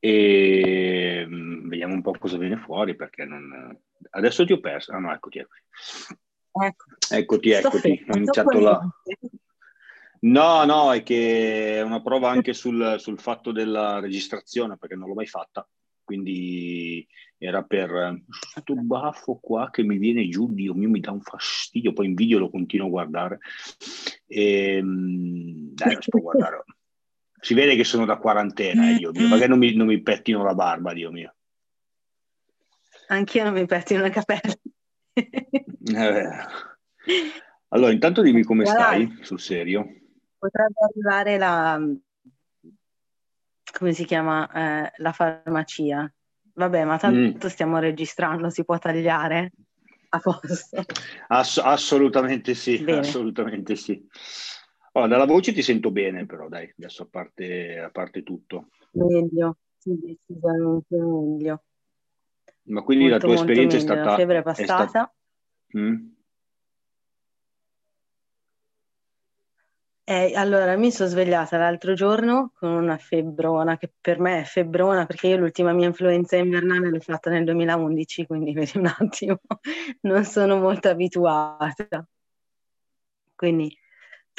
e 0.00 1.24
mm, 1.26 1.68
vediamo 1.68 1.94
un 1.94 2.02
po' 2.02 2.16
cosa 2.18 2.38
viene 2.38 2.56
fuori 2.56 2.96
perché 2.96 3.24
non... 3.24 3.78
adesso 4.10 4.44
ti 4.44 4.52
ho 4.52 4.60
perso. 4.60 4.92
Ah 4.92 4.98
no, 4.98 5.12
eccoti, 5.12 5.38
eccoti. 5.38 5.62
Ecco. 6.64 6.84
Eccoti, 7.10 7.50
eccoti. 7.50 8.04
Ho 8.08 8.16
iniziato 8.16 8.58
la... 8.58 8.80
No, 10.22 10.64
no, 10.64 10.92
è 10.92 11.02
che 11.02 11.76
è 11.76 11.82
una 11.82 12.02
prova 12.02 12.30
anche 12.30 12.52
sul, 12.52 12.96
sul 12.98 13.18
fatto 13.18 13.52
della 13.52 14.00
registrazione 14.00 14.76
perché 14.76 14.94
non 14.94 15.08
l'ho 15.08 15.14
mai 15.14 15.26
fatta 15.26 15.66
quindi 16.10 17.06
era 17.38 17.62
per 17.62 18.20
questo 18.52 18.74
baffo 18.74 19.38
qua 19.40 19.70
che 19.70 19.84
mi 19.84 19.96
viene 19.96 20.28
giù, 20.28 20.52
Dio 20.52 20.74
mio, 20.74 20.88
mi 20.88 20.98
dà 20.98 21.12
un 21.12 21.20
fastidio, 21.20 21.92
poi 21.92 22.06
in 22.06 22.14
video 22.14 22.40
lo 22.40 22.50
continuo 22.50 22.88
a 22.88 22.90
guardare. 22.90 23.38
E, 24.26 24.74
ehm, 24.74 25.72
dai, 25.72 25.94
lo 25.94 26.00
sto 26.00 26.18
guardare. 26.18 26.64
Si 27.40 27.54
vede 27.54 27.74
che 27.76 27.84
sono 27.84 28.04
da 28.04 28.16
quarantena, 28.16 28.90
eh, 28.90 28.96
Dio 28.96 29.12
mio, 29.12 29.28
magari 29.28 29.48
non 29.48 29.58
mi, 29.58 29.74
non 29.74 29.86
mi 29.86 30.00
pettino 30.02 30.42
la 30.42 30.54
barba, 30.54 30.92
Dio 30.92 31.10
mio. 31.10 31.34
Anch'io 33.08 33.44
non 33.44 33.54
mi 33.54 33.66
pettino 33.66 34.04
i 34.04 34.10
capelli. 34.10 34.60
eh. 35.14 36.28
Allora, 37.68 37.92
intanto 37.92 38.22
dimmi 38.22 38.44
come 38.44 38.66
stai, 38.66 39.18
sul 39.22 39.40
serio. 39.40 39.86
Potrebbe 40.38 40.80
arrivare 40.88 41.38
la, 41.38 41.80
come 43.78 43.92
si 43.92 44.04
chiama, 44.04 44.50
eh, 44.52 44.92
la 44.96 45.12
farmacia. 45.12 46.12
Vabbè, 46.52 46.84
ma 46.84 46.98
tanto 46.98 47.46
mm. 47.46 47.50
stiamo 47.50 47.78
registrando, 47.78 48.50
si 48.50 48.64
può 48.64 48.78
tagliare 48.78 49.52
a 50.10 50.18
posto. 50.18 50.84
Ass- 51.28 51.58
assolutamente 51.58 52.54
sì, 52.54 52.82
bene. 52.82 52.98
assolutamente 52.98 53.76
sì. 53.76 54.04
Oh, 54.92 55.06
dalla 55.06 55.24
voce 55.24 55.52
ti 55.52 55.62
sento 55.62 55.90
bene, 55.90 56.26
però 56.26 56.48
dai, 56.48 56.72
adesso 56.76 57.04
a 57.04 57.08
parte, 57.08 57.78
a 57.78 57.90
parte 57.90 58.22
tutto. 58.22 58.68
Meglio, 58.92 59.58
sì, 59.78 59.96
decisamente 59.98 60.96
meglio. 60.96 61.62
Ma 62.62 62.82
quindi 62.82 63.08
molto, 63.08 63.26
la 63.26 63.32
tua 63.32 63.40
esperienza 63.40 63.76
meglio. 63.76 63.92
è 63.92 63.94
stata... 63.94 64.10
La 64.10 64.16
febbre 64.16 64.38
è 64.38 64.42
passata. 64.42 64.84
È 64.84 64.88
sta... 64.88 65.14
mm? 65.78 66.18
Eh, 70.10 70.32
allora, 70.34 70.76
mi 70.76 70.90
sono 70.90 71.08
svegliata 71.08 71.56
l'altro 71.56 71.94
giorno 71.94 72.50
con 72.56 72.70
una 72.70 72.98
febbrona, 72.98 73.76
che 73.76 73.92
per 74.00 74.18
me 74.18 74.40
è 74.40 74.44
febbrona 74.44 75.06
perché 75.06 75.28
io 75.28 75.36
l'ultima 75.36 75.72
mia 75.72 75.86
influenza 75.86 76.36
invernale 76.36 76.90
l'ho 76.90 76.98
fatta 76.98 77.30
nel 77.30 77.44
2011, 77.44 78.26
quindi 78.26 78.52
vedi 78.54 78.72
un 78.76 78.86
attimo, 78.86 79.38
non 80.00 80.24
sono 80.24 80.58
molto 80.58 80.88
abituata. 80.88 82.04
Quindi 83.36 83.72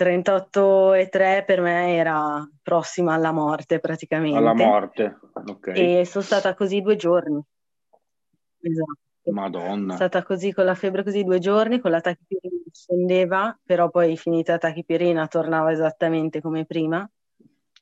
38,3 0.02 1.44
per 1.45 1.61
me 1.61 1.95
era 1.95 2.49
prossima 2.63 3.13
alla 3.13 3.31
morte 3.31 3.80
praticamente. 3.80 4.38
Alla 4.38 4.55
morte, 4.55 5.19
ok. 5.33 5.67
E 5.67 6.05
sono 6.05 6.23
stata 6.23 6.55
così 6.55 6.81
due 6.81 6.95
giorni. 6.95 7.39
Esatto. 8.61 8.99
Madonna. 9.25 9.94
È 9.94 9.95
stata 9.97 10.23
così 10.23 10.52
con 10.52 10.66
la 10.66 10.73
febbre 10.73 11.03
così 11.03 11.23
due 11.23 11.38
giorni, 11.38 11.79
con 11.79 11.91
la 11.91 12.02
tachipirina 12.02 12.63
scendeva, 12.72 13.59
però 13.63 13.91
poi 13.91 14.17
finita 14.17 14.53
la 14.53 14.57
tachipirina 14.57 15.27
tornava 15.27 15.72
esattamente 15.72 16.41
come 16.41 16.66
prima. 16.66 17.07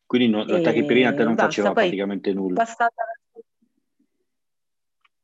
Quindi 0.06 0.28
no, 0.28 0.44
la 0.44 0.60
tachipirina 0.60 1.14
te 1.14 1.24
non 1.24 1.36
basta, 1.36 1.46
faceva 1.46 1.72
praticamente 1.72 2.34
nulla? 2.34 2.56
Passata 2.56 3.04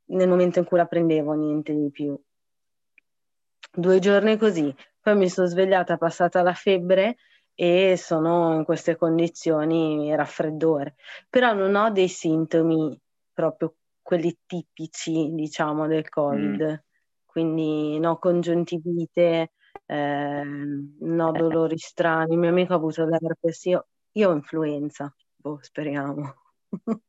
nel 0.05 0.29
momento 0.29 0.59
in 0.59 0.65
cui 0.65 0.77
la 0.77 0.85
prendevo, 0.85 1.33
niente 1.33 1.73
di 1.73 1.89
più. 1.91 2.17
Due 3.73 3.99
giorni 3.99 4.37
così, 4.37 4.73
poi 5.05 5.15
mi 5.17 5.29
sono 5.29 5.45
svegliata, 5.45 5.97
passata 5.97 6.41
la 6.41 6.55
febbre 6.55 7.17
e 7.53 7.95
sono 7.95 8.55
in 8.55 8.63
queste 8.63 8.95
condizioni 8.95 10.15
raffreddore, 10.15 10.95
però 11.29 11.53
non 11.53 11.75
ho 11.75 11.91
dei 11.91 12.07
sintomi 12.07 12.99
proprio 13.31 13.75
quelli 14.01 14.35
tipici, 14.47 15.29
diciamo, 15.35 15.85
del 15.85 16.09
Covid. 16.09 16.63
Mm. 16.63 16.73
Quindi 17.23 17.99
no 17.99 18.17
congiuntivite, 18.17 19.51
eh, 19.85 20.43
no 20.43 21.31
dolori 21.31 21.77
strani. 21.77 22.33
Il 22.33 22.39
mio 22.39 22.49
amico 22.49 22.73
ha 22.73 22.77
avuto 22.77 23.05
l'herpes, 23.05 23.63
io, 23.65 23.85
io 24.13 24.29
ho 24.31 24.33
influenza, 24.33 25.13
boh, 25.35 25.59
speriamo. 25.61 26.33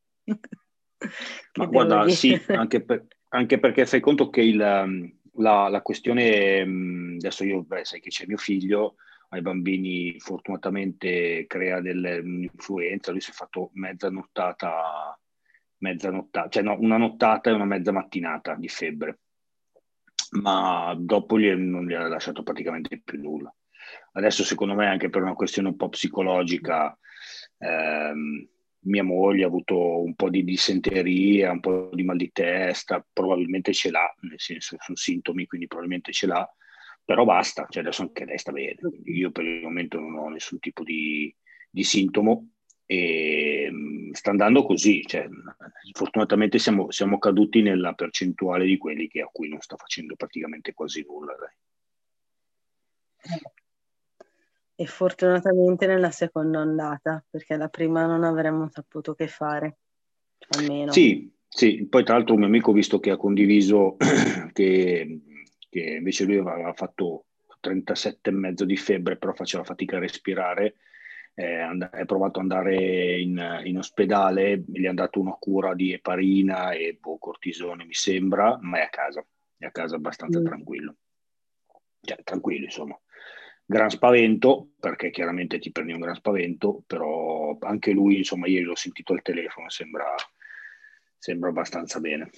Ma 1.55 1.65
guarda, 1.65 2.05
dire? 2.05 2.15
sì, 2.15 2.39
anche, 2.49 2.85
per, 2.85 3.07
anche, 3.31 3.59
perché 3.59 3.87
fai 3.87 4.01
conto 4.01 4.29
che 4.29 4.43
il, 4.43 5.16
la, 5.39 5.69
la, 5.69 5.83
questione, 5.83 6.61
adesso 6.61 7.45
io 7.45 7.63
beh, 7.63 7.85
sai 7.85 8.01
che 8.01 8.11
c'è 8.11 8.27
mio 8.27 8.37
figlio, 8.37 8.97
ai 9.31 9.43
bambini 9.43 10.19
fortunatamente 10.19 11.47
crea 11.47 11.81
dell'influenza, 11.81 13.11
lui 13.11 13.21
si 13.21 13.31
è 13.31 13.35
fatto 13.35 13.71
mezza 13.75 14.11
nottata 14.11 15.19
mezza 15.79 16.11
nottata, 16.11 16.49
cioè 16.49 16.63
no, 16.63 16.77
una 16.79 16.97
nottata 16.97 17.51
e 17.51 17.53
una 17.53 17.65
mezza 17.65 17.93
mattinata 17.93 18.55
di 18.55 18.69
febbre, 18.69 19.21
ma 20.33 20.95
dopo 20.99 21.39
gli, 21.39 21.49
non 21.51 21.87
gli 21.87 21.95
ha 21.95 22.07
lasciato 22.09 22.43
praticamente 22.43 23.01
più 23.03 23.21
nulla. 23.21 23.55
Adesso 24.13 24.45
secondo 24.45 24.75
me 24.75 24.87
anche 24.87 25.11
per 25.11 25.23
una 25.23 25.35
questione 25.35 25.69
un 25.69 25.77
po' 25.77 25.89
psicologica, 25.89 26.97
ehm, 27.59 28.49
mia 28.87 29.03
moglie 29.03 29.45
ha 29.45 29.47
avuto 29.47 30.03
un 30.03 30.15
po' 30.15 30.31
di 30.31 30.45
dissenteria, 30.45 31.53
un 31.53 31.61
po' 31.61 31.91
di 31.93 32.03
mal 32.03 32.17
di 32.17 32.31
testa, 32.33 33.05
probabilmente 33.13 33.73
ce 33.73 33.91
l'ha, 33.91 34.13
nel 34.23 34.41
senso 34.41 34.77
sono 34.79 34.97
sintomi, 34.97 35.47
quindi 35.47 35.67
probabilmente 35.67 36.13
ce 36.13 36.27
l'ha, 36.27 36.49
però 37.05 37.25
basta, 37.25 37.67
cioè 37.69 37.83
adesso 37.83 38.03
anche 38.03 38.25
lei 38.25 38.39
sta 38.39 38.53
bene. 38.53 38.77
Io 39.05 39.31
per 39.31 39.45
il 39.45 39.63
momento 39.63 39.99
non 40.01 40.17
ho 40.17 40.29
nessun 40.29 40.59
tipo 40.59 40.83
di, 40.83 41.35
di 41.71 41.85
sintomo, 41.85 42.51
e 42.87 43.69
mm, 43.71 44.13
sta 44.13 44.31
andando 44.31 44.65
così, 44.65 45.03
cioè, 45.07 45.29
fortunatamente 45.93 46.59
siamo, 46.59 46.91
siamo, 46.91 47.19
caduti 47.19 47.61
nella 47.61 47.95
percentuale 47.95 48.65
di 48.65 48.79
quelli 48.79 49.09
che, 49.09 49.23
a 49.23 49.29
cui 49.31 49.49
non 49.49 49.61
sta 49.61 49.77
facendo 49.77 50.15
praticamente 50.15 50.73
quasi 50.73 51.05
nulla. 51.07 51.35
Dai. 51.37 51.55
E 54.79 54.87
fortunatamente 54.87 55.87
nella 55.87 56.11
seconda 56.11 56.61
ondata, 56.61 57.25
perché 57.29 57.57
la 57.57 57.69
prima 57.69 58.05
non 58.05 58.25
avremmo 58.25 58.69
saputo 58.69 59.15
che 59.15 59.27
fare, 59.27 59.79
almeno. 60.51 60.93
Sì, 60.93 61.33
sì, 61.49 61.87
poi 61.87 62.05
tra 62.05 62.15
l'altro 62.15 62.35
un 62.35 62.41
mio 62.41 62.49
amico, 62.49 62.73
visto 62.73 63.01
che 63.01 63.11
ha 63.11 63.17
condiviso 63.17 63.97
che, 64.53 65.21
che 65.71 65.81
invece 65.81 66.25
lui 66.25 66.37
aveva 66.37 66.75
fatto 66.75 67.25
37 67.61 68.29
e 68.29 68.33
mezzo 68.33 68.65
di 68.67 68.77
febbre, 68.77 69.17
però 69.17 69.33
faceva 69.33 69.65
fatica 69.65 69.97
a 69.97 70.01
respirare, 70.01 70.75
eh, 71.35 71.61
and- 71.61 71.89
è 71.91 72.05
provato 72.05 72.39
ad 72.39 72.51
andare 72.51 73.19
in, 73.19 73.63
in, 73.65 73.79
ospedale, 73.79 74.63
gli 74.67 74.87
hanno 74.87 75.03
dato 75.03 75.21
una 75.21 75.37
cura 75.39 75.75
di 75.75 75.93
eparina 75.93 76.73
e 76.73 76.99
boh, 77.01 77.19
cortisone, 77.19 77.85
mi 77.85 77.95
sembra, 77.95 78.59
ma 78.61 78.79
è 78.79 78.83
a 78.83 78.89
casa, 78.89 79.25
è 79.57 79.65
a 79.65 79.71
casa 79.71 79.97
abbastanza 79.97 80.41
mm. 80.41 80.45
tranquillo. 80.45 80.97
Cioè, 82.01 82.19
tranquillo, 82.23 82.65
insomma. 82.65 82.99
Gran 83.69 83.91
spavento, 83.91 84.69
perché 84.79 85.11
chiaramente 85.11 85.59
ti 85.59 85.73
prendi 85.73 85.93
un 85.93 85.99
gran 85.99 86.15
spavento, 86.15 86.85
però 86.87 87.59
anche 87.61 87.91
lui, 87.91 88.19
insomma, 88.19 88.47
ieri 88.47 88.65
l'ho 88.65 88.77
sentito 88.77 89.13
al 89.13 89.23
telefono, 89.23 89.69
sembra, 89.69 90.15
sembra 91.19 91.49
abbastanza 91.49 91.99
bene. 91.99 92.31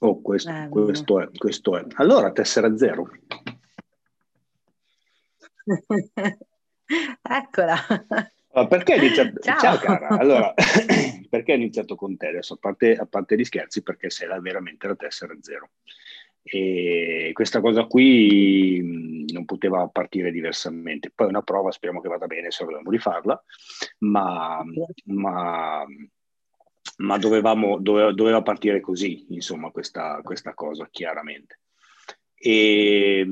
Oh, 0.00 0.20
questo, 0.20 0.52
questo, 0.70 1.20
è, 1.20 1.28
questo 1.36 1.76
è. 1.76 1.84
Allora, 1.94 2.30
tessera 2.30 2.76
zero. 2.76 3.10
Eccola. 7.22 7.74
Allora, 8.52 8.68
perché 8.68 8.92
hai 8.92 8.98
iniziato? 8.98 9.40
Ciao. 9.40 9.58
Ciao 9.58 9.78
cara. 9.78 10.08
Allora, 10.08 10.54
perché 11.28 11.52
hai 11.52 11.58
iniziato 11.58 11.96
con 11.96 12.16
te 12.16 12.28
adesso? 12.28 12.54
A 12.54 12.58
parte, 12.60 12.94
a 12.94 13.06
parte 13.06 13.36
gli 13.36 13.44
scherzi, 13.44 13.82
perché 13.82 14.10
sei 14.10 14.28
la, 14.28 14.38
veramente 14.40 14.86
la 14.86 14.94
tessera 14.94 15.34
zero. 15.40 15.70
E 16.46 17.30
questa 17.32 17.62
cosa 17.62 17.84
qui 17.86 19.24
non 19.32 19.46
poteva 19.46 19.88
partire 19.88 20.30
diversamente. 20.30 21.10
Poi 21.10 21.28
una 21.28 21.40
prova, 21.40 21.70
speriamo 21.70 22.02
che 22.02 22.08
vada 22.08 22.26
bene, 22.26 22.50
se 22.50 22.64
dobbiamo 22.64 22.90
rifarla, 22.90 23.42
ma, 24.00 24.62
ma, 25.06 25.84
ma 26.98 27.18
dovevamo, 27.18 27.78
doveva, 27.78 28.12
doveva, 28.12 28.42
partire 28.42 28.80
così, 28.80 29.24
insomma, 29.30 29.70
questa, 29.70 30.20
questa 30.22 30.52
cosa, 30.52 30.86
chiaramente. 30.90 31.60
E, 32.34 33.26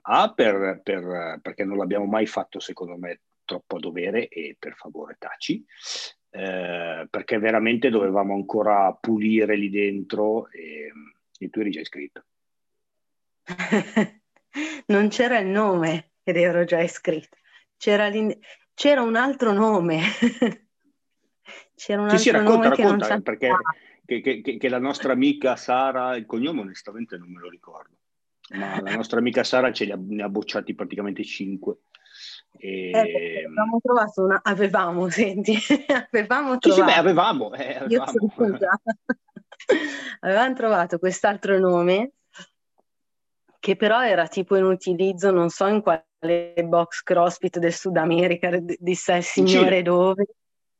a, 0.00 0.32
per, 0.32 0.80
per, 0.82 1.40
perché 1.42 1.64
non 1.64 1.76
l'abbiamo 1.76 2.06
mai 2.06 2.24
fatto, 2.24 2.58
secondo 2.58 2.96
me, 2.96 3.20
troppo 3.44 3.76
a 3.76 3.80
dovere 3.80 4.28
e 4.28 4.56
per 4.58 4.74
favore 4.76 5.16
taci, 5.18 5.62
eh, 6.30 7.06
perché 7.10 7.38
veramente 7.38 7.90
dovevamo 7.90 8.32
ancora 8.32 8.92
pulire 8.98 9.56
lì 9.56 9.68
dentro 9.68 10.50
e, 10.50 10.90
e 11.38 11.48
tu 11.48 11.60
eri 11.60 11.70
già 11.70 11.80
iscritto. 11.80 12.24
non 14.86 15.08
c'era 15.08 15.38
il 15.38 15.46
nome 15.46 16.12
ed 16.22 16.36
ero 16.36 16.64
già 16.64 16.80
iscritto, 16.80 17.38
c'era, 17.76 18.10
c'era 18.74 19.02
un 19.02 19.16
altro 19.16 19.52
nome. 19.52 20.00
c'era 21.74 22.02
un 22.02 22.10
sì, 22.10 22.14
altro 22.14 22.18
sì, 22.18 22.30
racconta, 22.30 22.52
nome 22.52 22.68
racconta, 22.68 23.06
che 23.06 23.12
non 23.12 23.22
perché 23.22 23.50
che, 24.04 24.40
che, 24.42 24.56
che, 24.56 24.68
la 24.68 24.78
nostra 24.78 25.12
amica 25.12 25.54
Sara, 25.56 26.16
il 26.16 26.26
cognome 26.26 26.60
onestamente 26.60 27.16
non 27.16 27.30
me 27.30 27.40
lo 27.40 27.48
ricordo 27.48 27.96
ma 28.50 28.80
la 28.80 28.94
nostra 28.94 29.18
amica 29.18 29.44
Sara 29.44 29.72
ce 29.72 29.84
li 29.84 29.92
ha, 29.92 29.98
ne 29.98 30.22
ha 30.22 30.28
bocciati 30.28 30.74
praticamente 30.74 31.22
5 31.22 31.76
E... 32.58 32.90
Eh, 32.90 33.44
avevamo 33.44 33.78
trovato 33.82 34.24
una... 34.24 34.40
Avevamo, 34.42 35.08
senti, 35.10 35.54
avevamo 36.10 36.58
trovato... 36.58 36.70
Sì, 36.70 36.72
sì, 36.72 36.82
beh, 36.82 36.94
avevamo. 36.94 37.52
Eh, 37.54 37.76
avevamo. 37.76 38.12
avevamo 40.20 40.54
trovato 40.54 40.98
quest'altro 40.98 41.58
nome 41.58 42.12
che 43.60 43.76
però 43.76 44.04
era 44.04 44.28
tipo 44.28 44.56
in 44.56 44.64
utilizzo, 44.64 45.30
non 45.30 45.50
so 45.50 45.66
in 45.66 45.82
quale 45.82 46.06
box 46.64 47.02
CrossFit 47.02 47.58
del 47.58 47.72
Sud 47.72 47.96
America, 47.96 48.56
disse 48.78 49.14
il 49.14 49.22
signore 49.22 49.82
dove. 49.82 50.26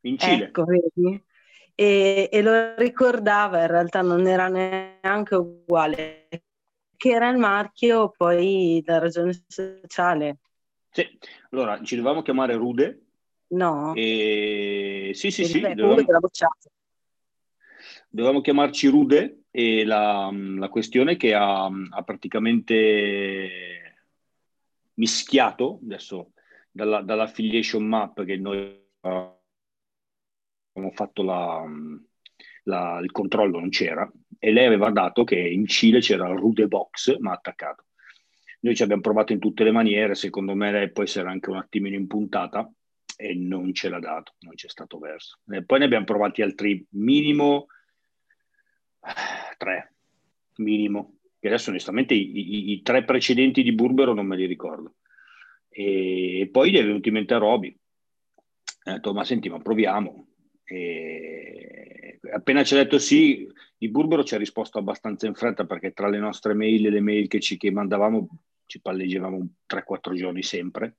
In 0.02 0.16
Cile. 0.16 0.44
Ecco, 0.44 0.64
vedi? 0.64 1.22
E, 1.74 2.28
e, 2.32 2.42
lo 2.42 2.74
ricordava, 2.76 3.60
in 3.60 3.66
realtà 3.66 4.00
non 4.02 4.26
era 4.26 4.48
neanche 4.48 5.34
uguale, 5.34 6.28
che 6.96 7.10
era 7.10 7.28
il 7.28 7.36
marchio 7.36 8.10
poi 8.16 8.82
la 8.86 8.98
ragione 8.98 9.32
sociale. 9.46 10.38
Sì, 10.90 11.06
allora 11.50 11.82
ci 11.82 11.96
dovevamo 11.96 12.22
chiamare 12.22 12.54
Rude. 12.54 13.02
No. 13.48 13.92
E... 13.94 15.12
Sì, 15.14 15.30
sì, 15.30 15.44
sì. 15.44 15.60
Dovevamo... 15.60 16.28
dovevamo 18.08 18.40
chiamarci 18.40 18.88
Rude 18.88 19.42
e 19.50 19.84
la, 19.84 20.30
la 20.32 20.68
questione 20.68 21.16
che 21.16 21.34
ha, 21.34 21.64
ha, 21.64 22.02
praticamente 22.02 23.96
mischiato 24.94 25.80
adesso 25.82 26.32
dalla, 26.70 27.02
dall'affiliation 27.02 27.84
map 27.84 28.24
che 28.24 28.36
noi 28.36 28.86
abbiamo 29.00 29.36
fatto 30.92 31.22
la, 31.22 31.64
la, 32.64 32.98
il 33.02 33.10
controllo 33.10 33.60
non 33.60 33.68
c'era 33.68 34.10
e 34.38 34.52
lei 34.52 34.66
aveva 34.66 34.90
dato 34.90 35.24
che 35.24 35.38
in 35.38 35.66
Cile 35.66 36.00
c'era 36.00 36.28
il 36.28 36.38
Rude 36.38 36.66
Box 36.66 37.16
ma 37.18 37.32
attaccato. 37.32 37.84
Noi 38.60 38.74
ci 38.74 38.82
abbiamo 38.82 39.02
provato 39.02 39.32
in 39.32 39.38
tutte 39.38 39.62
le 39.62 39.70
maniere, 39.70 40.16
secondo 40.16 40.54
me 40.54 40.72
lei 40.72 40.90
si 41.04 41.18
era 41.20 41.30
anche 41.30 41.50
un 41.50 41.58
attimino 41.58 41.94
impuntata 41.94 42.68
e 43.16 43.34
non 43.34 43.72
ce 43.72 43.88
l'ha 43.88 44.00
dato, 44.00 44.34
non 44.40 44.54
c'è 44.54 44.68
stato 44.68 44.98
verso. 44.98 45.38
E 45.48 45.64
poi 45.64 45.78
ne 45.78 45.84
abbiamo 45.84 46.04
provati 46.04 46.42
altri 46.42 46.84
minimo 46.90 47.66
tre, 49.56 49.94
minimo. 50.56 51.18
Che 51.40 51.46
adesso 51.46 51.70
onestamente 51.70 52.14
i, 52.14 52.36
i, 52.36 52.72
i, 52.72 52.82
tre 52.82 53.04
precedenti 53.04 53.62
di 53.62 53.72
Burbero 53.72 54.12
non 54.12 54.26
me 54.26 54.36
li 54.36 54.46
ricordo. 54.46 54.96
E 55.68 56.48
poi 56.50 56.70
gli 56.70 56.76
è 56.76 56.84
venuto 56.84 57.08
in 57.08 57.14
mente 57.14 57.38
Roby. 57.38 57.78
Ha 58.84 58.92
detto, 58.94 59.14
ma 59.14 59.24
senti, 59.24 59.48
ma 59.48 59.60
proviamo. 59.60 60.26
E 60.64 62.18
appena 62.32 62.64
ci 62.64 62.74
ha 62.74 62.78
detto 62.78 62.98
sì, 62.98 63.46
di 63.76 63.88
Burbero 63.88 64.24
ci 64.24 64.34
ha 64.34 64.38
risposto 64.38 64.78
abbastanza 64.78 65.26
in 65.26 65.34
fretta 65.34 65.64
perché 65.64 65.92
tra 65.92 66.08
le 66.08 66.18
nostre 66.18 66.54
mail 66.54 66.86
e 66.86 66.90
le 66.90 67.00
mail 67.00 67.28
che 67.28 67.40
ci 67.40 67.56
che 67.56 67.70
mandavamo 67.70 68.28
ci 68.66 68.80
palleggiavamo 68.80 69.48
3-4 69.68 70.14
giorni 70.14 70.42
sempre. 70.42 70.96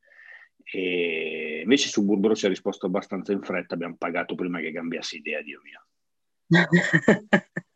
E 0.64 1.62
invece 1.64 1.88
su 1.90 2.04
Burbero 2.04 2.36
ci 2.36 2.46
ha 2.46 2.50
risposto 2.50 2.86
abbastanza 2.86 3.32
in 3.32 3.42
fretta, 3.42 3.76
abbiamo 3.76 3.96
pagato 3.98 4.36
prima 4.36 4.60
che 4.60 4.72
cambiasse 4.72 5.18
idea, 5.18 5.42
Dio 5.42 5.62
mio. 5.64 5.86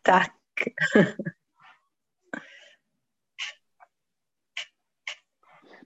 Tac. 0.00 0.32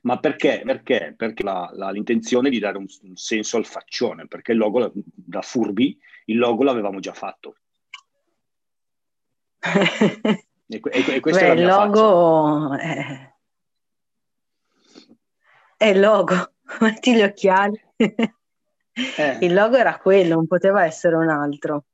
Ma 0.03 0.19
perché? 0.21 0.63
Perché? 0.65 1.15
Perché 1.17 1.43
la, 1.43 1.69
la, 1.73 1.91
l'intenzione 1.91 2.49
di 2.49 2.61
dare 2.61 2.79
un, 2.79 2.87
un, 3.03 3.17
senso 3.17 3.57
al 3.57 3.67
faccione, 3.67 4.29
perché 4.29 4.53
il 4.53 4.59
logo 4.59 4.93
da 4.95 5.43
furbi, 5.43 5.99
il 6.27 6.39
logo 6.39 6.63
l'avevamo 6.63 7.01
già 7.01 7.13
fatto. 7.13 7.57
e, 9.67 10.45
e, 10.69 10.81
e 11.15 11.21
Beh, 11.21 11.41
è 11.41 11.51
il 11.51 11.65
logo 11.65 12.77
è... 12.77 13.35
è... 15.77 15.87
il 15.87 15.99
logo, 15.99 16.53
metti 16.81 17.13
gli 17.13 17.23
occhiali. 17.23 17.85
Eh. 17.97 19.39
Il 19.41 19.53
logo 19.53 19.77
era 19.77 19.99
quello, 19.99 20.37
non 20.37 20.47
poteva 20.47 20.85
essere 20.85 21.17
un 21.17 21.29
altro. 21.29 21.87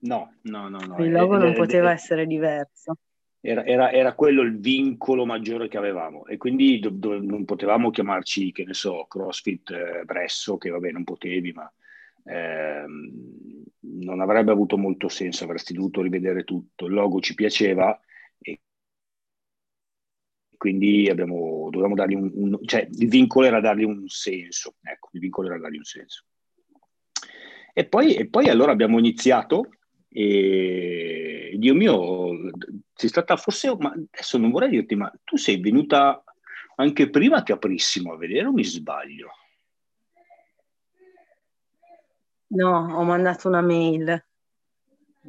No, 0.00 0.34
no, 0.42 0.68
no. 0.68 0.78
no. 0.78 1.04
Il 1.04 1.12
logo 1.12 1.36
non 1.36 1.54
poteva 1.54 1.90
essere 1.92 2.26
diverso. 2.26 2.98
Era, 3.40 3.64
era, 3.64 3.92
era, 3.92 4.14
quello 4.14 4.42
il 4.42 4.58
vincolo 4.58 5.24
maggiore 5.24 5.68
che 5.68 5.76
avevamo 5.76 6.26
e 6.26 6.36
quindi 6.36 6.80
do, 6.80 6.90
do, 6.90 7.20
non 7.20 7.44
potevamo 7.44 7.90
chiamarci, 7.90 8.50
che 8.50 8.64
ne 8.64 8.74
so, 8.74 9.04
CrossFit 9.06 9.70
eh, 9.70 10.04
Bresso, 10.04 10.56
che 10.56 10.70
vabbè 10.70 10.90
non 10.90 11.04
potevi, 11.04 11.52
ma 11.52 11.72
ehm, 12.24 13.62
non 13.80 14.20
avrebbe 14.20 14.50
avuto 14.50 14.76
molto 14.76 15.08
senso, 15.08 15.44
avresti 15.44 15.74
dovuto 15.74 16.02
rivedere 16.02 16.42
tutto. 16.42 16.86
Il 16.86 16.94
logo 16.94 17.20
ci 17.20 17.34
piaceva 17.34 17.98
e 18.38 18.60
quindi 20.56 21.08
abbiamo, 21.08 21.68
dovevamo 21.70 21.94
dargli 21.94 22.14
un, 22.14 22.30
un, 22.34 22.58
cioè 22.64 22.88
il 22.90 23.08
vincolo 23.08 23.46
era 23.46 23.60
dargli 23.60 23.84
un 23.84 24.08
senso, 24.08 24.74
ecco, 24.82 25.10
il 25.12 25.20
vincolo 25.20 25.48
era 25.48 25.58
dargli 25.58 25.76
un 25.76 25.84
senso. 25.84 26.24
E 27.72 27.84
poi, 27.84 28.14
e 28.14 28.26
poi 28.28 28.48
allora 28.48 28.72
abbiamo 28.72 28.98
iniziato 28.98 29.68
e 30.18 31.56
Dio 31.58 31.74
mio, 31.74 32.50
sei 32.94 33.10
stata 33.10 33.36
forse, 33.36 33.76
ma 33.78 33.90
adesso 33.90 34.38
non 34.38 34.50
vorrei 34.50 34.70
dirti, 34.70 34.94
ma 34.94 35.12
tu 35.22 35.36
sei 35.36 35.60
venuta 35.60 36.24
anche 36.76 37.10
prima 37.10 37.42
che 37.42 37.52
aprissimo 37.52 38.14
a 38.14 38.16
vedere 38.16 38.46
o 38.46 38.52
mi 38.52 38.64
sbaglio? 38.64 39.28
No, 42.46 42.96
ho 42.96 43.02
mandato 43.02 43.48
una 43.48 43.60
mail. 43.60 44.24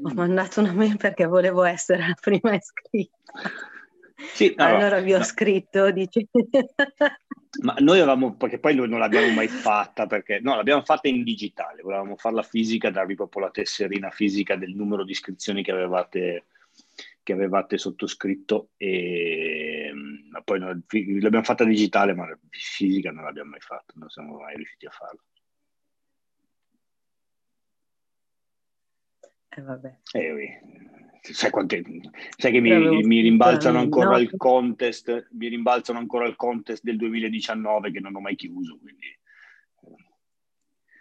Ho 0.03 0.13
mandato 0.13 0.61
una 0.61 0.71
mail 0.71 0.95
perché 0.95 1.25
volevo 1.25 1.63
essere 1.63 2.07
la 2.07 2.15
prima 2.17 2.55
iscritta. 2.55 3.17
Sì, 4.15 4.53
no, 4.55 4.63
allora 4.63 5.01
vi 5.01 5.13
ho 5.13 5.17
no. 5.17 5.23
scritto, 5.25 5.91
dice. 5.91 6.29
Ma 7.61 7.75
noi 7.79 7.97
avevamo, 7.97 8.35
perché 8.35 8.59
poi 8.59 8.75
non 8.75 8.99
l'abbiamo 8.99 9.31
mai 9.33 9.47
fatta, 9.47 10.05
perché 10.05 10.39
no, 10.39 10.55
l'abbiamo 10.55 10.83
fatta 10.83 11.07
in 11.07 11.23
digitale, 11.23 11.81
volevamo 11.81 12.15
farla 12.15 12.43
fisica, 12.43 12.89
darvi 12.91 13.15
proprio 13.15 13.43
la 13.43 13.51
tesserina 13.51 14.09
fisica 14.09 14.55
del 14.55 14.75
numero 14.75 15.03
di 15.03 15.11
iscrizioni 15.11 15.63
che 15.63 15.71
avevate, 15.71 16.45
che 17.23 17.33
avevate 17.33 17.77
sottoscritto, 17.77 18.71
e, 18.77 19.91
ma 20.29 20.41
poi 20.41 20.59
no, 20.59 20.67
l'abbiamo 20.67 21.43
fatta 21.43 21.63
digitale, 21.63 22.13
ma 22.13 22.27
fisica 22.49 23.11
non 23.11 23.23
l'abbiamo 23.23 23.51
mai 23.51 23.61
fatta, 23.61 23.93
non 23.95 24.09
siamo 24.09 24.37
mai 24.37 24.55
riusciti 24.55 24.85
a 24.85 24.91
farla. 24.91 25.21
Eh, 29.57 29.61
vabbè. 29.61 29.97
Eh, 30.11 30.61
sai, 31.21 31.49
quante, 31.49 31.83
sai 32.37 32.51
che 32.51 32.59
mi, 32.59 33.01
mi, 33.03 33.21
rimbalzano 33.21 33.79
ancora 33.79 34.11
no. 34.11 34.19
il 34.19 34.31
contest, 34.37 35.29
mi 35.31 35.47
rimbalzano 35.47 35.97
ancora 35.97 36.27
il 36.27 36.35
contest 36.35 36.83
del 36.83 36.97
2019 36.97 37.89
che 37.91 37.99
non 37.99 38.15
ho 38.15 38.19
mai 38.19 38.35
chiuso, 38.35 38.77
quindi... 38.79 39.19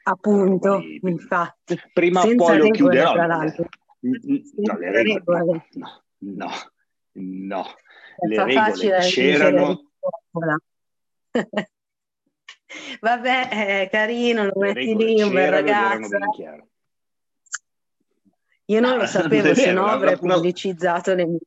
Appunto, 0.04 0.78
poi, 0.78 1.00
infatti. 1.02 1.78
Prima 1.92 2.22
o 2.22 2.34
poi 2.34 2.58
lo 2.58 2.70
chiuderò. 2.70 3.14
No, 3.14 4.78
le 4.78 4.90
regole, 5.02 5.66
no, 5.72 6.04
no, 6.18 6.50
no, 7.12 7.66
le 8.26 8.44
regole 8.44 8.98
c'erano. 9.00 9.90
Vabbè, 13.00 13.48
è 13.48 13.88
carino, 13.90 14.44
lo 14.44 14.52
metti 14.54 14.94
lì, 14.96 15.20
un 15.20 15.32
bel 15.32 15.50
ragazzo. 15.50 16.16
Io 18.66 18.80
non 18.80 18.98
lo 18.98 19.06
sapevo, 19.06 19.54
se 19.54 19.72
no 19.72 19.86
avrei 19.86 20.16
una... 20.20 20.34
pubblicizzato 20.34 21.14
le 21.14 21.26
mie. 21.26 21.38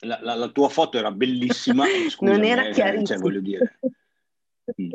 La, 0.00 0.18
la, 0.20 0.34
la, 0.34 0.48
tua 0.48 0.68
foto 0.68 0.98
era 0.98 1.10
bellissima, 1.10 1.84
scusami, 2.08 2.36
non 2.36 2.44
era. 2.44 2.66
Eh, 2.66 3.04
cioè, 3.04 3.18
voglio 3.18 3.40
dire. 3.40 3.78
Mm. 4.80 4.92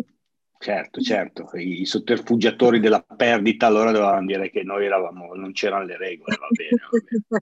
Certo, 0.61 1.01
certo, 1.01 1.50
I, 1.55 1.85
sotterfugiatori 1.85 2.79
della 2.79 3.01
perdita 3.01 3.65
allora 3.65 3.91
dovevano 3.91 4.27
dire 4.27 4.51
che 4.51 4.61
noi 4.61 4.85
eravamo, 4.85 5.33
non 5.33 5.53
c'erano 5.53 5.85
le 5.85 5.97
regole, 5.97 6.38
va 6.38 6.47
bene. 6.51 6.81
Va 7.27 7.39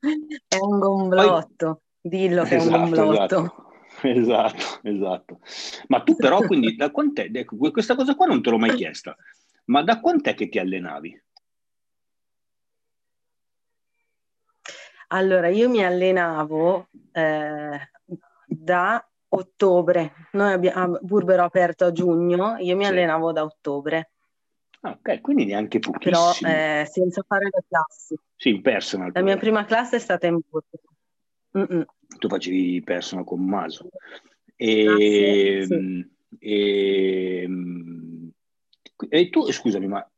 bene. 0.00 0.42
È 0.48 0.56
un 0.56 0.78
gomblotto, 0.80 1.82
dillo 2.00 2.42
che 2.42 2.56
esatto, 2.56 2.74
è 2.74 2.76
un 2.76 2.92
esatto, 2.92 3.04
gomblotto. 3.04 3.64
Esatto, 4.02 4.80
esatto, 4.82 4.88
esatto. 4.88 5.40
Ma 5.86 6.02
tu 6.02 6.16
però 6.16 6.40
quindi 6.40 6.74
da 6.74 6.90
quant'è? 6.90 7.30
Ecco, 7.32 7.56
questa 7.70 7.94
cosa 7.94 8.16
qua 8.16 8.26
non 8.26 8.42
te 8.42 8.50
l'ho 8.50 8.58
mai 8.58 8.74
chiesta. 8.74 9.16
Ma 9.66 9.82
da 9.82 10.00
quant'è 10.00 10.34
che 10.34 10.48
ti 10.48 10.58
allenavi? 10.58 11.22
Allora, 15.08 15.48
io 15.48 15.68
mi 15.68 15.84
allenavo 15.84 16.88
eh, 17.12 17.90
da 18.46 19.08
ottobre. 19.28 20.28
Noi 20.32 20.52
abbiamo 20.52 20.98
Burbero 21.00 21.44
aperto 21.44 21.84
a 21.84 21.92
giugno, 21.92 22.56
io 22.58 22.76
mi 22.76 22.84
sì. 22.84 22.90
allenavo 22.90 23.32
da 23.32 23.44
ottobre. 23.44 24.10
Ah, 24.80 24.90
ok, 24.90 25.20
quindi 25.20 25.44
neanche 25.44 25.78
pochissimo. 25.78 26.32
Però 26.40 26.52
eh, 26.52 26.84
senza 26.86 27.24
fare 27.26 27.44
le 27.44 27.64
classi. 27.66 28.18
Sì, 28.36 28.50
in 28.50 28.62
personal. 28.62 29.10
La 29.14 29.22
mia 29.22 29.36
prima 29.36 29.64
classe 29.64 29.96
è 29.96 29.98
stata 29.98 30.26
in 30.26 30.40
Burbero. 30.46 30.82
Mm-mm. 31.56 31.84
Tu 32.18 32.28
facevi 32.28 32.82
personal 32.82 33.24
con 33.24 33.44
Maso. 33.44 33.88
E, 34.56 34.86
ah, 34.86 34.96
sì, 34.96 35.64
sì. 35.66 36.10
e, 36.38 37.46
e 39.08 39.28
tu, 39.30 39.50
scusami, 39.50 39.86
ma 39.86 40.08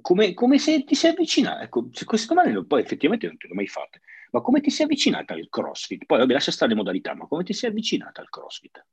come, 0.00 0.34
come 0.34 0.58
se 0.58 0.84
ti 0.84 0.94
sei 0.94 1.12
avvicinata, 1.12 1.62
ecco, 1.62 1.88
queste 2.04 2.34
domande 2.34 2.64
poi 2.64 2.82
effettivamente 2.82 3.26
non 3.26 3.36
te 3.36 3.46
l'ho 3.48 3.54
mai 3.54 3.68
fatte, 3.68 4.00
ma 4.32 4.40
come 4.40 4.60
ti 4.60 4.70
sei 4.70 4.86
avvicinata 4.86 5.34
al 5.34 5.48
CrossFit? 5.48 6.04
Poi 6.04 6.18
vabbè, 6.18 6.32
lascia 6.32 6.50
stare 6.50 6.70
le 6.70 6.76
modalità, 6.76 7.14
ma 7.14 7.26
come 7.26 7.44
ti 7.44 7.52
sei 7.52 7.70
avvicinata 7.70 8.20
al 8.20 8.28
CrossFit? 8.28 8.84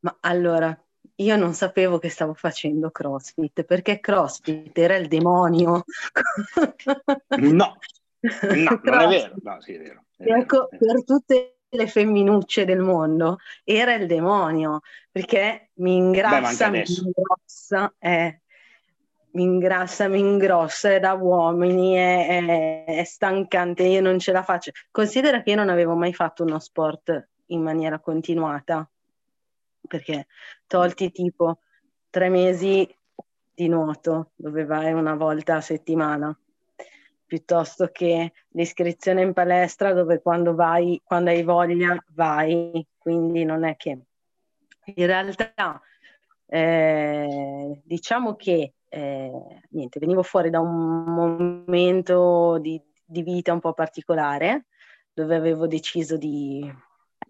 Ma 0.00 0.16
allora, 0.20 0.76
io 1.16 1.36
non 1.36 1.52
sapevo 1.52 1.98
che 1.98 2.08
stavo 2.08 2.34
facendo 2.34 2.90
CrossFit, 2.90 3.64
perché 3.64 4.00
CrossFit 4.00 4.76
era 4.78 4.96
il 4.96 5.08
demonio. 5.08 5.84
no, 7.36 7.78
no, 8.20 8.80
non 8.82 9.00
è 9.00 9.08
vero. 9.08 9.34
No, 9.42 9.60
sì, 9.60 9.74
è 9.74 9.78
vero. 9.78 10.04
È 10.16 10.24
ecco, 10.24 10.68
vero, 10.70 10.84
per 10.84 11.04
tutte 11.04 11.59
le 11.70 11.86
femminucce 11.86 12.64
del 12.64 12.80
mondo 12.80 13.38
era 13.64 13.94
il 13.94 14.06
demonio, 14.06 14.80
perché 15.10 15.70
mi 15.74 15.96
ingrassa, 15.96 16.70
Beh, 16.70 16.84
mi 16.86 16.94
ingrossa, 17.04 17.94
eh, 17.98 18.40
mi 19.32 19.42
ingrassa, 19.42 20.08
mi 20.08 20.18
ingrossa, 20.18 20.92
è 20.92 21.00
da 21.00 21.12
uomini, 21.12 21.94
è, 21.94 22.26
è, 22.26 22.84
è, 22.84 23.04
stancante, 23.04 23.84
io 23.84 24.00
non 24.00 24.18
ce 24.18 24.32
la 24.32 24.42
faccio. 24.42 24.72
Considera 24.90 25.42
che 25.42 25.50
io 25.50 25.56
non 25.56 25.68
avevo 25.68 25.94
mai 25.94 26.12
fatto 26.12 26.42
uno 26.42 26.58
sport 26.58 27.28
in 27.46 27.62
maniera 27.62 28.00
continuata, 28.00 28.88
perché 29.86 30.26
tolti 30.66 31.10
tipo 31.10 31.60
tre 32.10 32.28
mesi 32.28 32.88
di 33.54 33.68
nuoto, 33.68 34.32
dove 34.34 34.64
vai 34.64 34.92
una 34.92 35.14
volta 35.14 35.56
a 35.56 35.60
settimana, 35.60 36.36
piuttosto 37.30 37.90
che 37.92 38.32
l'iscrizione 38.48 39.22
in 39.22 39.32
palestra 39.32 39.92
dove 39.92 40.20
quando 40.20 40.56
vai, 40.56 41.00
quando 41.04 41.30
hai 41.30 41.44
voglia, 41.44 41.96
vai, 42.08 42.84
quindi 42.98 43.44
non 43.44 43.62
è 43.62 43.76
che... 43.76 44.00
In 44.96 45.06
realtà, 45.06 45.80
eh, 46.46 47.80
diciamo 47.84 48.34
che 48.34 48.72
eh, 48.88 49.62
niente, 49.70 50.00
venivo 50.00 50.24
fuori 50.24 50.50
da 50.50 50.58
un 50.58 51.04
momento 51.04 52.58
di, 52.58 52.82
di 53.04 53.22
vita 53.22 53.52
un 53.52 53.60
po' 53.60 53.74
particolare 53.74 54.66
dove 55.12 55.36
avevo 55.36 55.68
deciso 55.68 56.16
di 56.16 56.68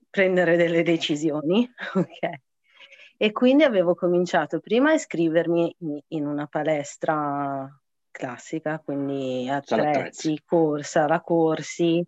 prendere 0.08 0.56
delle 0.56 0.82
decisioni, 0.82 1.70
ok? 1.92 2.40
E 3.18 3.32
quindi 3.32 3.64
avevo 3.64 3.94
cominciato 3.94 4.60
prima 4.60 4.92
a 4.92 4.94
iscrivermi 4.94 5.76
in 6.08 6.26
una 6.26 6.46
palestra 6.46 7.70
classica, 8.10 8.78
quindi 8.78 9.48
attrezzi, 9.48 10.42
corsa, 10.44 11.06
la 11.06 11.20
corsi, 11.20 12.04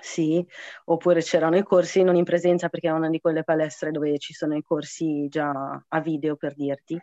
sì, 0.00 0.46
oppure 0.86 1.22
c'erano 1.22 1.56
i 1.56 1.62
corsi 1.62 2.02
non 2.02 2.16
in 2.16 2.24
presenza 2.24 2.68
perché 2.68 2.88
è 2.88 2.92
una 2.92 3.08
di 3.08 3.20
quelle 3.20 3.44
palestre 3.44 3.90
dove 3.90 4.18
ci 4.18 4.34
sono 4.34 4.56
i 4.56 4.62
corsi 4.62 5.26
già 5.28 5.82
a 5.88 6.00
video 6.00 6.36
per 6.36 6.54
dirti 6.54 7.00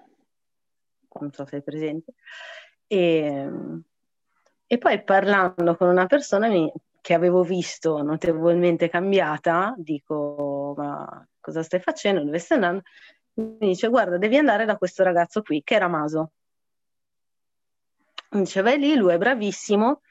non 1.19 1.31
so 1.31 1.45
se 1.45 1.57
è 1.57 1.61
presente. 1.61 2.13
E, 2.87 3.49
e 4.65 4.77
poi 4.77 5.03
parlando 5.03 5.75
con 5.75 5.87
una 5.87 6.05
persona 6.05 6.47
mi, 6.47 6.71
che 7.01 7.13
avevo 7.13 7.43
visto 7.43 8.01
notevolmente 8.01 8.89
cambiata, 8.89 9.73
dico, 9.77 10.73
ma 10.77 11.27
cosa 11.39 11.63
stai 11.63 11.79
facendo? 11.79 12.23
Dove 12.23 12.39
stai 12.39 12.57
andando? 12.57 12.81
Mi 13.35 13.67
dice, 13.67 13.87
guarda, 13.89 14.17
devi 14.17 14.37
andare 14.37 14.65
da 14.65 14.77
questo 14.77 15.03
ragazzo 15.03 15.41
qui, 15.41 15.61
che 15.63 15.75
era 15.75 15.87
Maso. 15.87 16.31
Dice, 18.33 18.61
vai 18.61 18.79
lì, 18.79 18.95
lui 18.95 19.13
è 19.13 19.17
bravissimo, 19.17 20.01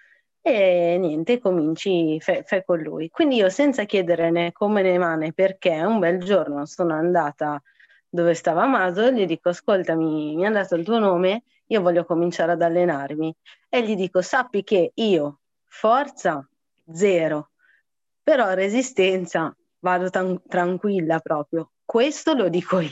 e 0.41 0.97
niente, 0.99 1.39
cominci, 1.41 2.21
fai, 2.21 2.43
fai 2.45 2.65
con 2.65 2.79
lui. 2.81 3.09
Quindi 3.09 3.37
io 3.37 3.49
senza 3.49 3.85
chiedere 3.85 4.31
né 4.31 4.53
come 4.53 4.83
né 4.83 4.99
mane 4.99 5.33
perché, 5.33 5.81
un 5.83 5.99
bel 5.99 6.23
giorno 6.23 6.65
sono 6.67 6.95
andata 6.95 7.61
dove 8.09 8.35
stava 8.35 8.67
Maso, 8.67 9.11
gli 9.11 9.25
dico 9.25 9.49
ascoltami, 9.49 10.37
mi 10.37 10.47
ha 10.47 10.51
dato 10.51 10.75
il 10.75 10.85
tuo 10.85 10.99
nome, 10.99 11.45
io 11.67 11.81
voglio 11.81 12.05
cominciare 12.05 12.53
ad 12.53 12.63
allenarmi 12.63 13.35
e 13.69 13.83
gli 13.83 13.95
dico 13.97 14.21
sappi 14.21 14.63
che 14.63 14.93
io 14.95 15.41
forza 15.65 16.47
zero, 16.93 17.51
però 18.23 18.53
resistenza 18.53 19.57
vado 19.81 20.11
tan- 20.11 20.43
tranquilla 20.47 21.21
proprio, 21.21 21.73
questo 21.85 22.35
lo 22.35 22.49
dico 22.49 22.81
io. 22.81 22.91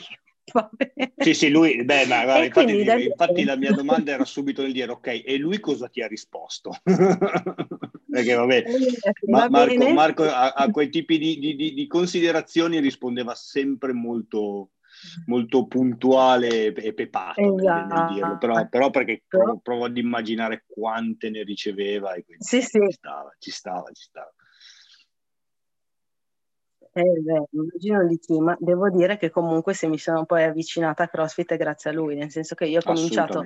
Sì, 1.21 1.35
sì, 1.35 1.51
lui, 1.51 1.85
beh, 1.85 2.07
ma 2.07 2.25
guarda, 2.25 2.45
infatti, 2.45 2.85
da... 2.85 2.95
infatti, 2.95 3.45
la 3.45 3.57
mia 3.57 3.73
domanda 3.73 4.13
era 4.13 4.25
subito 4.25 4.63
nel 4.63 4.73
dire, 4.73 4.91
ok, 4.91 5.23
e 5.25 5.37
lui 5.37 5.61
cosa 5.61 5.89
ti 5.89 6.01
ha 6.01 6.07
risposto? 6.07 6.75
Perché 8.11 8.35
vabbè, 8.35 8.65
ma, 9.29 9.49
Marco, 9.49 9.93
Marco 9.93 10.23
a, 10.25 10.53
a, 10.53 10.71
quei 10.71 10.89
tipi 10.89 11.19
di, 11.19 11.39
di, 11.39 11.75
di, 11.75 11.87
considerazioni 11.87 12.81
rispondeva 12.81 13.35
sempre 13.35 13.93
molto, 13.93 14.71
molto 15.27 15.67
puntuale 15.67 16.73
e 16.73 16.93
pepato 16.95 17.57
esatto. 17.57 17.95
nel 17.95 18.13
dirlo, 18.15 18.39
però, 18.39 18.69
però 18.69 18.91
perché 18.91 19.23
provo, 19.29 19.61
provo, 19.63 19.85
ad 19.85 19.97
immaginare 19.97 20.65
quante 20.67 21.31
ne 21.31 21.43
riceveva 21.43 22.15
e 22.15 22.25
quindi 22.25 22.45
sì, 22.45 22.63
sì. 22.63 22.81
ci 22.81 22.93
stava, 22.93 23.35
ci 23.39 23.51
stava, 23.51 23.91
ci 23.93 24.03
stava. 24.03 24.33
Eh, 26.93 27.03
beh, 27.03 27.45
immagino 27.53 28.07
di 28.07 28.19
sì, 28.21 28.41
ma 28.41 28.57
devo 28.59 28.91
dire 28.91 29.17
che 29.17 29.31
comunque 29.31 29.75
se 29.75 29.87
mi 29.87 29.99
sono 29.99 30.25
poi 30.25 30.43
avvicinata 30.43 31.05
a 31.05 31.09
CrossFit 31.09 31.53
è 31.53 31.57
grazie 31.57 31.91
a 31.91 31.93
lui, 31.93 32.17
nel 32.17 32.31
senso 32.31 32.57
che 32.57 32.67
io 32.67 32.81
ho 32.81 32.83
cominciato 32.83 33.45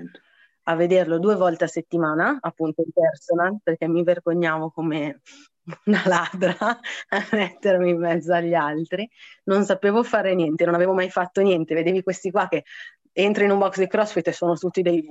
a 0.67 0.75
vederlo 0.77 1.19
due 1.19 1.35
volte 1.35 1.65
a 1.65 1.69
settimana, 1.69 2.39
appunto 2.41 2.83
in 2.83 2.91
personal, 2.93 3.59
perché 3.63 3.87
mi 3.87 4.03
vergognavo 4.03 4.71
come 4.71 5.21
una 5.85 6.03
ladra 6.07 6.57
a 6.59 7.27
mettermi 7.33 7.91
in 7.91 7.99
mezzo 7.99 8.33
agli 8.33 8.55
altri, 8.55 9.09
non 9.45 9.65
sapevo 9.65 10.03
fare 10.03 10.35
niente, 10.35 10.65
non 10.65 10.75
avevo 10.75 10.95
mai 10.95 11.11
fatto 11.11 11.43
niente, 11.43 11.75
vedevi 11.75 12.03
questi 12.03 12.31
qua 12.31 12.49
che 12.49 12.65
entri 13.13 13.45
in 13.45 13.51
un 13.51 13.59
box 13.59 13.79
di 13.79 13.87
CrossFit 13.87 14.29
e 14.29 14.33
sono 14.33 14.55
tutti 14.55 14.81
dei, 14.81 15.07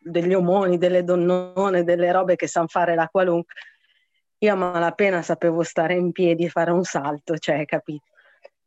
degli 0.00 0.34
omoni, 0.34 0.76
delle 0.76 1.04
donnone, 1.04 1.84
delle 1.84 2.10
robe 2.10 2.34
che 2.34 2.48
sanno 2.48 2.66
fare 2.66 2.96
la 2.96 3.08
qualunque. 3.08 3.54
Io 4.44 4.52
a 4.52 4.56
malapena 4.56 5.22
sapevo 5.22 5.62
stare 5.62 5.94
in 5.94 6.12
piedi 6.12 6.44
e 6.44 6.50
fare 6.50 6.70
un 6.70 6.84
salto, 6.84 7.38
cioè, 7.38 7.64
capito? 7.64 8.04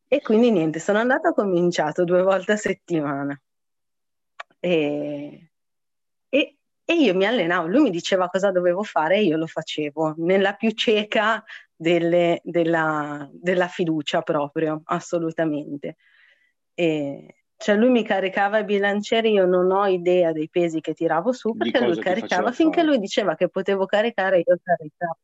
E 0.08 0.22
quindi 0.22 0.50
niente, 0.52 0.80
sono 0.80 0.98
andata, 0.98 1.30
ho 1.30 1.34
cominciato 1.34 2.04
due 2.04 2.24
volte 2.24 2.54
a 2.54 2.58
settimana. 2.58 3.40
E, 4.60 5.52
e 6.30 6.58
e 6.90 6.94
io 6.94 7.14
mi 7.14 7.26
allenavo, 7.26 7.68
lui 7.68 7.82
mi 7.82 7.90
diceva 7.90 8.30
cosa 8.30 8.50
dovevo 8.50 8.82
fare 8.82 9.18
e 9.18 9.24
io 9.24 9.36
lo 9.36 9.46
facevo, 9.46 10.14
nella 10.20 10.54
più 10.54 10.72
cieca 10.72 11.44
delle, 11.76 12.40
della, 12.46 13.30
della, 13.34 13.68
fiducia 13.68 14.22
proprio, 14.22 14.84
assolutamente. 14.86 15.98
E, 16.74 17.42
cioè 17.58 17.76
lui 17.76 17.90
mi 17.90 18.06
caricava 18.06 18.60
i 18.60 18.64
bilancieri, 18.64 19.32
io 19.32 19.46
non 19.46 19.70
ho 19.70 19.86
idea 19.86 20.32
dei 20.32 20.48
pesi 20.48 20.80
che 20.80 20.94
tiravo 20.94 21.34
su, 21.34 21.58
perché 21.58 21.86
lui 21.86 22.00
caricava, 22.00 22.54
finché 22.54 22.84
lui 22.84 23.00
diceva 23.00 23.36
che 23.36 23.50
potevo 23.50 23.86
caricare, 23.86 24.38
io 24.38 24.58
caricavo. 24.64 25.18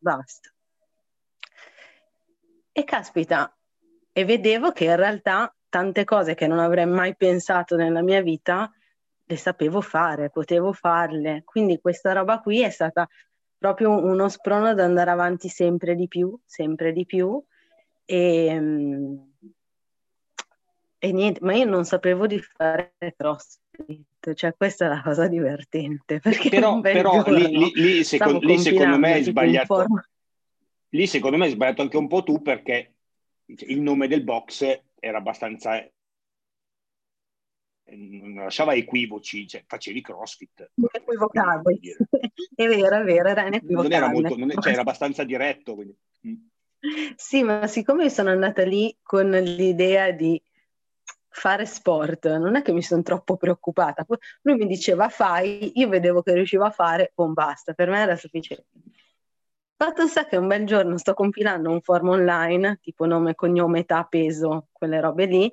Basta. 0.00 0.48
E 2.72 2.84
caspita, 2.84 3.54
e 4.12 4.24
vedevo 4.24 4.72
che 4.72 4.84
in 4.84 4.96
realtà 4.96 5.54
tante 5.68 6.04
cose 6.04 6.34
che 6.34 6.46
non 6.46 6.58
avrei 6.58 6.86
mai 6.86 7.14
pensato 7.16 7.76
nella 7.76 8.02
mia 8.02 8.22
vita 8.22 8.70
le 9.24 9.36
sapevo 9.36 9.80
fare, 9.80 10.30
potevo 10.30 10.72
farle. 10.72 11.42
Quindi 11.44 11.78
questa 11.80 12.12
roba 12.12 12.40
qui 12.40 12.62
è 12.62 12.70
stata 12.70 13.06
proprio 13.58 13.90
uno 13.90 14.28
sprono 14.28 14.68
ad 14.68 14.80
andare 14.80 15.10
avanti 15.10 15.48
sempre 15.48 15.94
di 15.94 16.08
più, 16.08 16.36
sempre 16.44 16.92
di 16.92 17.04
più. 17.04 17.42
E, 18.04 18.58
mm, 18.58 19.14
e 21.02 21.12
niente, 21.12 21.40
ma 21.42 21.54
io 21.54 21.64
non 21.64 21.86
sapevo 21.86 22.26
di 22.26 22.38
fare 22.38 22.92
crossfit, 23.16 24.34
cioè 24.34 24.54
questa 24.54 24.84
è 24.84 24.88
la 24.88 25.00
cosa 25.02 25.28
divertente. 25.28 26.20
Perché 26.20 26.50
però, 26.50 26.78
però 26.80 27.22
lì, 27.30 27.48
lì, 27.48 27.72
lì, 27.74 28.04
secondo, 28.04 28.46
lì 28.46 28.58
secondo 28.58 28.98
me 28.98 29.14
è 29.14 29.22
sbagliato. 29.22 29.86
Lì 30.90 31.06
secondo 31.06 31.38
me 31.38 31.46
è 31.46 31.50
sbagliato 31.50 31.80
anche 31.80 31.96
un 31.96 32.06
po' 32.06 32.22
tu 32.22 32.42
perché 32.42 32.96
il 33.46 33.80
nome 33.80 34.08
del 34.08 34.24
box 34.24 34.82
era 34.98 35.16
abbastanza 35.16 35.82
non 37.96 38.34
lasciava 38.34 38.74
equivoci, 38.74 39.48
cioè 39.48 39.64
facevi 39.66 40.02
crossfit. 40.02 40.72
Inequivocabile. 40.74 41.96
è 42.54 42.66
vero, 42.66 43.00
è 43.00 43.04
vero, 43.04 43.28
era 43.30 43.46
inequivocabile. 43.46 43.88
Non 43.88 43.92
era, 43.92 44.08
molto, 44.12 44.36
non 44.36 44.50
è, 44.50 44.54
cioè 44.54 44.72
era 44.72 44.82
abbastanza 44.82 45.24
diretto. 45.24 45.74
Quindi. 45.74 45.96
Mm. 46.28 46.34
Sì, 47.16 47.42
ma 47.42 47.66
siccome 47.66 48.10
sono 48.10 48.30
andata 48.30 48.64
lì 48.64 48.94
con 49.02 49.30
l'idea 49.30 50.10
di 50.12 50.40
fare 51.30 51.64
sport, 51.64 52.36
non 52.36 52.56
è 52.56 52.62
che 52.62 52.72
mi 52.72 52.82
sono 52.82 53.02
troppo 53.02 53.36
preoccupata. 53.36 54.04
Lui 54.42 54.56
mi 54.56 54.66
diceva 54.66 55.08
fai, 55.08 55.72
io 55.78 55.88
vedevo 55.88 56.22
che 56.22 56.34
riusciva 56.34 56.66
a 56.66 56.70
fare, 56.70 57.12
boh, 57.14 57.32
basta, 57.32 57.72
per 57.72 57.88
me 57.88 58.00
era 58.00 58.16
sufficiente. 58.16 58.66
Fatto 59.76 60.06
sta 60.06 60.26
che 60.26 60.36
un 60.36 60.46
bel 60.46 60.66
giorno 60.66 60.98
sto 60.98 61.14
compilando 61.14 61.70
un 61.70 61.80
form 61.80 62.08
online, 62.08 62.80
tipo 62.82 63.06
nome, 63.06 63.34
cognome, 63.34 63.80
età, 63.80 64.04
peso, 64.04 64.66
quelle 64.72 65.00
robe 65.00 65.24
lì, 65.24 65.52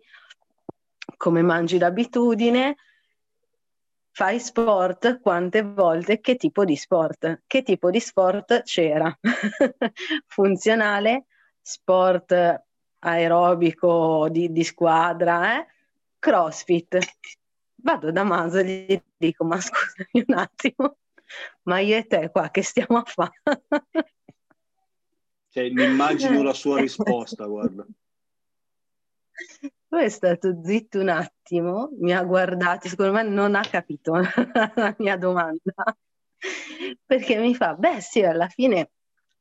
come 1.16 1.42
mangi 1.42 1.78
d'abitudine, 1.78 2.76
fai 4.12 4.40
sport 4.40 5.22
quante 5.22 5.62
volte, 5.62 6.20
che 6.20 6.36
tipo 6.36 6.66
di 6.66 6.76
sport? 6.76 7.44
Che 7.48 7.62
tipo 7.62 7.90
di 7.90 8.00
sport 8.02 8.64
c'era? 8.64 9.16
Funzionale, 10.26 11.28
sport 11.62 12.66
aerobico 13.00 14.28
di, 14.30 14.52
di 14.52 14.64
squadra, 14.64 15.60
eh? 15.60 15.68
crossfit. 16.20 16.98
vado 17.76 18.12
da 18.12 18.24
Maso 18.24 18.58
e 18.58 18.86
gli 18.88 19.02
dico, 19.18 19.44
ma 19.44 19.60
scusami 19.60 20.26
un 20.28 20.36
attimo, 20.36 20.98
ma 21.64 21.80
io 21.80 21.98
e 21.98 22.06
te 22.06 22.30
qua 22.32 22.50
che 22.50 22.64
stiamo 22.64 22.98
a 22.98 23.04
fare? 23.06 23.42
Cioè, 25.50 25.72
mi 25.72 25.86
immagino 25.86 26.44
la 26.44 26.54
sua 26.54 26.80
risposta, 26.80 27.46
guarda. 27.46 27.84
Poi 29.88 30.04
è 30.04 30.10
stato 30.10 30.62
zitto 30.64 31.00
un 31.00 31.10
attimo, 31.10 31.90
mi 32.00 32.14
ha 32.14 32.22
guardato, 32.24 32.88
secondo 32.88 33.14
me 33.14 33.24
non 33.24 33.56
ha 33.56 33.62
capito 33.62 34.14
la 34.76 34.96
mia 35.00 35.18
domanda, 35.18 35.74
perché 37.04 37.40
mi 37.40 37.56
fa, 37.56 37.74
beh 37.74 38.02
sì, 38.02 38.22
alla 38.22 38.50
fine 38.50 38.92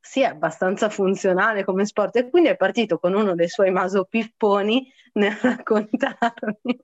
sì, 0.06 0.20
è 0.20 0.26
abbastanza 0.26 0.88
funzionale 0.88 1.64
come 1.64 1.84
sport. 1.84 2.16
E 2.16 2.30
quindi 2.30 2.48
è 2.48 2.56
partito 2.56 2.98
con 2.98 3.14
uno 3.14 3.34
dei 3.34 3.48
suoi 3.48 3.70
masopipponi 3.70 4.90
nel 5.14 5.32
raccontarmi 5.42 6.78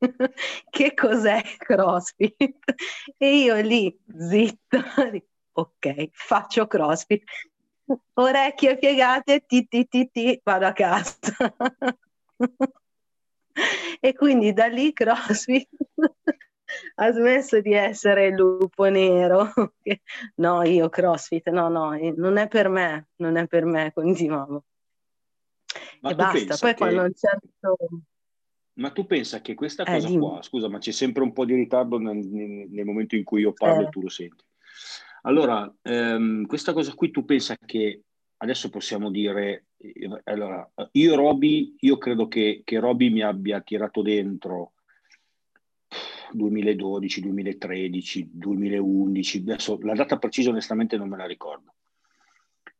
che 0.70 0.94
cos'è 0.94 1.42
CrossFit. 1.58 2.74
E 3.16 3.36
io 3.38 3.56
lì 3.56 3.96
zitta, 4.06 4.84
ok, 5.52 6.08
faccio 6.12 6.66
CrossFit, 6.68 7.24
orecchie 8.14 8.78
piegate, 8.78 9.44
ti 9.44 9.66
ti 9.66 9.88
ti 9.88 10.08
ti, 10.10 10.40
vado 10.44 10.66
a 10.66 10.72
casa. 10.72 11.16
e 14.00 14.14
quindi 14.14 14.52
da 14.52 14.66
lì 14.66 14.92
CrossFit 14.92 15.68
ha 16.96 17.12
smesso 17.12 17.60
di 17.60 17.72
essere 17.72 18.26
il 18.26 18.34
lupo 18.34 18.84
nero. 18.84 19.52
no, 20.36 20.62
io 20.62 20.88
CrossFit, 20.88 21.48
no, 21.50 21.68
no, 21.68 21.92
eh, 21.92 22.12
non 22.16 22.36
è 22.36 22.48
per 22.48 22.68
me, 22.68 23.08
non 23.16 23.36
è 23.36 23.46
per 23.46 23.64
me, 23.64 23.92
continuavo. 23.92 24.64
Ma 26.00 26.10
e 26.10 26.14
basta, 26.14 26.56
poi 26.56 26.70
che... 26.70 26.76
quando 26.76 27.02
un 27.02 27.12
certo... 27.14 27.76
Ma 28.74 28.90
tu 28.90 29.06
pensa 29.06 29.40
che 29.40 29.54
questa 29.54 29.82
eh, 29.82 29.92
cosa 29.92 30.06
dimmi. 30.06 30.20
qua, 30.20 30.42
scusa, 30.42 30.68
ma 30.68 30.78
c'è 30.78 30.92
sempre 30.92 31.22
un 31.22 31.32
po' 31.32 31.44
di 31.44 31.54
ritardo 31.54 31.98
nel, 31.98 32.18
nel, 32.18 32.68
nel 32.70 32.84
momento 32.84 33.16
in 33.16 33.24
cui 33.24 33.40
io 33.40 33.52
parlo 33.52 33.82
eh. 33.82 33.86
e 33.86 33.88
tu 33.88 34.02
lo 34.02 34.08
senti. 34.08 34.44
Allora, 35.22 35.72
ehm, 35.82 36.46
questa 36.46 36.72
cosa 36.72 36.94
qui 36.94 37.10
tu 37.10 37.24
pensa 37.24 37.56
che 37.56 38.02
adesso 38.36 38.70
possiamo 38.70 39.10
dire, 39.10 39.66
eh, 39.78 40.20
allora, 40.24 40.68
io 40.92 41.16
Roby, 41.16 41.74
io 41.80 41.98
credo 41.98 42.28
che, 42.28 42.62
che 42.64 42.78
Roby 42.78 43.10
mi 43.10 43.22
abbia 43.22 43.60
tirato 43.60 44.02
dentro 44.02 44.74
2012, 46.32 47.20
2013, 47.20 48.30
2011, 48.32 49.38
adesso 49.38 49.78
la 49.82 49.94
data 49.94 50.18
precisa 50.18 50.50
onestamente 50.50 50.96
non 50.96 51.08
me 51.08 51.16
la 51.16 51.26
ricordo. 51.26 51.74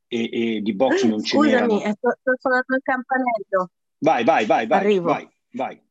E, 0.06 0.56
e 0.56 0.60
di 0.62 0.74
box 0.74 1.04
non 1.04 1.22
ce 1.22 1.38
n'era. 1.38 1.64
Scusami, 1.64 1.80
sto, 1.80 2.16
sto 2.20 2.32
suonando 2.38 2.74
il 2.74 2.82
campanello. 2.82 3.70
Vai, 3.98 4.24
vai, 4.24 4.46
vai, 4.46 4.66
vai. 4.66 4.78
Arrivo. 4.78 5.06
Vai, 5.06 5.28
vai. 5.52 5.82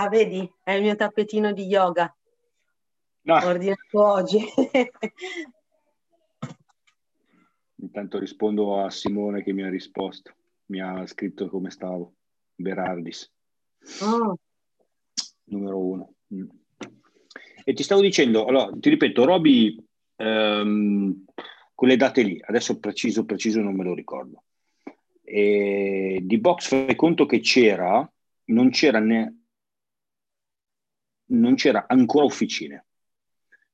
Ah, 0.00 0.08
vedi, 0.08 0.50
è 0.64 0.72
il 0.72 0.80
mio 0.80 0.96
tappetino 0.96 1.52
di 1.52 1.66
yoga. 1.66 2.10
No. 3.22 3.34
Ordinato 3.34 4.02
oggi. 4.02 4.38
Intanto 7.76 8.18
rispondo 8.18 8.82
a 8.82 8.88
Simone 8.88 9.42
che 9.42 9.52
mi 9.52 9.62
ha 9.62 9.68
risposto, 9.68 10.32
mi 10.66 10.80
ha 10.80 11.06
scritto 11.06 11.50
come 11.50 11.68
stavo. 11.70 12.14
Berardis. 12.54 13.30
Oh. 14.00 14.38
Numero 15.44 15.78
uno. 15.78 16.14
Mm. 16.34 16.48
E 17.62 17.74
ti 17.74 17.82
stavo 17.82 18.00
dicendo, 18.00 18.46
allora, 18.46 18.70
ti 18.74 18.88
ripeto, 18.88 19.26
Roby, 19.26 19.76
ehm, 20.16 21.24
quelle 21.74 21.96
date 21.96 22.22
lì, 22.22 22.40
adesso 22.42 22.78
preciso, 22.78 23.26
preciso 23.26 23.60
non 23.60 23.74
me 23.74 23.84
lo 23.84 23.92
ricordo. 23.92 24.44
E 25.22 26.20
di 26.22 26.38
box 26.38 26.68
fai 26.68 26.96
conto 26.96 27.26
che 27.26 27.40
c'era, 27.40 28.10
non 28.46 28.70
c'era 28.70 28.98
ne, 28.98 29.39
non 31.30 31.54
c'era 31.54 31.86
ancora 31.88 32.24
officine 32.24 32.86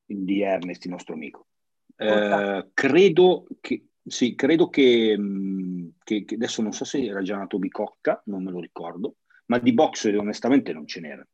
di 0.04 0.40
Ernest, 0.40 0.84
il 0.84 0.90
nostro 0.90 1.14
amico. 1.14 1.48
Eh, 1.96 2.70
credo 2.74 3.46
che, 3.60 3.86
sì, 4.04 4.34
credo 4.34 4.68
che, 4.68 5.16
mm, 5.18 5.88
che, 6.02 6.24
che, 6.24 6.34
adesso 6.34 6.62
non 6.62 6.72
so 6.72 6.84
se 6.84 7.04
era 7.04 7.22
già 7.22 7.36
nato 7.36 7.58
Bicocca, 7.58 8.22
non 8.26 8.44
me 8.44 8.50
lo 8.50 8.60
ricordo, 8.60 9.16
ma 9.46 9.58
di 9.58 9.72
box 9.72 10.04
onestamente 10.16 10.72
non 10.72 10.86
ce 10.86 11.00
n'era. 11.00 11.26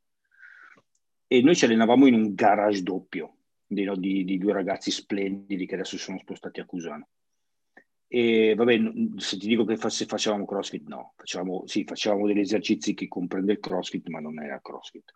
E 1.27 1.43
noi 1.43 1.57
ci 1.57 1.65
allenavamo 1.65 2.07
in 2.07 2.15
un 2.15 2.35
garage 2.35 2.83
doppio 2.83 3.37
di, 3.67 3.89
di, 3.97 4.25
di 4.25 4.39
due 4.39 4.53
ragazzi 4.53 4.91
splendidi 4.91 5.67
che 5.67 5.75
adesso 5.75 5.97
sono 5.97 6.19
spostati 6.19 6.61
a 6.61 6.67
Cusano. 6.67 7.09
E 8.07 8.55
vabbè, 8.55 8.79
se 9.17 9.39
ti 9.39 9.47
dico 9.47 9.65
che 9.65 9.79
se 9.89 10.05
facevamo 10.05 10.45
CrossFit, 10.45 10.87
no, 10.87 11.15
facevamo, 11.17 11.67
sì, 11.67 11.85
facevamo 11.85 12.27
degli 12.27 12.41
esercizi 12.41 12.93
che 12.93 13.09
comprende 13.09 13.53
il 13.53 13.59
CrossFit, 13.59 14.09
ma 14.09 14.21
non 14.21 14.39
era 14.43 14.61
CrossFit. 14.61 15.15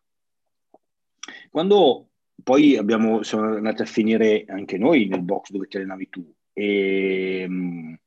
Quando 1.51 2.09
poi 2.43 2.77
abbiamo, 2.77 3.23
siamo 3.23 3.57
andati 3.57 3.83
a 3.83 3.87
finire 3.87 4.45
anche 4.49 4.79
noi 4.79 5.07
nel 5.07 5.23
box 5.23 5.51
dove 5.51 5.67
ti 5.67 5.77
allenavi 5.77 6.09
tu 6.09 6.35
e, 6.53 7.41
ehm, 7.43 7.99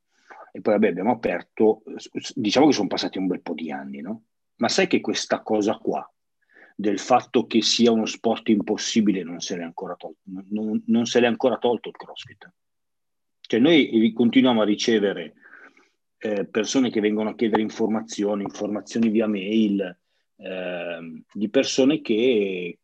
e 0.52 0.60
poi 0.60 0.72
vabbè, 0.74 0.88
abbiamo 0.88 1.12
aperto, 1.12 1.82
diciamo 2.34 2.66
che 2.66 2.72
sono 2.72 2.88
passati 2.88 3.18
un 3.18 3.28
bel 3.28 3.40
po' 3.40 3.54
di 3.54 3.70
anni, 3.70 4.00
no? 4.00 4.24
Ma 4.56 4.68
sai 4.68 4.88
che 4.88 5.00
questa 5.00 5.42
cosa 5.42 5.76
qua, 5.76 6.08
del 6.74 6.98
fatto 6.98 7.46
che 7.46 7.62
sia 7.62 7.92
uno 7.92 8.06
sport 8.06 8.48
impossibile, 8.48 9.22
non 9.22 9.40
se 9.40 9.56
l'è 9.56 9.62
ancora 9.62 9.94
tolto, 9.94 10.18
non, 10.24 10.82
non 10.86 11.06
se 11.06 11.20
l'è 11.20 11.26
ancora 11.26 11.58
tolto 11.58 11.88
il 11.88 11.96
CrossFit. 11.96 12.52
Cioè 13.40 13.60
noi 13.60 14.12
continuiamo 14.12 14.62
a 14.62 14.64
ricevere 14.64 15.34
eh, 16.18 16.46
persone 16.46 16.90
che 16.90 17.00
vengono 17.00 17.30
a 17.30 17.34
chiedere 17.34 17.62
informazioni, 17.62 18.42
informazioni 18.42 19.08
via 19.08 19.26
mail, 19.26 19.98
eh, 20.36 21.22
di 21.32 21.48
persone 21.48 22.00
che 22.00 22.78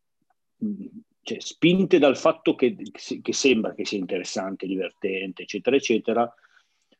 cioè, 1.21 1.39
spinte 1.39 1.99
dal 1.99 2.17
fatto 2.17 2.55
che, 2.55 2.75
che, 3.21 3.33
sembra 3.33 3.73
che 3.73 3.85
sia 3.85 3.97
interessante, 3.97 4.65
divertente, 4.65 5.43
eccetera, 5.43 5.75
eccetera, 5.75 6.33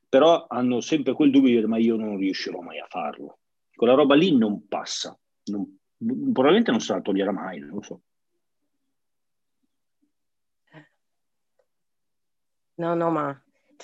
però 0.10 0.48
hanno 0.48 0.82
sempre 0.82 1.14
quel 1.14 1.32
dubbio 1.32 1.50
di 1.50 1.56
dire 1.56 1.68
ma 1.68 1.78
io 1.78 1.96
non 1.96 2.18
riuscirò 2.18 2.60
mai 2.62 2.80
a 2.80 2.88
farlo. 2.90 3.40
Quella 3.74 3.94
roba 3.94 4.16
lì 4.16 4.36
non 4.36 4.68
passa, 4.68 5.18
non, 5.46 5.80
probabilmente 5.98 6.72
non 6.72 6.80
se 6.80 6.94
la 6.94 7.02
toglierà 7.02 7.32
mai, 7.32 7.60
non 7.60 7.70
lo 7.70 7.82
so. 7.82 8.02
No, 12.76 12.94
no, 12.94 13.10
ma 13.10 13.44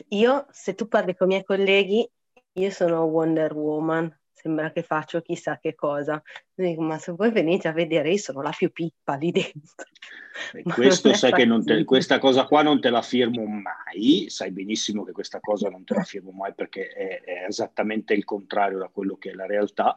io, 0.10 0.46
se 0.52 0.76
tu 0.76 0.88
parli 0.88 1.16
con 1.16 1.28
i 1.28 1.34
miei 1.34 1.44
colleghi, 1.44 2.08
io 2.54 2.70
sono 2.70 3.04
Wonder 3.04 3.54
Woman, 3.54 4.16
sembra 4.34 4.72
che 4.72 4.84
faccio 4.84 5.22
chissà 5.22 5.58
che 5.60 5.76
cosa. 5.76 6.22
Dico, 6.54 6.82
ma 6.82 6.98
se 6.98 7.13
voi 7.13 7.32
venite 7.32 7.67
a 7.67 7.72
vedere, 7.72 8.12
io 8.12 8.17
sono 8.17 8.41
la 8.41 8.54
più 8.56 8.72
pippa 8.72 9.15
lì 9.15 9.32
dentro. 9.32 9.86
Questo 10.74 11.13
sai 11.13 11.32
che 11.32 11.48
te, 11.63 11.84
questa 11.84 12.19
cosa 12.19 12.46
qua 12.46 12.63
non 12.63 12.82
te 12.82 12.89
la 12.89 13.04
firmo 13.04 13.46
mai, 13.46 14.26
sai 14.30 14.52
benissimo 14.52 15.04
che 15.04 15.12
questa 15.12 15.39
cosa 15.39 15.69
non 15.69 15.84
te 15.84 15.93
la 15.93 16.04
firmo 16.04 16.32
mai 16.32 16.54
perché 16.56 16.88
è, 16.88 17.22
è 17.22 17.46
esattamente 17.48 18.13
il 18.13 18.26
contrario 18.26 18.80
da 18.80 18.88
quello 18.88 19.15
che 19.15 19.30
è 19.30 19.34
la 19.34 19.46
realtà, 19.46 19.96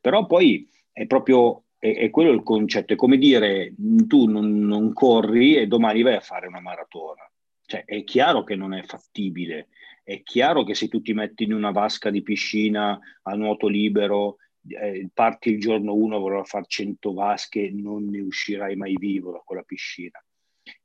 però 0.00 0.24
poi 0.26 0.68
è 0.92 1.06
proprio 1.06 1.64
è, 1.82 1.96
è 1.96 2.10
quello 2.10 2.30
il 2.30 2.44
concetto, 2.44 2.92
è 2.92 2.96
come 2.96 3.18
dire 3.18 3.74
tu 4.06 4.26
non, 4.26 4.60
non 4.60 4.92
corri 4.92 5.56
e 5.56 5.66
domani 5.66 6.02
vai 6.02 6.14
a 6.14 6.20
fare 6.20 6.46
una 6.46 6.60
maratona. 6.60 7.28
Cioè, 7.66 7.84
è 7.84 8.04
chiaro 8.04 8.44
che 8.44 8.54
non 8.54 8.72
è 8.72 8.82
fattibile, 8.84 9.68
è 10.02 10.22
chiaro 10.22 10.64
che 10.64 10.74
se 10.74 10.88
tu 10.88 11.00
ti 11.00 11.12
metti 11.12 11.44
in 11.44 11.52
una 11.52 11.70
vasca 11.70 12.10
di 12.10 12.22
piscina 12.22 12.98
a 13.22 13.34
nuoto 13.34 13.68
libero, 13.68 14.36
eh, 14.68 15.08
parti 15.12 15.50
il 15.50 15.60
giorno 15.60 15.94
uno, 15.94 16.18
vorrà 16.18 16.42
fare 16.44 16.64
100 16.66 17.12
vasche, 17.12 17.70
non 17.70 18.06
ne 18.06 18.20
uscirai 18.20 18.76
mai 18.76 18.96
vivo 18.96 19.32
da 19.32 19.42
quella 19.44 19.62
piscina. 19.62 20.22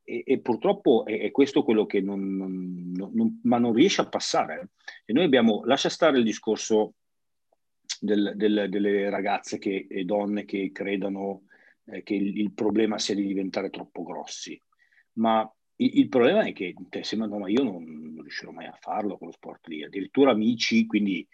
E, 0.04 0.24
e 0.26 0.40
purtroppo 0.40 1.06
è, 1.06 1.20
è, 1.20 1.32
questo 1.32 1.64
quello 1.64 1.86
che 1.86 2.02
non, 2.02 2.36
non, 2.36 2.92
non, 2.96 3.40
ma 3.44 3.58
non 3.58 3.74
riesce 3.74 4.02
a 4.02 4.08
passare. 4.08 4.70
E 5.06 5.14
noi 5.14 5.26
abbiamo, 5.26 5.64
lascia 5.66 5.90
stare 5.90 6.18
il 6.18 6.24
discorso 6.24 6.94
del, 8.00 8.34
del, 8.36 8.68
delle 8.70 9.10
ragazze 9.10 9.58
che, 9.58 9.88
e 9.90 10.04
donne 10.04 10.46
che 10.46 10.72
credono 10.72 11.44
eh, 11.86 12.04
che 12.04 12.16
il, 12.16 12.40
il 12.40 12.54
problema 12.54 12.98
sia 13.00 13.16
di 13.16 13.26
diventare 13.26 13.70
troppo 13.70 14.04
grossi, 14.04 14.60
ma 15.14 15.50
il, 15.78 16.10
problema 16.10 16.44
è 16.44 16.54
che 16.54 16.74
te 16.90 17.04
sembra, 17.04 17.28
no, 17.28 17.40
ma 17.40 17.50
io 17.50 17.64
non, 17.64 17.84
non, 17.84 18.22
riuscirò 18.22 18.52
mai 18.52 18.66
a 18.66 18.78
farlo 18.80 19.18
quello 19.18 19.32
sport 19.32 19.68
lì. 19.68 19.84
Addirittura 19.84 20.32
amici, 20.32 20.86
quindi 20.86 21.28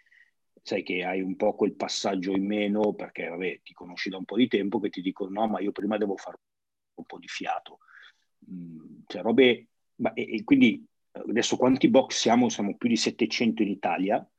sai 0.62 0.82
che 0.82 1.04
hai 1.04 1.20
un 1.20 1.36
po' 1.36 1.54
quel 1.54 1.74
passaggio 1.74 2.32
in 2.32 2.46
meno 2.46 2.94
perché 2.94 3.28
vabbè, 3.28 3.60
ti 3.62 3.72
conosci 3.72 4.10
da 4.10 4.16
un 4.16 4.24
po' 4.24 4.36
di 4.36 4.48
tempo 4.48 4.80
che 4.80 4.90
ti 4.90 5.00
dicono 5.00 5.30
no, 5.30 5.48
ma 5.48 5.60
io 5.60 5.72
prima 5.72 5.96
devo 5.96 6.16
fare 6.16 6.38
un 6.94 7.04
po' 7.04 7.18
di 7.18 7.28
fiato. 7.28 7.78
Mm, 8.50 9.00
cioè, 9.06 9.22
robe, 9.22 9.68
ma, 9.96 10.12
e, 10.12 10.36
e, 10.36 10.44
quindi 10.44 10.84
adesso 11.12 11.56
quanti 11.56 11.88
box 11.88 12.16
siamo? 12.16 12.48
Siamo 12.48 12.76
più 12.76 12.88
di 12.88 12.96
700 12.96 13.62
in 13.62 13.68
Italia, 13.68 14.30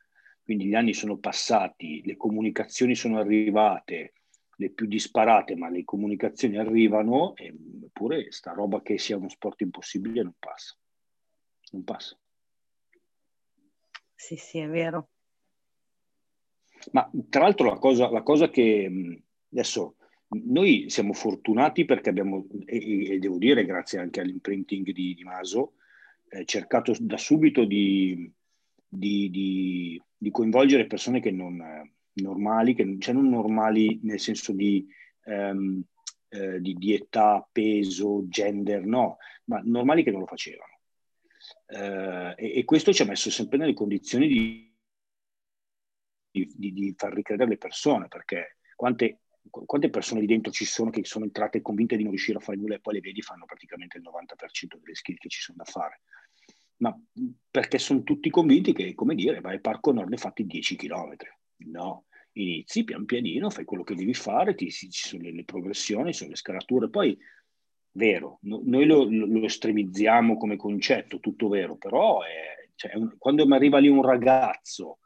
quindi 0.44 0.66
gli 0.66 0.76
anni 0.76 0.94
sono 0.94 1.18
passati, 1.18 2.04
le 2.06 2.16
comunicazioni 2.16 2.96
sono 2.96 3.18
arrivate, 3.18 4.14
le 4.58 4.70
più 4.70 4.86
disparate, 4.86 5.56
ma 5.56 5.70
le 5.70 5.84
comunicazioni 5.84 6.58
arrivano, 6.58 7.36
eppure 7.36 8.32
sta 8.32 8.54
roba 8.54 8.82
che 8.82 8.98
sia 8.98 9.18
uno 9.18 9.30
sport 9.30 9.62
impossibile 9.62 10.24
non 10.24 10.36
passa. 10.40 10.76
Non 11.72 11.84
passa. 11.84 12.18
Sì, 14.16 14.36
sì, 14.38 14.60
è 14.60 14.68
vero. 14.68 15.10
Ma 16.92 17.10
tra 17.30 17.42
l'altro 17.42 17.70
la 17.70 17.78
cosa, 17.78 18.10
la 18.10 18.22
cosa 18.22 18.50
che 18.50 19.22
adesso 19.52 19.96
noi 20.28 20.90
siamo 20.90 21.14
fortunati 21.14 21.86
perché 21.86 22.10
abbiamo, 22.10 22.48
e, 22.66 23.14
e 23.14 23.20
devo 23.20 23.38
dire 23.38 23.66
grazie 23.66 24.00
anche 24.00 24.20
all'imprinting 24.20 24.92
di, 24.92 25.14
di 25.14 25.24
Maso, 25.24 25.74
eh, 26.30 26.46
cercato 26.46 26.94
da 27.00 27.18
subito 27.18 27.66
di, 27.66 28.32
di, 28.88 29.30
di, 29.30 30.02
di, 30.18 30.32
coinvolgere 30.32 30.88
persone 30.88 31.20
che 31.20 31.32
non 31.32 31.62
normali, 32.16 32.74
che 32.74 32.98
cioè 33.00 33.14
non 33.14 33.30
normali 33.30 34.00
nel 34.04 34.20
senso 34.20 34.54
di, 34.54 34.86
um, 35.26 35.82
eh, 36.30 36.60
di, 36.62 36.74
di, 36.74 36.94
età, 36.94 37.48
peso, 37.52 38.28
gender, 38.28 38.86
no, 38.86 39.18
ma 39.46 39.62
normali 39.64 40.04
che 40.04 40.12
non 40.12 40.22
lo 40.22 40.26
facevano. 40.26 40.74
Uh, 41.68 42.34
e, 42.36 42.58
e, 42.58 42.64
questo 42.64 42.92
ci 42.92 43.02
ha 43.02 43.06
messo 43.06 43.30
sempre 43.30 43.58
nelle 43.58 43.74
condizioni 43.74 44.28
di, 44.28 44.76
di, 46.32 46.74
di 46.74 46.94
far 46.98 47.14
ricredere 47.14 47.50
le 47.50 47.58
persone, 47.58 48.08
perché 48.08 48.58
quante, 48.76 49.22
quante 49.50 49.90
persone 49.90 50.22
lì 50.22 50.28
dentro 50.28 50.52
ci 50.52 50.66
sono 50.66 50.90
che 50.90 51.04
sono 51.04 51.26
entrate 51.26 51.62
convinte 51.62 51.96
di 51.96 52.04
non 52.04 52.12
riuscire 52.12 52.38
a 52.38 52.42
fare 52.42 52.58
nulla 52.58 52.76
e 52.76 52.80
poi 52.80 52.96
le 52.96 53.00
vedi 53.02 53.22
fanno 53.22 53.46
praticamente 53.46 53.98
il 53.98 54.04
90% 54.04 54.80
delle 54.80 54.96
skill 54.96 55.18
che 55.18 55.30
ci 55.30 55.42
sono 55.42 55.58
da 55.64 55.70
fare. 55.70 56.02
Ma 56.78 56.96
perché 57.50 57.78
sono 57.78 58.04
tutti 58.04 58.30
convinti 58.30 58.74
che, 58.74 58.94
come 58.96 59.16
dire, 59.16 59.40
vai 59.40 59.54
al 59.54 59.62
Parco 59.62 59.94
Nord 59.94 60.12
e 60.12 60.18
fatti 60.18 60.46
10 60.46 60.76
km. 60.76 61.16
No, 61.58 62.06
inizi 62.34 62.84
pian 62.84 63.06
pianino, 63.06 63.50
fai 63.50 63.66
quello 63.66 63.84
che 63.84 63.96
devi 63.96 64.14
fare, 64.14 64.56
ti, 64.56 64.70
ci 64.70 64.90
sono 64.92 65.24
le, 65.24 65.32
le 65.32 65.44
progressioni, 65.44 66.12
ci 66.12 66.20
sono 66.20 66.32
le 66.32 66.36
scalature, 66.36 66.90
poi 66.90 67.18
vero, 67.92 68.40
no, 68.42 68.62
noi 68.64 68.86
lo, 68.86 69.06
lo, 69.10 69.46
estremizziamo 69.46 70.38
come 70.38 70.58
concetto, 70.58 71.20
tutto 71.20 71.48
vero, 71.48 71.78
però 71.78 72.22
è, 72.24 72.70
cioè, 72.76 72.92
quando 73.18 73.46
mi 73.46 73.56
arriva 73.56 73.78
lì 73.78 73.88
un 73.88 74.02
ragazzo 74.02 75.00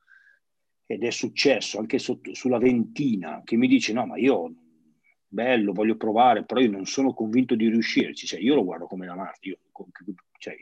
ed 0.85 1.03
è 1.03 1.11
successo 1.11 1.77
anche 1.77 1.99
sotto, 1.99 2.33
sulla 2.33 2.57
ventina 2.57 3.43
che 3.43 3.55
mi 3.55 3.67
dice 3.67 3.93
no 3.93 4.07
ma 4.07 4.17
io 4.17 4.51
bello 5.27 5.71
voglio 5.71 5.95
provare 5.95 6.45
però 6.45 6.59
io 6.59 6.71
non 6.71 6.87
sono 6.87 7.13
convinto 7.13 7.53
di 7.53 7.69
riuscirci. 7.69 8.25
Cioè 8.25 8.39
io 8.39 8.55
lo 8.55 8.63
guardo 8.63 8.87
come 8.87 9.05
la 9.05 9.15
Marti 9.15 9.49
io, 9.49 9.59
cioè, 10.39 10.57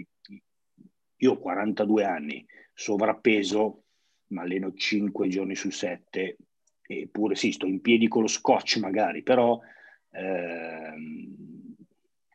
io 1.20 1.32
ho 1.32 1.38
42 1.38 2.04
anni 2.04 2.46
sovrappeso 2.74 3.86
ma 4.30 4.42
alleno 4.42 4.74
5 4.74 5.28
giorni 5.28 5.56
su 5.56 5.70
7 5.70 6.38
eppure 6.82 7.36
sì 7.36 7.52
sto 7.52 7.66
in 7.66 7.82
piedi 7.82 8.08
con 8.08 8.22
lo 8.22 8.28
scotch 8.28 8.78
magari 8.78 9.24
però 9.24 9.60
ehm, 10.12 11.36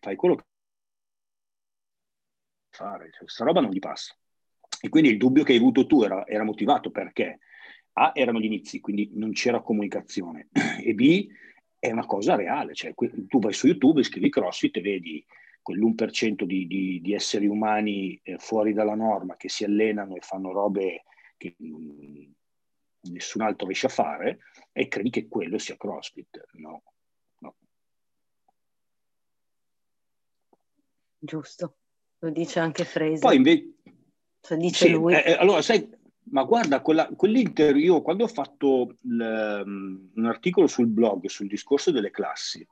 fai 0.00 0.16
quello 0.16 0.36
che 0.36 0.42
fare 2.72 3.10
cioè, 3.10 3.20
questa 3.20 3.44
roba 3.44 3.60
non 3.60 3.70
gli 3.70 3.78
passa. 3.78 4.16
E 4.80 4.88
quindi 4.88 5.10
il 5.10 5.18
dubbio 5.18 5.44
che 5.44 5.52
hai 5.52 5.58
avuto 5.58 5.86
tu 5.86 6.02
era, 6.02 6.26
era 6.26 6.42
motivato 6.42 6.90
perché? 6.90 7.38
A, 7.92 8.12
erano 8.14 8.40
gli 8.40 8.46
inizi, 8.46 8.80
quindi 8.80 9.10
non 9.14 9.32
c'era 9.32 9.60
comunicazione, 9.60 10.48
e 10.82 10.94
B, 10.94 11.28
è 11.78 11.90
una 11.90 12.06
cosa 12.06 12.34
reale, 12.34 12.74
cioè 12.74 12.94
tu 12.94 13.38
vai 13.38 13.52
su 13.52 13.66
YouTube, 13.66 14.02
scrivi 14.02 14.30
CrossFit 14.30 14.78
e 14.78 14.80
vedi 14.80 15.24
quell'1% 15.62 16.44
di, 16.44 16.66
di, 16.66 17.00
di 17.00 17.12
esseri 17.12 17.46
umani 17.46 18.18
eh, 18.22 18.38
fuori 18.38 18.72
dalla 18.72 18.94
norma 18.94 19.36
che 19.36 19.48
si 19.48 19.64
allenano 19.64 20.16
e 20.16 20.20
fanno 20.20 20.52
robe 20.52 21.04
che 21.42 21.56
nessun 23.00 23.42
altro 23.42 23.66
riesce 23.66 23.86
a 23.86 23.90
fare 23.90 24.38
e 24.70 24.86
credi 24.86 25.10
che 25.10 25.26
quello 25.26 25.58
sia 25.58 25.76
CrossFit. 25.76 26.46
No, 26.52 26.82
no. 27.38 27.56
Giusto, 31.18 31.76
lo 32.18 32.30
dice 32.30 32.60
anche 32.60 32.84
Fraser. 32.84 33.18
Poi 33.18 33.36
invece... 33.36 33.72
Cioè, 34.40 34.56
dice 34.58 34.86
sì, 34.86 34.92
lui. 34.92 35.14
Eh, 35.14 35.32
allora, 35.32 35.62
sai, 35.62 35.88
ma 36.30 36.44
guarda, 36.44 36.80
quella, 36.80 37.08
io 37.74 38.02
quando 38.02 38.24
ho 38.24 38.28
fatto 38.28 38.96
un 39.02 40.24
articolo 40.26 40.66
sul 40.66 40.88
blog 40.88 41.26
sul 41.26 41.46
discorso 41.46 41.90
delle 41.90 42.10
classi, 42.10 42.66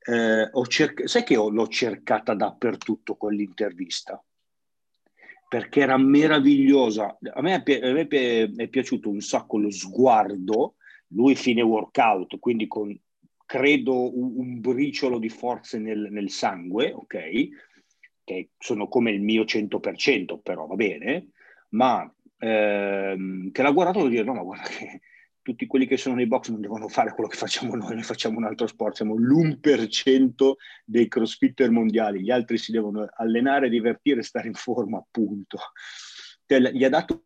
eh, 0.00 0.48
ho 0.50 0.66
cerc- 0.66 1.06
sai 1.06 1.24
che 1.24 1.36
ho, 1.36 1.48
l'ho 1.48 1.66
cercata 1.68 2.34
dappertutto 2.34 3.16
quell'intervista? 3.16 4.22
Perché 5.48 5.80
era 5.80 5.96
meravigliosa. 5.96 7.18
A 7.32 7.40
me, 7.40 7.62
è, 7.62 7.80
a 7.80 7.92
me 7.92 8.06
è 8.06 8.68
piaciuto 8.68 9.08
un 9.08 9.20
sacco 9.20 9.56
lo 9.56 9.70
sguardo, 9.70 10.74
lui 11.08 11.34
fine 11.34 11.62
workout, 11.62 12.38
quindi 12.38 12.66
con 12.66 12.94
credo 13.46 14.14
un, 14.14 14.60
briciolo 14.60 15.18
di 15.18 15.30
forze 15.30 15.78
nel, 15.78 16.08
nel 16.10 16.28
sangue, 16.28 16.92
ok? 16.92 17.48
Che 18.22 18.50
sono 18.58 18.88
come 18.88 19.10
il 19.10 19.22
mio 19.22 19.44
100%, 19.44 20.38
però 20.42 20.66
va 20.66 20.74
bene, 20.74 21.28
ma 21.70 22.12
ehm, 22.38 23.50
che 23.50 23.62
l'ha 23.62 23.70
guardato 23.70 24.04
e 24.04 24.10
dire 24.10 24.24
no 24.24 24.34
ma 24.34 24.42
guarda 24.42 24.68
che 24.68 25.00
tutti 25.48 25.66
quelli 25.66 25.86
che 25.86 25.96
sono 25.96 26.14
nei 26.14 26.26
box 26.26 26.50
non 26.50 26.60
devono 26.60 26.88
fare 26.88 27.14
quello 27.14 27.30
che 27.30 27.38
facciamo 27.38 27.74
noi, 27.74 27.94
noi 27.94 28.02
facciamo 28.02 28.36
un 28.36 28.44
altro 28.44 28.66
sport, 28.66 28.96
siamo 28.96 29.14
l'1% 29.14 30.52
dei 30.84 31.08
crossfitter 31.08 31.70
mondiali, 31.70 32.20
gli 32.20 32.30
altri 32.30 32.58
si 32.58 32.70
devono 32.70 33.08
allenare, 33.14 33.70
divertire, 33.70 34.22
stare 34.22 34.48
in 34.48 34.52
forma, 34.52 34.98
appunto. 34.98 35.58
Gli 36.44 36.84
ha 36.84 36.90
dato 36.90 37.24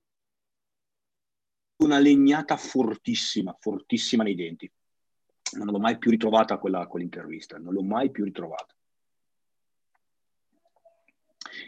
una 1.79 1.99
legnata 1.99 2.57
fortissima, 2.57 3.57
fortissima 3.59 4.23
nei 4.23 4.37
denti. 4.37 4.71
Non 5.57 5.67
l'ho 5.67 5.81
mai 5.81 5.99
più 5.99 6.13
ritrovata 6.13 6.59
quella, 6.59 6.87
quell'intervista, 6.87 7.59
non 7.59 7.73
l'ho 7.73 7.83
mai 7.83 8.13
più 8.13 8.23
ritrovata. 8.23 8.73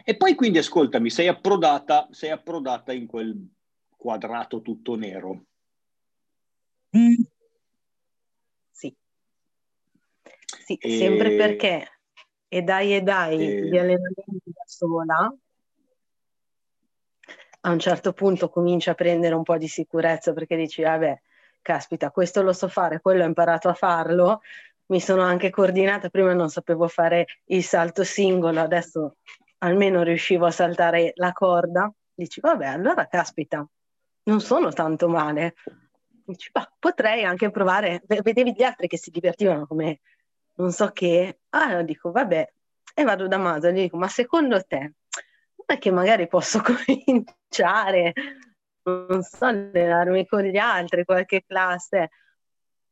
E 0.04 0.16
poi 0.16 0.36
quindi 0.36 0.58
ascoltami, 0.58 1.10
sei 1.10 1.26
approdata, 1.26 2.06
sei 2.12 2.30
approdata 2.30 2.92
in 2.92 3.06
quel 3.06 3.44
quadrato 3.96 4.62
tutto 4.62 4.94
nero. 4.94 5.46
Sì. 8.70 8.94
Sì, 10.64 10.74
e... 10.76 10.96
sempre 10.96 11.36
perché 11.36 11.88
e 12.46 12.62
dai 12.62 12.94
e 12.94 13.02
dai 13.02 13.38
e... 13.38 13.66
gli 13.66 13.76
allenamenti 13.76 14.42
da 14.44 14.62
sola, 14.64 15.34
a 17.62 17.70
un 17.70 17.78
certo 17.80 18.12
punto 18.12 18.48
cominci 18.48 18.90
a 18.90 18.94
prendere 18.94 19.34
un 19.34 19.42
po' 19.42 19.56
di 19.56 19.66
sicurezza 19.66 20.32
perché 20.32 20.54
dici, 20.54 20.82
vabbè, 20.82 21.20
caspita, 21.62 22.12
questo 22.12 22.42
lo 22.42 22.52
so 22.52 22.68
fare, 22.68 23.00
quello 23.00 23.24
ho 23.24 23.26
imparato 23.26 23.68
a 23.68 23.74
farlo, 23.74 24.42
mi 24.86 25.00
sono 25.00 25.22
anche 25.22 25.50
coordinata, 25.50 26.10
prima 26.10 26.32
non 26.32 26.48
sapevo 26.48 26.86
fare 26.86 27.26
il 27.46 27.64
salto 27.64 28.04
singolo, 28.04 28.60
adesso 28.60 29.16
almeno 29.58 30.02
riuscivo 30.02 30.46
a 30.46 30.50
saltare 30.52 31.12
la 31.16 31.32
corda, 31.32 31.92
dici 32.14 32.38
vabbè, 32.38 32.66
allora 32.66 33.06
caspita, 33.08 33.66
non 34.24 34.40
sono 34.40 34.70
tanto 34.72 35.08
male. 35.08 35.54
Dici, 36.26 36.50
bah, 36.50 36.72
potrei 36.78 37.24
anche 37.24 37.50
provare, 37.50 38.02
vedevi 38.06 38.54
gli 38.54 38.62
altri 38.62 38.88
che 38.88 38.96
si 38.96 39.10
divertivano 39.10 39.66
come 39.66 40.00
non 40.56 40.72
so 40.72 40.90
che, 40.90 41.40
ah, 41.50 41.82
dico 41.82 42.10
vabbè, 42.10 42.52
e 42.94 43.02
vado 43.02 43.26
da 43.26 43.38
Maso 43.38 43.70
gli 43.70 43.80
dico, 43.82 43.96
ma 43.96 44.08
secondo 44.08 44.62
te 44.62 44.78
non 44.78 45.66
è 45.66 45.78
che 45.78 45.90
magari 45.90 46.28
posso 46.28 46.60
cominciare, 46.62 48.12
non 48.84 49.22
so, 49.22 49.44
allenarmi 49.46 50.26
con 50.26 50.42
gli 50.42 50.56
altri, 50.56 51.04
qualche 51.04 51.44
classe? 51.46 52.10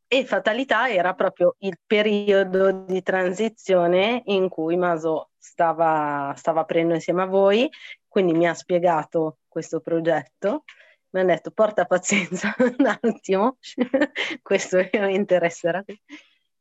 E 0.06 0.26
fatalità 0.26 0.90
era 0.90 1.14
proprio 1.14 1.54
il 1.60 1.78
periodo 1.86 2.70
di 2.70 3.02
transizione 3.02 4.22
in 4.26 4.48
cui 4.48 4.76
Maso 4.76 5.30
stava, 5.38 6.34
stava 6.36 6.60
aprendo 6.60 6.94
insieme 6.94 7.22
a 7.22 7.26
voi, 7.26 7.68
quindi 8.08 8.34
mi 8.34 8.46
ha 8.46 8.52
spiegato 8.52 9.38
questo 9.48 9.80
progetto. 9.80 10.64
Mi 11.12 11.20
ha 11.20 11.24
detto 11.24 11.50
porta 11.50 11.84
pazienza 11.84 12.54
un 12.58 12.86
attimo, 12.86 13.58
questo 14.42 14.78
mi 14.92 15.14
interesserà. 15.14 15.84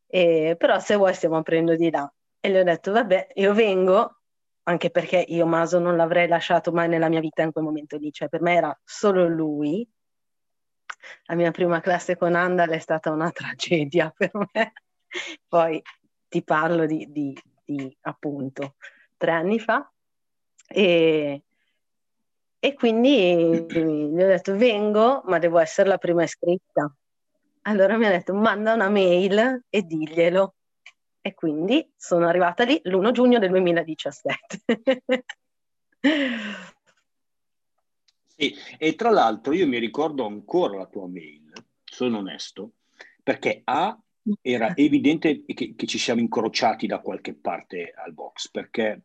E, 0.07 0.55
però 0.57 0.79
se 0.79 0.95
vuoi 0.95 1.13
stiamo 1.13 1.37
aprendo 1.37 1.75
di 1.75 1.89
là. 1.89 2.11
E 2.39 2.49
gli 2.49 2.57
ho 2.57 2.63
detto 2.63 2.91
vabbè, 2.91 3.29
io 3.35 3.53
vengo, 3.53 4.21
anche 4.63 4.89
perché 4.89 5.23
io 5.27 5.45
Maso 5.45 5.79
non 5.79 5.95
l'avrei 5.95 6.27
lasciato 6.27 6.71
mai 6.71 6.89
nella 6.89 7.07
mia 7.07 7.21
vita 7.21 7.43
in 7.43 7.51
quel 7.51 7.63
momento 7.63 7.97
lì, 7.97 8.11
cioè 8.11 8.27
per 8.27 8.41
me 8.41 8.55
era 8.55 8.79
solo 8.83 9.27
lui, 9.27 9.87
la 11.25 11.35
mia 11.35 11.51
prima 11.51 11.79
classe 11.79 12.17
con 12.17 12.35
Andal 12.35 12.69
è 12.69 12.79
stata 12.79 13.11
una 13.11 13.31
tragedia 13.31 14.13
per 14.15 14.31
me. 14.53 14.73
Poi 15.47 15.81
ti 16.27 16.43
parlo 16.43 16.85
di, 16.85 17.07
di, 17.09 17.37
di 17.63 17.97
appunto 18.01 18.75
tre 19.17 19.31
anni 19.31 19.59
fa 19.59 19.91
e, 20.67 21.43
e 22.63 22.75
quindi 22.75 23.65
gli 23.67 24.21
ho 24.21 24.27
detto 24.27 24.55
vengo 24.55 25.23
ma 25.25 25.39
devo 25.39 25.57
essere 25.57 25.89
la 25.89 25.97
prima 25.97 26.21
iscritta. 26.21 26.93
Allora 27.63 27.97
mi 27.97 28.05
ha 28.05 28.11
detto 28.11 28.35
manda 28.35 28.73
una 28.75 28.87
mail 28.87 29.63
e 29.67 29.81
diglielo. 29.81 30.53
E 31.21 31.33
quindi 31.33 31.91
sono 31.95 32.27
arrivata 32.27 32.63
lì 32.63 32.79
l'1 32.83 33.11
giugno 33.11 33.39
del 33.39 33.49
2017. 33.49 34.61
Sì, 38.41 38.55
e 38.79 38.95
tra 38.95 39.11
l'altro 39.11 39.53
io 39.53 39.67
mi 39.67 39.77
ricordo 39.77 40.25
ancora 40.25 40.75
la 40.75 40.87
tua 40.87 41.07
mail, 41.07 41.53
sono 41.83 42.17
onesto, 42.17 42.71
perché 43.21 43.61
A 43.65 43.95
era 44.41 44.75
evidente 44.75 45.45
che, 45.45 45.75
che 45.75 45.85
ci 45.85 45.99
siamo 45.99 46.21
incrociati 46.21 46.87
da 46.87 47.01
qualche 47.01 47.35
parte 47.35 47.93
al 47.95 48.13
box, 48.13 48.49
perché 48.49 49.01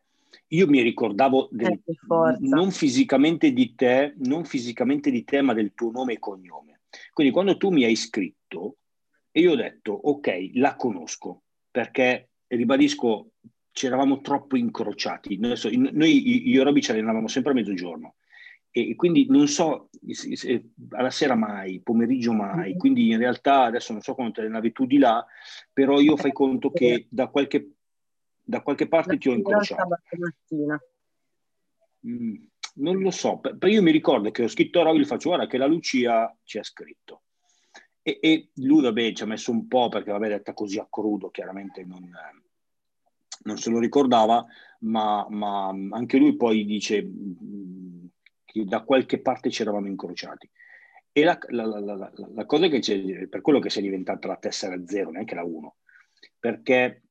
io 0.48 0.66
mi 0.66 0.80
ricordavo 0.82 1.48
del, 1.50 1.72
Eh, 1.72 2.38
non 2.40 2.70
fisicamente 2.70 3.52
di 3.52 3.74
te, 3.74 4.14
non 4.18 4.44
fisicamente 4.44 5.10
di 5.10 5.24
te, 5.24 5.42
ma 5.42 5.52
del 5.54 5.72
tuo 5.74 5.90
nome 5.90 6.14
e 6.14 6.18
cognome. 6.18 6.80
Quindi 7.12 7.32
quando 7.32 7.56
tu 7.56 7.70
mi 7.70 7.84
hai 7.84 7.96
scritto, 7.96 8.76
e 9.30 9.40
io 9.40 9.52
ho 9.52 9.56
detto, 9.56 9.92
ok, 9.92 10.50
la 10.54 10.76
conosco, 10.76 11.42
perché 11.70 12.30
ribadisco, 12.46 13.32
ci 13.72 13.86
eravamo 13.86 14.20
troppo 14.22 14.56
incrociati. 14.56 15.36
Noi, 15.36 15.58
noi 15.92 16.48
io 16.48 16.60
e 16.62 16.64
Roby 16.64 16.80
ci 16.80 16.90
allenavamo 16.92 17.28
sempre 17.28 17.52
a 17.52 17.54
mezzogiorno 17.54 18.14
e 18.70 18.94
quindi 18.94 19.26
non 19.28 19.48
so 19.48 19.88
se- 20.10 20.70
alla 20.90 21.10
sera 21.10 21.34
mai, 21.34 21.80
pomeriggio 21.82 22.32
mai, 22.32 22.72
Mhm. 22.72 22.78
quindi 22.78 23.08
in 23.10 23.18
realtà 23.18 23.64
adesso 23.64 23.92
non 23.92 24.02
so 24.02 24.14
quando 24.14 24.32
te 24.34 24.40
allenavi 24.42 24.72
tu 24.72 24.86
di 24.86 24.98
là, 24.98 25.24
però 25.72 25.98
io 26.00 26.16
fai 26.16 26.32
conto 26.32 26.70
che 26.72 27.06
da 27.10 27.28
qualche, 27.28 27.75
da 28.48 28.60
qualche 28.62 28.86
parte 28.86 29.18
ti 29.18 29.28
ho 29.28 29.32
La 29.32 29.36
sera 29.38 29.82
o 29.82 29.86
incrociato. 29.88 29.88
mattina. 30.18 30.80
Mm, 32.06 32.34
non 32.74 32.98
lo 33.00 33.10
so, 33.10 33.38
per- 33.38 33.56
per 33.58 33.70
io 33.70 33.82
mi 33.82 33.90
ricordo 33.90 34.30
che 34.30 34.44
ho 34.44 34.48
scritto 34.48 34.80
a 34.80 34.84
Roby, 34.84 35.00
gli 35.00 35.04
faccio 35.04 35.30
guarda 35.30 35.46
che 35.48 35.58
la 35.58 35.66
Lucia 35.66 36.34
ci 36.44 36.58
ha 36.58 36.62
scritto. 36.62 37.22
E, 38.02 38.18
e 38.22 38.50
lui, 38.56 38.82
vabbè, 38.82 39.12
ci 39.12 39.24
ha 39.24 39.26
messo 39.26 39.50
un 39.50 39.66
po' 39.66 39.88
perché, 39.88 40.12
vabbè, 40.12 40.28
detta 40.28 40.54
così 40.54 40.78
a 40.78 40.86
crudo, 40.88 41.30
chiaramente 41.30 41.84
non, 41.84 42.08
non 43.44 43.56
se 43.56 43.70
lo 43.70 43.80
ricordava, 43.80 44.46
ma, 44.80 45.26
ma 45.28 45.66
anche 45.90 46.16
lui 46.18 46.36
poi 46.36 46.64
dice 46.64 47.02
mm, 47.02 48.04
che 48.44 48.64
da 48.64 48.82
qualche 48.84 49.20
parte 49.20 49.50
ci 49.50 49.62
eravamo 49.62 49.88
incrociati. 49.88 50.48
E 51.10 51.24
la, 51.24 51.36
la- 51.48 51.64
la- 51.66 51.80
la- 51.96 52.12
la 52.14 52.46
cosa 52.46 52.68
che 52.68 52.78
c'è, 52.78 53.26
per 53.26 53.40
quello 53.40 53.58
che 53.58 53.70
sia 53.70 53.80
diventata 53.82 54.28
la 54.28 54.36
tessera 54.36 54.80
zero, 54.86 55.10
neanche 55.10 55.34
la 55.34 55.42
1, 55.42 55.76
perché, 56.38 57.02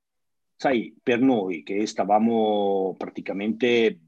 sai, 0.55 0.95
per 1.01 1.19
noi 1.19 1.63
che 1.63 1.85
stavamo 1.85 2.95
praticamente, 2.97 3.99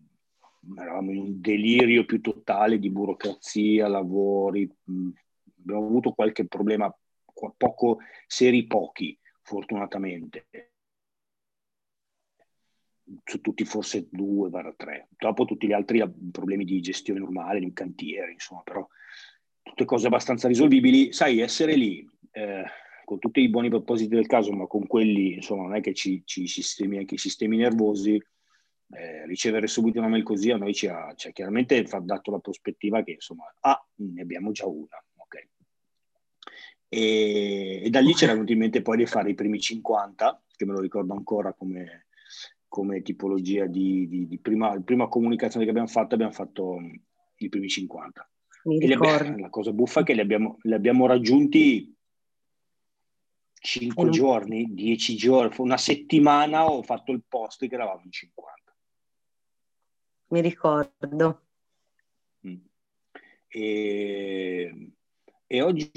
eravamo 0.77 1.11
in 1.11 1.17
un 1.19 1.41
delirio 1.41 2.05
più 2.05 2.21
totale 2.21 2.79
di 2.79 2.89
burocrazia, 2.89 3.87
lavori, 3.87 4.69
abbiamo 5.59 5.85
avuto 5.85 6.13
qualche 6.13 6.45
problema, 6.45 6.93
poco 7.57 7.99
seri 8.25 8.65
pochi, 8.65 9.17
fortunatamente. 9.41 10.47
Su 13.23 13.39
tutti 13.39 13.63
forse 13.63 14.07
due, 14.09 14.49
barra 14.49 14.73
tre. 14.75 15.07
Dopo 15.17 15.45
tutti 15.45 15.67
gli 15.67 15.71
altri 15.71 15.99
eh, 15.99 16.11
problemi 16.29 16.65
di 16.65 16.81
gestione 16.81 17.19
normale, 17.19 17.59
di 17.59 17.65
un 17.65 17.73
cantiere, 17.73 18.33
insomma, 18.33 18.61
però 18.63 18.85
tutte 19.61 19.85
cose 19.85 20.07
abbastanza 20.07 20.49
risolvibili. 20.49 21.13
Sai, 21.13 21.39
essere 21.39 21.75
lì 21.75 22.05
eh, 22.31 22.65
con 23.07 23.19
tutti 23.19 23.39
i 23.39 23.47
buoni 23.47 23.69
propositi 23.69 24.13
del 24.13 24.27
caso, 24.27 24.51
ma 24.51 24.67
con 24.67 24.85
quelli, 24.85 25.35
insomma, 25.35 25.63
non 25.63 25.75
è 25.75 25.79
che 25.79 25.93
ci, 25.93 26.23
ci 26.25 26.45
sistemi 26.45 26.97
anche 26.97 27.15
i 27.15 27.17
sistemi 27.17 27.55
nervosi, 27.55 28.21
eh, 28.89 29.25
ricevere 29.25 29.67
subito 29.67 29.99
una 29.99 30.09
mail 30.09 30.23
così 30.23 30.51
a 30.51 30.57
noi 30.57 30.73
ci 30.73 30.87
ha, 30.87 31.13
ci 31.15 31.29
ha 31.29 31.31
chiaramente 31.31 31.85
fa- 31.85 31.99
dato 31.99 32.31
la 32.31 32.39
prospettiva 32.39 33.03
che, 33.03 33.11
insomma, 33.11 33.45
ah, 33.61 33.81
ne 33.95 34.21
abbiamo 34.21 34.51
già 34.51 34.67
una, 34.67 35.01
ok. 35.15 35.47
E, 36.89 37.81
e 37.85 37.89
da 37.89 38.01
lì 38.01 38.13
c'era 38.13 38.33
venuto 38.33 38.51
in 38.51 38.57
mente 38.57 38.81
poi 38.81 38.97
di 38.97 39.05
fare 39.05 39.29
i 39.29 39.35
primi 39.35 39.61
50, 39.61 40.43
che 40.57 40.65
me 40.65 40.73
lo 40.73 40.81
ricordo 40.81 41.13
ancora 41.13 41.53
come, 41.53 42.07
come 42.67 43.01
tipologia 43.03 43.67
di, 43.67 44.05
di- 44.09 44.27
di 44.27 44.37
prima, 44.37 44.77
prima 44.81 45.07
comunicazione 45.07 45.63
che 45.63 45.71
abbiamo 45.71 45.87
fatto, 45.87 46.15
abbiamo 46.15 46.33
fatto 46.33 46.77
i 47.37 47.47
primi 47.47 47.69
50. 47.69 48.29
Mi 48.65 48.79
E 48.79 48.93
abbiamo- 48.93 49.37
la 49.37 49.49
cosa 49.49 49.71
buffa 49.71 50.01
è 50.01 50.03
che 50.03 50.13
li 50.13 50.19
abbiamo, 50.19 50.57
li 50.63 50.73
abbiamo 50.73 51.05
raggiunti 51.07 51.95
5 53.67 54.05
Mm. 54.05 54.09
giorni, 54.11 54.73
10 54.73 55.17
giorni, 55.17 55.53
una 55.57 55.77
settimana 55.77 56.71
ho 56.71 56.81
fatto 56.83 57.11
il 57.11 57.21
post 57.27 57.67
che 57.67 57.75
eravamo 57.75 58.01
in 58.05 58.11
50. 58.11 58.73
Mi 60.27 60.39
ricordo. 60.39 61.41
Mm. 62.47 62.55
E, 63.49 64.91
e 65.45 65.61
oggi 65.61 65.91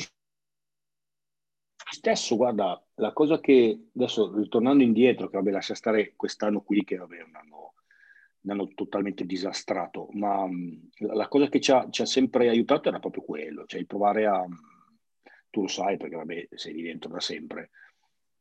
stesso, 1.93 2.35
guarda, 2.35 2.85
la 2.95 3.13
cosa 3.13 3.39
che 3.39 3.91
adesso 3.95 4.37
ritornando 4.37 4.83
indietro, 4.83 5.29
che 5.29 5.37
vabbè, 5.37 5.51
lascia 5.53 5.77
stare 5.77 6.15
quest'anno 6.17 6.63
qui, 6.63 6.83
che 6.83 6.97
vabbè, 6.97 7.19
è 7.19 7.23
un 7.23 7.37
anno, 7.37 7.75
un 8.41 8.51
anno 8.51 8.67
totalmente 8.75 9.25
disastrato, 9.25 10.09
ma 10.15 10.45
mh, 10.45 10.89
la, 11.13 11.29
cosa 11.29 11.49
che 11.49 11.61
ci 11.61 11.71
ha, 11.71 11.89
ci 11.89 12.03
ha 12.03 12.07
sempre 12.07 12.49
aiutato 12.49 12.89
era 12.89 12.99
proprio 12.99 13.23
quello, 13.23 13.65
cioè 13.67 13.85
provare 13.85 14.27
a, 14.27 14.45
tu 15.51 15.63
lo 15.63 15.69
sai 15.69 15.97
perché 15.97 16.17
vabbè, 16.17 16.49
sei 16.55 16.75
lì 16.75 16.83
dentro 16.83 17.11
da 17.11 17.21
sempre, 17.21 17.71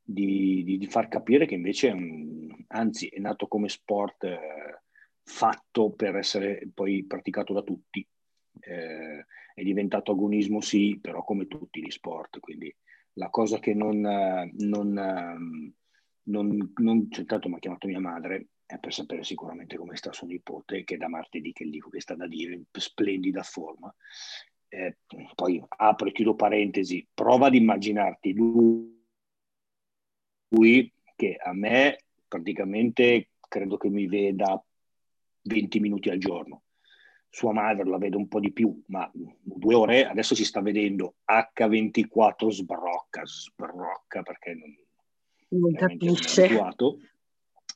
di, 0.02 0.64
di- 0.64 0.78
di 0.78 0.88
far 0.88 1.08
capire 1.08 1.46
che 1.46 1.56
invece 1.56 1.90
è 1.90 1.92
un- 1.92 2.48
anzi 2.68 3.08
è 3.08 3.20
nato 3.20 3.48
come 3.48 3.70
sport 3.70 4.24
eh, 4.24 4.82
fatto 5.24 5.92
per 5.92 6.16
essere 6.16 6.68
poi 6.74 7.04
praticato 7.06 7.54
da 7.54 7.62
tutti. 7.62 8.06
Eh, 8.62 9.26
è 9.54 9.62
diventato 9.64 10.12
agonismo 10.12 10.62
sì, 10.62 10.98
però 11.02 11.24
come 11.24 11.48
tutti 11.48 11.82
gli 11.82 11.90
sport, 11.92 12.40
quindi 12.40 12.74
la 13.14 13.30
cosa 13.30 13.60
che 13.60 13.74
non, 13.74 14.06
eh, 14.06 14.52
non, 14.58 14.98
ehm, 14.98 15.74
non, 16.24 16.72
non 16.76 17.08
c'è 17.10 17.26
tanto 17.26 17.50
mi 17.50 17.56
ha 17.56 17.60
chiamato 17.60 17.88
mia 17.88 18.00
madre 18.00 18.48
è 18.66 18.78
per 18.78 18.94
sapere 18.94 19.24
sicuramente 19.24 19.78
come 19.78 19.96
sta 19.96 20.14
suo 20.14 20.28
nipote, 20.28 20.84
che 20.84 20.96
da 20.98 21.08
martedì 21.10 21.52
che 21.54 21.66
dico 21.66 21.90
che 21.90 22.02
sta 22.02 22.14
da 22.16 22.28
dire 22.28 22.54
in 22.54 22.64
splendida 22.72 23.42
forma. 23.42 23.94
Eh, 24.70 24.98
poi 25.36 25.64
apro 25.68 26.08
e 26.08 26.12
chiudo 26.12 26.36
parentesi, 26.36 27.06
prova 27.14 27.48
ad 27.48 27.56
immaginarti 27.56 28.34
lui, 28.34 28.94
che 31.16 31.36
a 31.36 31.54
me 31.54 31.98
praticamente 32.28 33.30
credo 33.48 33.78
che 33.78 33.90
mi 33.90 34.08
veda 34.08 34.64
20 35.42 35.80
minuti 35.80 36.10
al 36.10 36.20
giorno. 36.20 36.64
Sua 37.32 37.52
madre 37.52 37.88
la 37.88 37.98
vedo 37.98 38.18
un 38.18 38.28
po' 38.28 38.40
di 38.40 38.52
più, 38.52 38.82
ma 38.88 39.10
due 39.14 39.76
ore 39.76 40.06
adesso 40.08 40.34
ci 40.36 40.46
sta 40.46 40.62
vedendo 40.62 41.16
H24 41.26 42.50
sbrocca, 42.50 43.26
sbrocca 43.26 44.24
perché 44.24 44.54
non, 44.54 44.76
Non 45.62 45.74
capisce. 45.74 46.44
abituato 46.44 47.00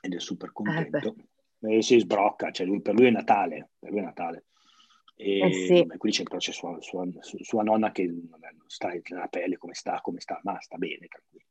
ed 0.02 0.14
è 0.14 0.20
super 0.20 0.52
contento. 0.52 1.16
Eh 1.18 1.76
Eh, 1.78 1.82
si 1.82 1.98
sbrocca, 2.00 2.52
cioè 2.52 2.66
lui- 2.66 2.82
per 2.82 2.94
lui 2.94 3.06
è 3.06 3.10
Natale, 3.10 3.70
per 3.80 3.92
lui 3.92 4.00
è 4.00 4.04
Natale. 4.04 4.46
E 5.16 5.40
Eh 5.40 5.54
sì. 5.54 5.78
vabbè, 5.80 5.98
qui 5.98 6.12
c'è, 6.12 6.24
però 6.24 6.38
c'è 6.38 6.52
sua, 6.52 6.80
sua- 6.82 7.08
sua 7.22 7.64
nonna 7.64 7.92
che 7.92 8.06
non 8.06 8.30
sta 8.68 8.90
nella 9.10 9.28
pelle, 9.28 9.58
come 9.58 9.74
sta, 9.74 10.02
come 10.02 10.20
sta, 10.20 10.40
ma 10.44 10.60
sta 10.60 10.78
bene, 10.78 11.08
tranquillo. 11.08 11.46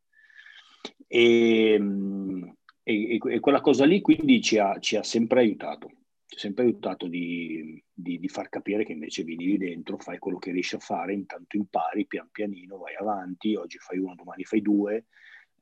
E, 1.06 1.76
mm, 1.78 2.48
e- 2.82 3.18
e 3.22 3.40
quella 3.40 3.60
cosa 3.60 3.84
lì 3.84 4.00
quindi 4.00 4.40
ci 4.40 4.58
ha, 4.58 4.78
ci 4.78 4.96
ha 4.96 5.02
sempre 5.02 5.40
aiutato, 5.40 5.88
ci 6.26 6.36
ha 6.36 6.38
sempre 6.38 6.64
aiutato 6.64 7.06
di, 7.06 7.82
di- 7.92 8.18
di 8.18 8.28
far 8.28 8.48
capire 8.48 8.84
che 8.84 8.92
invece 8.92 9.22
vieni 9.22 9.44
lì 9.46 9.56
dentro, 9.58 9.98
fai 9.98 10.18
quello 10.18 10.38
che 10.38 10.50
riesci 10.50 10.74
a 10.74 10.78
fare, 10.80 11.12
intanto 11.12 11.56
impari 11.56 12.06
pian 12.06 12.28
pianino, 12.30 12.78
vai 12.78 12.94
avanti, 12.96 13.54
oggi 13.54 13.78
fai 13.78 13.98
uno, 13.98 14.14
domani 14.14 14.44
fai 14.44 14.60
due, 14.62 15.06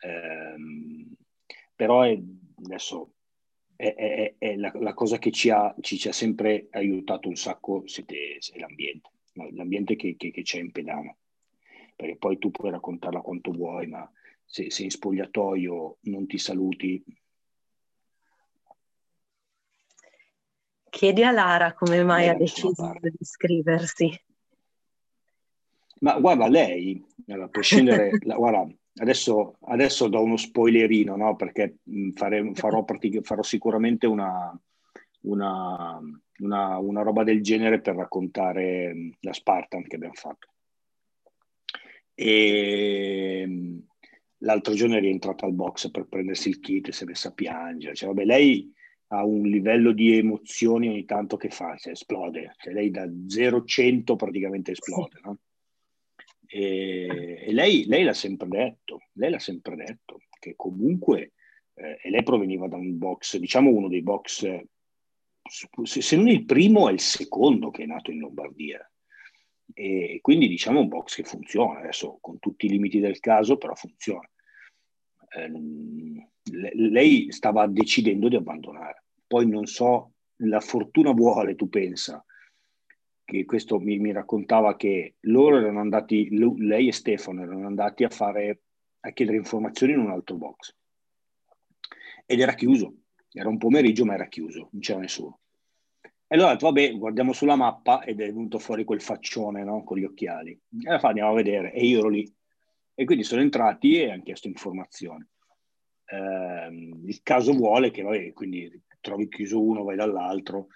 Ehm, 0.03 1.13
però 1.77 2.03
è, 2.03 2.19
adesso 2.65 3.17
è, 3.81 3.95
è- 3.95 4.35
è 4.39 4.57
la, 4.57 4.71
la 4.75 4.93
cosa 4.95 5.19
che 5.19 5.31
ci 5.31 5.49
ha, 5.51 5.75
ci, 5.81 5.97
ci 5.99 6.09
ha 6.09 6.13
sempre 6.13 6.69
aiutato 6.71 7.29
un 7.29 7.37
sacco 7.37 7.83
siete, 7.87 8.39
è 8.53 8.59
l'ambiente, 8.59 9.09
l'ambiente 9.53 9.97
che, 9.97 10.17
che- 10.17 10.31
che 10.31 10.43
c'è 10.43 10.59
in 10.59 10.71
pedana. 10.71 11.15
Perché 11.97 12.17
poi 12.17 12.39
tu 12.39 12.51
puoi 12.51 12.71
raccontarla 12.71 13.21
quanto 13.21 13.51
vuoi, 13.53 13.87
ma 13.87 14.11
se, 14.45 14.71
se 14.71 14.83
in 14.85 14.91
spogliatoio 14.91 15.97
non 16.03 16.27
ti 16.27 16.39
saluti, 16.39 17.03
Chiedi 20.91 21.23
a 21.23 21.31
Lara 21.31 21.73
come 21.73 22.03
mai 22.03 22.29
ha 22.29 22.33
nessuna 22.33 22.73
deciso 22.73 22.99
di 23.01 23.17
iscriversi. 23.21 24.25
Ma 26.01 26.19
guarda, 26.19 26.49
lei, 26.49 27.01
a 27.29 27.49
prescindere, 27.49 28.11
la- 28.27 28.35
guarda, 28.35 28.69
adesso, 28.97 29.57
adesso 29.63 30.09
do 30.09 30.23
uno 30.23 30.37
spoilerino, 30.37 31.17
no? 31.17 31.37
Perché 31.37 31.77
fare- 32.15 32.51
farò, 32.55 32.85
farò 33.23 33.43
sicuramente 33.43 34.07
una, 34.07 34.59
una, 35.23 36.01
una- 36.39 36.79
una 36.79 37.03
roba 37.03 37.25
del 37.25 37.43
genere 37.43 37.81
per 37.81 37.97
raccontare 37.97 39.13
la 39.21 39.33
Spartan 39.33 39.83
che 39.85 39.97
abbiamo 39.97 40.15
fatto. 40.15 40.49
E 42.15 43.45
mh, 43.47 43.79
l'altro 44.39 44.75
giorno 44.75 44.97
è 44.97 45.01
rientrata 45.01 45.47
al 45.47 45.53
box 45.53 45.91
per 45.91 46.07
prendersi 46.07 46.49
il 46.49 46.61
kit 46.61 46.89
e 46.89 46.93
si 46.93 47.05
è 47.05 47.07
messa 47.07 47.29
a 47.29 47.33
piangere. 47.33 47.95
Cioè, 47.95 48.09
vabbè, 48.09 48.25
lei 48.25 48.73
ha 49.09 49.25
un 49.25 49.43
livello 49.43 49.93
di 49.93 50.17
emozioni 50.17 50.89
ogni 50.89 51.05
tanto 51.05 51.37
che 51.37 51.51
fa, 51.51 51.77
cioè, 51.77 51.93
esplode. 51.93 52.55
Cioè, 52.59 52.73
lei 52.73 52.91
da 52.91 53.09
0 53.27 53.57
a 53.59 53.65
100 53.65 54.17
praticamente 54.17 54.73
esplode, 54.73 55.21
no? 55.25 55.39
E, 56.53 57.45
e 57.47 57.53
lei, 57.53 57.85
lei 57.87 58.03
l'ha 58.03 58.13
sempre 58.13 58.49
detto, 58.49 59.03
lei 59.13 59.31
l'ha 59.31 59.39
sempre 59.39 59.77
detto 59.77 60.23
che 60.41 60.55
comunque, 60.57 61.33
eh, 61.75 61.99
e 62.03 62.11
lei 62.11 62.23
proveniva 62.23 62.67
da 62.67 62.77
un 62.77 62.99
box, 62.99 63.37
diciamo 63.37 63.71
uno 63.71 63.89
dei 63.89 64.03
box 64.03 64.65
se 65.51 66.17
non 66.17 66.29
il 66.29 66.45
primo 66.45 66.89
è 66.89 66.93
il 66.93 67.01
secondo 67.01 67.71
che 67.71 67.83
è 67.83 67.87
nato 67.87 68.11
in 68.11 68.21
Lombardia. 68.21 68.85
E 69.73 70.19
quindi 70.21 70.49
diciamo 70.49 70.81
un 70.81 70.89
box 70.89 71.17
che 71.17 71.25
funziona, 71.25 71.81
adesso 71.81 72.19
con 72.21 72.39
tutti 72.39 72.67
i 72.67 72.69
limiti 72.69 73.01
del 73.01 73.21
caso, 73.21 73.57
però 73.57 73.75
funziona. 73.75 74.29
Eh, 75.29 75.51
lei 76.75 77.31
stava 77.33 77.67
decidendo 77.67 78.29
di 78.29 78.37
abbandonare. 78.37 79.05
Poi 79.27 79.49
non 79.49 79.67
so, 79.67 80.13
la 80.43 80.61
fortuna 80.61 81.13
vuole, 81.13 81.55
tu 81.55 81.69
pensa, 81.69 82.25
che 83.31 83.45
questo 83.45 83.79
mi, 83.79 83.99
mi 83.99 84.13
raccontava 84.13 84.77
che 84.77 85.15
loro 85.21 85.59
erano 85.59 85.81
andati, 85.81 86.29
lei 86.59 86.89
e 86.89 86.93
Stefano 86.93 87.43
erano 87.43 87.67
andati 87.67 88.05
a 88.05 88.11
fare, 88.11 88.63
a 89.01 89.11
chiedere 89.13 89.37
informazioni 89.37 89.93
in 89.93 90.01
un 90.01 90.11
altro 90.11 90.37
box. 90.37 90.75
Ed 92.27 92.41
era 92.41 92.55
chiuso, 92.55 92.95
era 93.33 93.49
un 93.49 93.59
pomeriggio 93.59 94.05
ma 94.05 94.15
era 94.15 94.27
chiuso, 94.27 94.69
non 94.73 94.81
c'era 94.81 95.01
nessuno. 95.01 95.41
E 96.03 96.37
allora 96.37 96.55
vabbè, 96.55 96.97
guardiamo 96.97 97.33
sulla 97.33 97.57
mappa 97.57 98.05
ed 98.05 98.21
è 98.21 98.27
venuto 98.27 98.61
fuori 98.61 98.85
quel 98.85 99.01
faccione, 99.01 99.65
no? 99.65 99.83
Con 99.83 99.99
gli 99.99 100.05
occhiali. 100.05 100.51
E 100.53 100.89
allora 100.89 101.09
andiamo 101.09 101.31
a 101.31 101.35
vedere. 101.35 101.73
E 101.73 101.85
io 101.85 101.99
ero 101.99 102.09
lì. 102.09 102.33
E 102.95 103.05
quindi 103.05 103.25
sono 103.25 103.41
entrati 103.41 104.01
e 104.01 104.13
hanno 104.13 104.23
chiesto 104.23 104.47
informazioni. 104.47 105.27
Eh, 106.05 106.99
il 107.05 107.21
caso 107.25 107.53
vuole 107.53 107.91
che, 107.91 108.03
vabbè, 108.03 108.33
quindi 108.33 108.81
trovi 109.01 109.29
chiuso 109.29 109.61
uno, 109.61 109.83
vai 109.83 109.97
dall'altro. 109.97 110.69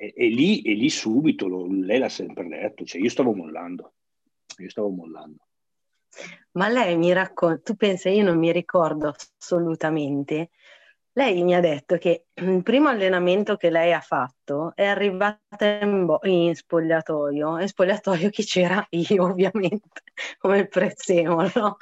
E, 0.00 0.14
e, 0.16 0.28
lì, 0.28 0.62
e 0.62 0.74
lì 0.74 0.88
subito, 0.90 1.48
lo, 1.48 1.66
lei 1.68 1.98
l'ha 1.98 2.08
sempre 2.08 2.46
detto, 2.46 2.84
cioè 2.84 3.00
io 3.00 3.10
stavo 3.10 3.34
mollando. 3.34 3.94
Io 4.58 4.70
stavo 4.70 4.90
mollando. 4.90 5.46
Ma 6.52 6.68
lei 6.68 6.96
mi 6.96 7.12
racconta, 7.12 7.60
tu 7.62 7.74
pensa, 7.74 8.08
io 8.08 8.22
non 8.22 8.38
mi 8.38 8.52
ricordo 8.52 9.14
assolutamente 9.36 10.50
lei 11.18 11.42
mi 11.42 11.52
ha 11.56 11.60
detto 11.60 11.98
che 11.98 12.26
il 12.34 12.62
primo 12.62 12.88
allenamento 12.88 13.56
che 13.56 13.70
lei 13.70 13.92
ha 13.92 14.00
fatto 14.00 14.70
è 14.76 14.84
arrivata 14.84 15.66
in, 15.82 16.06
bo- 16.06 16.20
in 16.22 16.54
spogliatoio, 16.54 17.58
e 17.58 17.66
spogliatoio 17.66 18.30
che 18.30 18.44
c'era 18.44 18.86
io 18.90 19.24
ovviamente, 19.24 20.02
come 20.38 20.68
prezzemolo. 20.68 21.76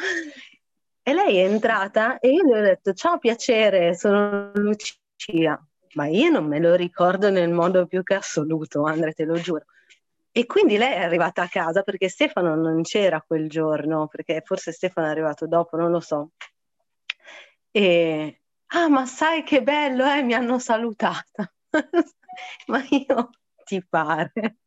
E 1.02 1.12
lei 1.12 1.36
è 1.36 1.44
entrata 1.44 2.18
e 2.18 2.30
io 2.30 2.44
le 2.44 2.58
ho 2.58 2.62
detto 2.62 2.94
ciao 2.94 3.18
piacere, 3.18 3.94
sono 3.94 4.52
Lucia. 4.54 5.62
Ma 5.96 6.06
io 6.08 6.30
non 6.30 6.46
me 6.46 6.60
lo 6.60 6.74
ricordo 6.74 7.30
nel 7.30 7.50
modo 7.50 7.86
più 7.86 8.02
che 8.02 8.14
assoluto, 8.14 8.84
Andre, 8.84 9.12
te 9.12 9.24
lo 9.24 9.34
giuro. 9.34 9.64
E 10.30 10.44
quindi 10.44 10.76
lei 10.76 10.92
è 10.92 11.02
arrivata 11.02 11.42
a 11.42 11.48
casa 11.48 11.82
perché 11.82 12.08
Stefano 12.10 12.54
non 12.54 12.82
c'era 12.82 13.22
quel 13.26 13.48
giorno, 13.48 14.06
perché 14.06 14.42
forse 14.44 14.72
Stefano 14.72 15.06
è 15.06 15.10
arrivato 15.10 15.46
dopo, 15.46 15.78
non 15.78 15.90
lo 15.90 16.00
so. 16.00 16.32
E, 17.70 18.40
ah 18.66 18.88
ma 18.88 19.06
sai 19.06 19.42
che 19.42 19.62
bello, 19.62 20.04
eh, 20.04 20.22
mi 20.22 20.34
hanno 20.34 20.58
salutata. 20.58 21.50
ma 22.66 22.84
io 22.90 23.30
ti 23.64 23.82
pare? 23.88 24.58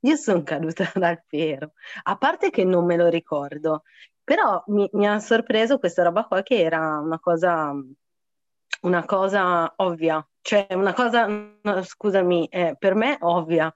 Io 0.00 0.16
sono 0.16 0.42
caduta 0.42 0.90
dal 0.94 1.22
pero, 1.26 1.72
a 2.02 2.16
parte 2.16 2.50
che 2.50 2.64
non 2.64 2.84
me 2.84 2.96
lo 2.96 3.08
ricordo, 3.08 3.84
però 4.22 4.62
mi, 4.68 4.88
mi 4.92 5.06
ha 5.06 5.18
sorpreso 5.20 5.78
questa 5.78 6.02
roba 6.02 6.24
qua 6.24 6.42
che 6.42 6.60
era 6.60 6.98
una 6.98 7.20
cosa, 7.20 7.72
una 8.84 9.04
cosa 9.04 9.72
ovvia, 9.76 10.26
cioè 10.40 10.66
una 10.70 10.92
cosa, 10.92 11.26
no, 11.26 11.82
scusami, 11.82 12.46
eh, 12.48 12.76
per 12.78 12.94
me 12.94 13.16
ovvia, 13.20 13.72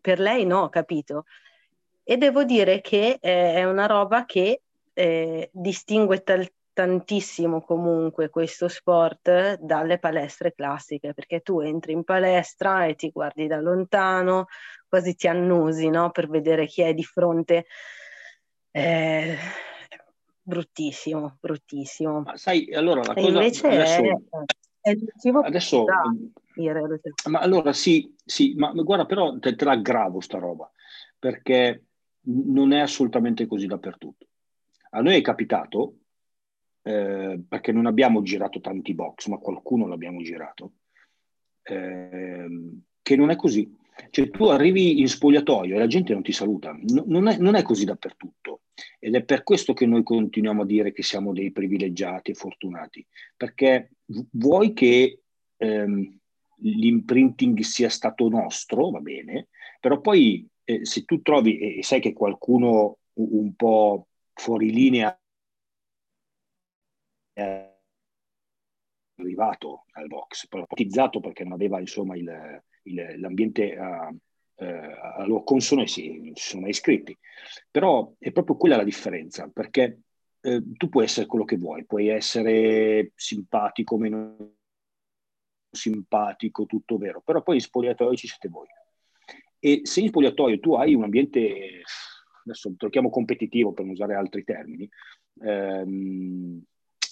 per 0.00 0.18
lei 0.18 0.44
no, 0.44 0.68
capito? 0.68 1.24
E 2.02 2.16
devo 2.16 2.44
dire 2.44 2.80
che 2.80 3.18
eh, 3.20 3.54
è 3.54 3.64
una 3.64 3.86
roba 3.86 4.24
che 4.24 4.62
eh, 4.92 5.50
distingue 5.52 6.22
tal- 6.22 6.50
tantissimo 6.72 7.62
comunque 7.62 8.28
questo 8.30 8.68
sport 8.68 9.58
dalle 9.60 9.98
palestre 9.98 10.54
classiche, 10.54 11.14
perché 11.14 11.40
tu 11.40 11.60
entri 11.60 11.92
in 11.92 12.04
palestra 12.04 12.86
e 12.86 12.94
ti 12.94 13.10
guardi 13.10 13.46
da 13.46 13.60
lontano, 13.60 14.46
quasi 14.88 15.14
ti 15.14 15.28
annusi 15.28 15.88
no? 15.88 16.10
per 16.10 16.28
vedere 16.28 16.66
chi 16.66 16.82
è 16.82 16.92
di 16.94 17.04
fronte. 17.04 17.66
Eh, 18.70 19.36
bruttissimo, 20.44 21.38
bruttissimo. 21.40 22.20
Ma 22.20 22.36
sai, 22.36 22.72
allora 22.72 23.02
la 23.02 23.14
cosa... 23.14 23.26
invece 23.26 23.66
adesso, 23.66 24.02
è, 24.80 24.90
è 24.90 25.30
adesso, 25.42 25.84
ma 27.28 27.38
allora 27.40 27.72
sì, 27.72 28.14
sì, 28.24 28.54
ma 28.54 28.70
guarda 28.72 29.06
però 29.06 29.36
te, 29.38 29.56
te 29.56 29.64
la 29.64 29.72
aggravo 29.72 30.20
sta 30.20 30.38
roba, 30.38 30.70
perché 31.18 31.84
non 32.26 32.72
è 32.72 32.80
assolutamente 32.80 33.46
così 33.46 33.66
dappertutto. 33.66 34.26
A 34.90 35.00
noi 35.00 35.16
è 35.16 35.20
capitato 35.20 35.96
eh, 36.82 37.42
perché 37.48 37.72
non 37.72 37.86
abbiamo 37.86 38.22
girato 38.22 38.60
tanti 38.60 38.94
box, 38.94 39.26
ma 39.26 39.38
qualcuno 39.38 39.86
l'abbiamo 39.86 40.22
girato, 40.22 40.74
eh, 41.62 42.46
che 43.02 43.16
non 43.16 43.30
è 43.30 43.36
così. 43.36 43.82
Cioè 44.10 44.30
tu 44.30 44.44
arrivi 44.44 45.00
in 45.00 45.08
spogliatoio 45.08 45.76
e 45.76 45.78
la 45.78 45.86
gente 45.86 46.12
non 46.12 46.22
ti 46.22 46.32
saluta, 46.32 46.72
no, 46.72 47.04
non, 47.06 47.28
è, 47.28 47.36
non, 47.38 47.54
è, 47.54 47.62
così 47.62 47.84
dappertutto. 47.84 48.62
Ed 48.98 49.14
è 49.14 49.22
per 49.22 49.44
questo 49.44 49.72
che 49.72 49.86
noi 49.86 50.02
continuiamo 50.02 50.62
a 50.62 50.66
dire 50.66 50.92
che 50.92 51.02
siamo 51.02 51.32
dei 51.32 51.52
privilegiati 51.52 52.32
e 52.32 52.34
fortunati, 52.34 53.06
perché 53.36 53.90
vuoi 54.32 54.72
che 54.72 55.22
ehm, 55.56 56.18
l'imprinting 56.56 57.60
sia 57.60 57.88
stato 57.88 58.28
nostro, 58.28 58.90
va 58.90 59.00
bene, 59.00 59.48
però 59.80 60.00
poi 60.00 60.48
eh, 60.64 60.84
se 60.84 61.04
tu 61.04 61.20
trovi 61.22 61.76
e 61.78 61.82
sai 61.82 62.00
che 62.00 62.12
qualcuno 62.12 62.98
un 63.14 63.54
po' 63.54 64.08
fuori 64.32 64.72
linea 64.72 65.16
è 67.32 67.72
arrivato 69.16 69.84
al 69.92 70.06
box, 70.08 70.48
ipotizzato 70.50 71.20
perché 71.20 71.44
non 71.44 71.52
aveva 71.52 71.78
insomma 71.78 72.16
il, 72.16 72.62
il, 72.84 73.16
l'ambiente 73.18 73.76
a, 73.76 74.12
eh, 74.56 74.66
a 74.66 75.24
loro 75.26 75.42
consono 75.42 75.82
e 75.82 75.86
si, 75.86 76.32
sono 76.34 76.62
mai 76.62 76.70
iscritti. 76.70 77.16
Però 77.70 78.14
è 78.18 78.32
proprio 78.32 78.56
quella 78.56 78.76
la 78.76 78.84
differenza, 78.84 79.48
perché 79.52 80.00
eh, 80.40 80.62
tu 80.76 80.88
puoi 80.88 81.04
essere 81.04 81.26
quello 81.26 81.44
che 81.44 81.56
vuoi, 81.56 81.84
puoi 81.84 82.08
essere 82.08 83.12
simpatico, 83.14 83.96
meno 83.98 84.56
simpatico, 85.70 86.66
tutto 86.66 86.98
vero, 86.98 87.20
però 87.20 87.42
poi 87.42 87.56
in 87.56 87.60
spogliatoio 87.60 88.16
ci 88.16 88.28
siete 88.28 88.48
voi. 88.48 88.66
E 89.58 89.80
se 89.84 90.00
in 90.00 90.08
spogliatoio 90.08 90.60
tu 90.60 90.74
hai 90.74 90.94
un 90.94 91.04
ambiente, 91.04 91.82
adesso 92.44 92.74
lo 92.76 92.88
chiamo 92.90 93.10
competitivo 93.10 93.72
per 93.72 93.84
non 93.84 93.94
usare 93.94 94.14
altri 94.14 94.44
termini, 94.44 94.88
ehm, 95.40 96.62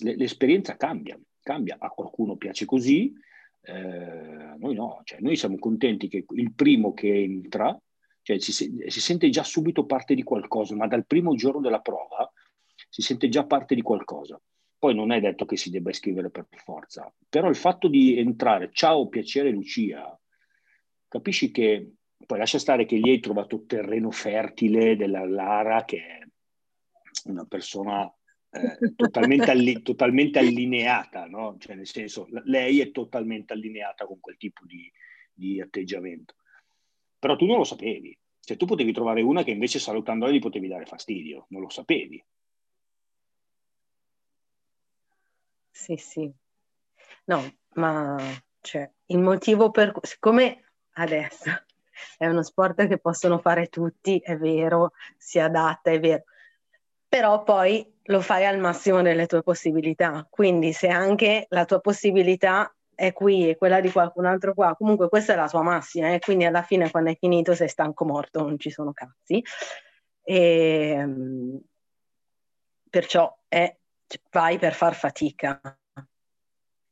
l'esperienza 0.01 0.77
cambia, 0.77 1.19
cambia, 1.43 1.77
a 1.79 1.89
qualcuno 1.89 2.37
piace 2.37 2.65
così, 2.65 3.13
eh, 3.63 4.55
noi 4.59 4.75
no, 4.75 5.01
cioè, 5.05 5.21
noi 5.21 5.37
siamo 5.37 5.59
contenti 5.59 6.09
che 6.09 6.25
il 6.29 6.53
primo 6.53 6.93
che 6.93 7.23
entra 7.23 7.79
cioè, 8.23 8.39
si, 8.39 8.53
si, 8.53 9.01
sente 9.01 9.29
già 9.31 9.43
subito 9.43 9.85
parte 9.85 10.15
di 10.15 10.23
qualcosa, 10.23 10.77
ma 10.77 10.87
dal 10.87 11.07
primo 11.07 11.35
giorno 11.35 11.61
della 11.61 11.81
prova 11.81 12.31
si 12.89 13.03
sente 13.03 13.29
già 13.29 13.45
parte 13.45 13.75
di 13.75 13.83
qualcosa. 13.83 14.41
Poi 14.79 14.95
non 14.95 15.13
è 15.13 15.21
detto 15.21 15.45
che 15.45 15.57
si 15.57 15.71
debba 15.71 15.91
iscrivere 15.91 16.31
per 16.31 16.47
forza, 16.51 17.13
però 17.29 17.49
il 17.49 17.57
fatto 17.57 17.89
di 17.89 18.19
entrare, 18.19 18.71
ciao, 18.73 19.09
piacere 19.09 19.51
Lucia, 19.51 20.19
capisci 21.07 21.51
che 21.51 21.93
poi 22.25 22.39
lascia 22.39 22.59
stare 22.59 22.85
che 22.85 22.99
gli 22.99 23.09
hai 23.09 23.21
trovato 23.21 23.65
terreno 23.65 24.11
fertile 24.11 24.97
della 24.97 25.25
Lara, 25.25 25.85
che 25.85 25.99
è 25.99 26.21
una 27.27 27.45
persona 27.45 28.13
eh, 28.55 28.93
totalmente, 28.95 29.51
alli- 29.51 29.81
totalmente, 29.81 30.39
allineata, 30.39 31.27
no? 31.27 31.57
Cioè, 31.59 31.75
nel 31.75 31.87
senso, 31.87 32.29
lei 32.45 32.81
è 32.81 32.91
totalmente 32.91 33.55
allineata 33.55 34.05
con 34.05 34.21
quel 34.21 34.37
tipo 34.37 34.65
di, 34.67 34.91
di 35.33 35.61
atteggiamento. 35.61 36.35
Però 37.19 37.35
tu 37.37 37.47
non 37.47 37.57
lo 37.57 37.65
sapevi. 37.65 38.17
Cioè, 38.41 38.57
tu 38.57 38.67
potevi 38.67 38.93
trovare 38.93 39.23
una 39.23 39.43
che 39.43 39.53
invece 39.53 39.79
salutandola 39.79 40.33
gli 40.33 40.39
potevi 40.39 40.69
dare 40.69 40.85
fastidio, 40.85 41.47
non 41.49 41.63
lo 41.63 41.71
sapevi. 41.71 42.23
Sì, 45.71 45.97
sì. 45.97 46.31
No, 47.25 47.55
ma 47.75 48.19
cioè, 48.61 48.91
il 49.07 49.19
motivo 49.19 49.71
per 49.71 49.93
cui, 49.93 50.03
siccome 50.05 50.73
adesso 50.95 51.51
è 52.19 52.27
uno 52.27 52.43
sport 52.43 52.87
che 52.87 52.99
possono 52.99 53.39
fare 53.39 53.69
tutti, 53.69 54.19
è 54.19 54.37
vero, 54.37 54.93
si 55.17 55.39
adatta, 55.39 55.91
è 55.91 55.99
vero, 56.01 56.25
però 57.09 57.43
poi 57.43 57.92
lo 58.05 58.21
fai 58.21 58.45
al 58.47 58.59
massimo 58.59 59.03
delle 59.03 59.27
tue 59.27 59.43
possibilità. 59.43 60.27
Quindi 60.29 60.73
se 60.73 60.89
anche 60.89 61.47
la 61.51 61.65
tua 61.65 61.81
possibilità 61.81 62.75
è 62.95 63.13
qui 63.13 63.49
e 63.49 63.57
quella 63.57 63.81
di 63.81 63.91
qualcun 63.91 64.27
altro 64.27 64.55
qua, 64.55 64.75
comunque 64.77 65.09
questa 65.09 65.33
è 65.33 65.37
la 65.37 65.49
tua 65.49 65.63
massima 65.63 66.09
e 66.09 66.15
eh? 66.15 66.19
quindi 66.19 66.45
alla 66.45 66.63
fine 66.63 66.91
quando 66.91 67.11
è 67.11 67.17
finito 67.19 67.55
sei 67.55 67.69
stanco 67.69 68.05
morto, 68.05 68.43
non 68.43 68.59
ci 68.59 68.71
sono 68.71 68.93
cazzi. 68.93 69.43
E, 70.23 70.89
ehm, 70.99 71.61
perciò 72.91 73.35
è, 73.49 73.77
vai 74.31 74.59
per 74.59 74.75
far 74.75 74.95
fatica. 74.95 75.61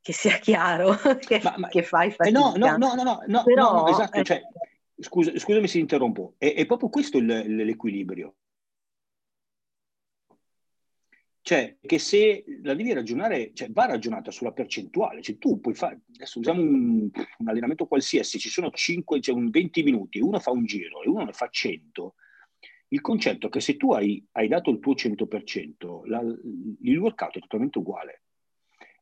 Che 0.03 0.15
sia 0.15 0.39
chiaro 0.39 0.97
che, 1.21 1.41
ma, 1.43 1.55
ma, 1.59 1.69
che 1.69 1.83
fai 1.83 2.11
fatica. 2.11 2.29
Eh 2.29 2.33
no, 2.33 2.55
no, 2.57 2.77
no, 2.77 2.95
no, 2.95 3.23
no, 3.27 3.43
Però, 3.43 3.73
no, 3.73 3.89
esatto, 3.89 4.19
eh, 4.19 4.25
cioè, 4.25 4.41
scusa, 4.99 5.39
scusami 5.39 5.69
se 5.69 5.79
interrompo, 5.79 6.35
è, 6.39 6.55
è 6.55 6.65
proprio 6.65 6.89
questo 6.89 7.19
il, 7.19 7.27
l'equilibrio 7.27 8.37
Cioè, 11.43 11.79
che 11.81 11.99
se 11.99 12.45
la 12.63 12.75
devi 12.75 12.93
ragionare, 12.93 13.53
cioè 13.55 13.71
va 13.71 13.87
ragionata 13.87 14.31
sulla 14.31 14.53
percentuale, 14.53 15.23
cioè 15.23 15.39
tu 15.39 15.59
puoi 15.59 15.75
fare, 15.75 16.01
adesso 16.15 16.39
usiamo 16.39 16.61
un, 16.61 17.11
un 17.39 17.49
allenamento 17.49 17.87
qualsiasi, 17.87 18.39
ci 18.39 18.51
sono 18.51 18.71
5, 18.71 19.21
cioè 19.21 19.35
un 19.35 19.49
20 19.49 19.83
minuti, 19.83 20.21
uno 20.21 20.39
fa 20.39 20.51
un 20.51 20.67
giro 20.67 21.03
e 21.03 21.09
uno 21.09 21.25
ne 21.25 21.33
fa 21.33 21.49
100, 21.49 22.15
il 22.89 23.01
concetto 23.01 23.47
è 23.47 23.51
che 23.51 23.61
se 23.61 23.77
tu 23.77 23.93
hai, 23.93 24.25
hai 24.33 24.49
dato 24.49 24.71
il 24.71 24.81
tuo 24.81 24.95
100%, 24.95 26.07
la, 26.07 26.21
il 26.21 26.99
workout 26.99 27.37
è 27.37 27.41
totalmente 27.41 27.79
uguale. 27.79 28.23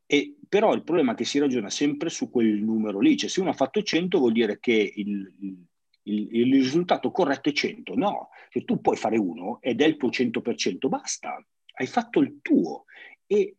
E, 0.05 0.37
però 0.47 0.73
il 0.73 0.83
problema 0.83 1.11
è 1.11 1.15
che 1.15 1.25
si 1.25 1.39
ragiona 1.39 1.69
sempre 1.69 2.09
su 2.09 2.29
quel 2.29 2.63
numero 2.63 2.99
lì, 2.99 3.17
cioè 3.17 3.29
se 3.29 3.41
uno 3.41 3.49
ha 3.49 3.53
fatto 3.53 3.81
100 3.81 4.17
vuol 4.17 4.31
dire 4.31 4.59
che 4.59 4.93
il, 4.95 5.67
il, 6.03 6.35
il 6.35 6.53
risultato 6.53 7.11
corretto 7.11 7.49
è 7.49 7.51
100, 7.51 7.95
no, 7.95 8.29
cioè, 8.49 8.63
tu 8.63 8.79
puoi 8.79 8.95
fare 8.95 9.17
uno 9.17 9.59
ed 9.61 9.81
è 9.81 9.85
il 9.85 9.97
tuo 9.97 10.09
100%, 10.09 10.87
basta, 10.87 11.43
hai 11.79 11.87
fatto 11.87 12.19
il 12.19 12.39
tuo 12.41 12.85
e 13.25 13.55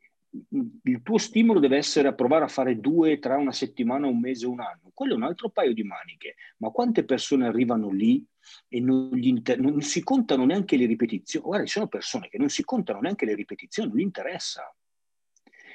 il 0.82 1.02
tuo 1.02 1.18
stimolo 1.18 1.58
deve 1.58 1.76
essere 1.76 2.06
a 2.06 2.14
provare 2.14 2.44
a 2.44 2.48
fare 2.48 2.78
due 2.78 3.18
tra 3.18 3.36
una 3.36 3.50
settimana, 3.50 4.06
un 4.06 4.20
mese, 4.20 4.46
un 4.46 4.60
anno. 4.60 4.90
Quello 4.94 5.14
è 5.14 5.16
un 5.16 5.24
altro 5.24 5.48
paio 5.48 5.72
di 5.72 5.82
maniche. 5.82 6.36
Ma 6.58 6.70
quante 6.70 7.04
persone 7.04 7.46
arrivano 7.46 7.90
lì 7.90 8.24
e 8.68 8.78
non, 8.80 9.10
inter- 9.20 9.58
non 9.58 9.80
si 9.80 10.04
contano 10.04 10.44
neanche 10.44 10.76
le 10.76 10.86
ripetizioni? 10.86 11.46
Guarda, 11.46 11.66
ci 11.66 11.72
sono 11.72 11.88
persone 11.88 12.28
che 12.28 12.38
non 12.38 12.48
si 12.48 12.62
contano 12.62 13.00
neanche 13.00 13.24
le 13.24 13.34
ripetizioni, 13.34 13.88
non 13.88 13.98
gli 13.98 14.02
interessa. 14.02 14.72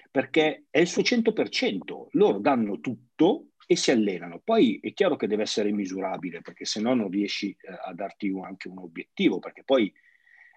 Perché 0.09 0.65
è 0.69 0.79
il 0.79 0.87
suo 0.87 1.01
100%. 1.01 2.07
Loro 2.11 2.37
danno 2.39 2.79
tutto 2.79 3.47
e 3.65 3.75
si 3.75 3.91
allenano. 3.91 4.39
Poi 4.41 4.79
è 4.81 4.93
chiaro 4.93 5.17
che 5.17 5.27
deve 5.27 5.43
essere 5.43 5.71
misurabile, 5.71 6.41
perché 6.41 6.63
se 6.63 6.79
no 6.79 6.93
non 6.93 7.09
riesci 7.09 7.49
eh, 7.49 7.73
a 7.83 7.93
darti 7.93 8.31
anche 8.41 8.69
un 8.69 8.77
obiettivo, 8.77 9.39
perché 9.39 9.63
poi 9.63 9.91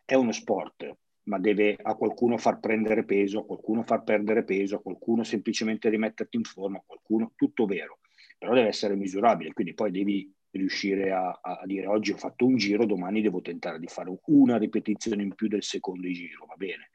è 0.04 0.14
uno 0.14 0.30
sport 0.30 0.96
ma 1.28 1.38
deve 1.38 1.76
a 1.80 1.94
qualcuno 1.94 2.38
far 2.38 2.58
prendere 2.58 3.04
peso, 3.04 3.40
a 3.40 3.44
qualcuno 3.44 3.82
far 3.82 4.02
perdere 4.02 4.44
peso, 4.44 4.76
a 4.76 4.80
qualcuno 4.80 5.22
semplicemente 5.22 5.88
rimetterti 5.90 6.36
in 6.36 6.42
forma, 6.42 6.78
a 6.78 6.82
qualcuno, 6.84 7.32
tutto 7.36 7.66
vero, 7.66 8.00
però 8.36 8.54
deve 8.54 8.68
essere 8.68 8.96
misurabile, 8.96 9.52
quindi 9.52 9.74
poi 9.74 9.90
devi 9.90 10.32
riuscire 10.50 11.12
a, 11.12 11.38
a, 11.42 11.62
dire 11.66 11.86
oggi 11.86 12.12
ho 12.12 12.16
fatto 12.16 12.46
un 12.46 12.56
giro, 12.56 12.86
domani 12.86 13.20
devo 13.20 13.42
tentare 13.42 13.78
di 13.78 13.86
fare 13.86 14.10
una 14.24 14.56
ripetizione 14.56 15.22
in 15.22 15.34
più 15.34 15.48
del 15.48 15.62
secondo 15.62 16.08
giro, 16.10 16.46
va 16.46 16.54
bene. 16.56 16.90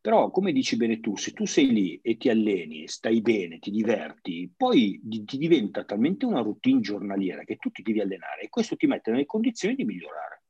Però, 0.00 0.30
come 0.30 0.52
dici 0.52 0.76
bene 0.76 0.98
tu, 0.98 1.16
se 1.16 1.32
tu 1.32 1.44
sei 1.46 1.70
lì 1.70 2.00
e 2.02 2.16
ti 2.16 2.28
alleni, 2.28 2.88
stai 2.88 3.20
bene, 3.20 3.58
ti 3.58 3.70
diverti, 3.70 4.52
poi 4.56 5.00
ti 5.24 5.38
diventa 5.38 5.84
talmente 5.84 6.24
una 6.24 6.40
routine 6.40 6.80
giornaliera 6.80 7.44
che 7.44 7.56
tu 7.56 7.70
ti 7.70 7.82
devi 7.82 8.00
allenare 8.00 8.42
e 8.42 8.48
questo 8.48 8.74
ti 8.76 8.86
mette 8.86 9.12
nelle 9.12 9.26
condizioni 9.26 9.76
di 9.76 9.84
migliorare. 9.84 10.41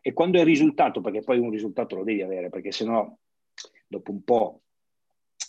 E 0.00 0.12
quando 0.12 0.38
è 0.38 0.44
risultato, 0.44 1.00
perché 1.00 1.20
poi 1.20 1.38
un 1.38 1.50
risultato 1.50 1.96
lo 1.96 2.04
devi 2.04 2.22
avere, 2.22 2.48
perché 2.48 2.72
sennò 2.72 3.12
dopo 3.86 4.10
un 4.10 4.22
po' 4.22 4.62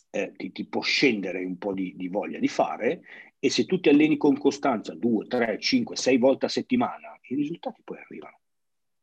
eh, 0.10 0.34
ti, 0.36 0.52
ti, 0.52 0.66
può 0.66 0.82
scendere 0.82 1.44
un 1.44 1.58
po' 1.58 1.74
di, 1.74 1.96
di, 1.96 2.08
voglia 2.08 2.40
di 2.40 2.48
fare, 2.48 3.02
e 3.40 3.50
se 3.50 3.66
tu 3.66 3.80
ti 3.80 3.90
alleni 3.90 4.18
con 4.18 4.38
costanza 4.38 4.94
due, 4.94 5.28
tre, 5.28 5.60
cinque, 5.60 5.96
sei 5.96 6.18
volte 6.18 6.48
a 6.48 6.50
settimana, 6.50 7.18
i 7.28 7.36
risultati 7.36 7.82
poi 7.84 7.98
arrivano. 8.00 8.40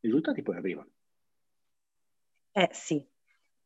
I 0.00 0.06
risultati 0.08 0.42
poi 0.42 0.56
arrivano. 0.56 0.88
Eh 2.52 2.68
sì, 2.72 3.04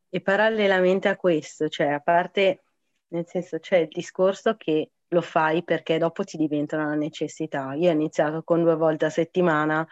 e 0.08 0.20
parallelamente 0.20 1.08
a 1.08 1.16
questo, 1.16 1.68
cioè 1.68 1.88
a 1.88 2.00
parte, 2.00 2.62
nel 3.08 3.26
senso 3.26 3.58
c'è 3.58 3.78
il 3.78 3.88
discorso 3.88 4.56
che 4.56 4.90
lo 5.08 5.20
fai 5.20 5.62
perché 5.62 5.98
dopo 5.98 6.24
ti 6.24 6.36
diventa 6.36 6.76
una 6.76 6.94
necessità. 6.94 7.74
Io 7.74 7.90
ho 7.90 7.92
iniziato 7.92 8.42
con 8.42 8.62
due 8.62 8.76
volte 8.76 9.06
a 9.06 9.10
settimana 9.10 9.86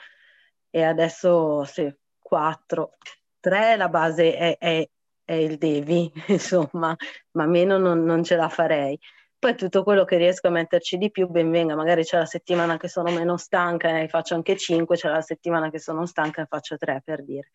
e 0.71 0.83
adesso 0.83 1.65
sì, 1.65 1.93
quattro, 2.19 2.93
tre 3.41 3.77
la 3.77 3.89
base 3.89 4.37
è, 4.37 4.59
è, 4.59 4.89
è 5.25 5.33
il 5.33 5.59
devi, 5.59 6.11
insomma, 6.29 6.95
ma 7.33 7.47
meno 7.47 7.79
non, 7.79 8.03
non, 8.05 8.23
ce 8.25 8.37
la 8.37 8.49
farei. 8.49 8.99
Poi 9.39 9.55
tutto 9.55 9.83
quello 9.85 10.05
che 10.05 10.17
riesco 10.17 10.49
a 10.49 10.51
metterci 10.51 10.97
di 10.97 11.11
più, 11.11 11.29
ben 11.29 11.51
venga, 11.51 11.77
magari 11.77 12.03
c'è 12.03 12.19
la 12.19 12.27
settimana 12.27 12.79
che 12.79 12.89
sono 12.89 13.11
meno 13.13 13.37
stanca 13.37 14.01
e 14.01 14.09
faccio 14.09 14.35
anche 14.35 14.57
cinque, 14.57 14.97
c'è 14.97 15.09
la 15.09 15.21
settimana 15.21 15.71
che 15.71 15.79
sono 15.79 16.07
stanca 16.07 16.43
e 16.43 16.47
faccio 16.47 16.77
tre 16.77 17.03
per 17.05 17.23
dire. 17.25 17.51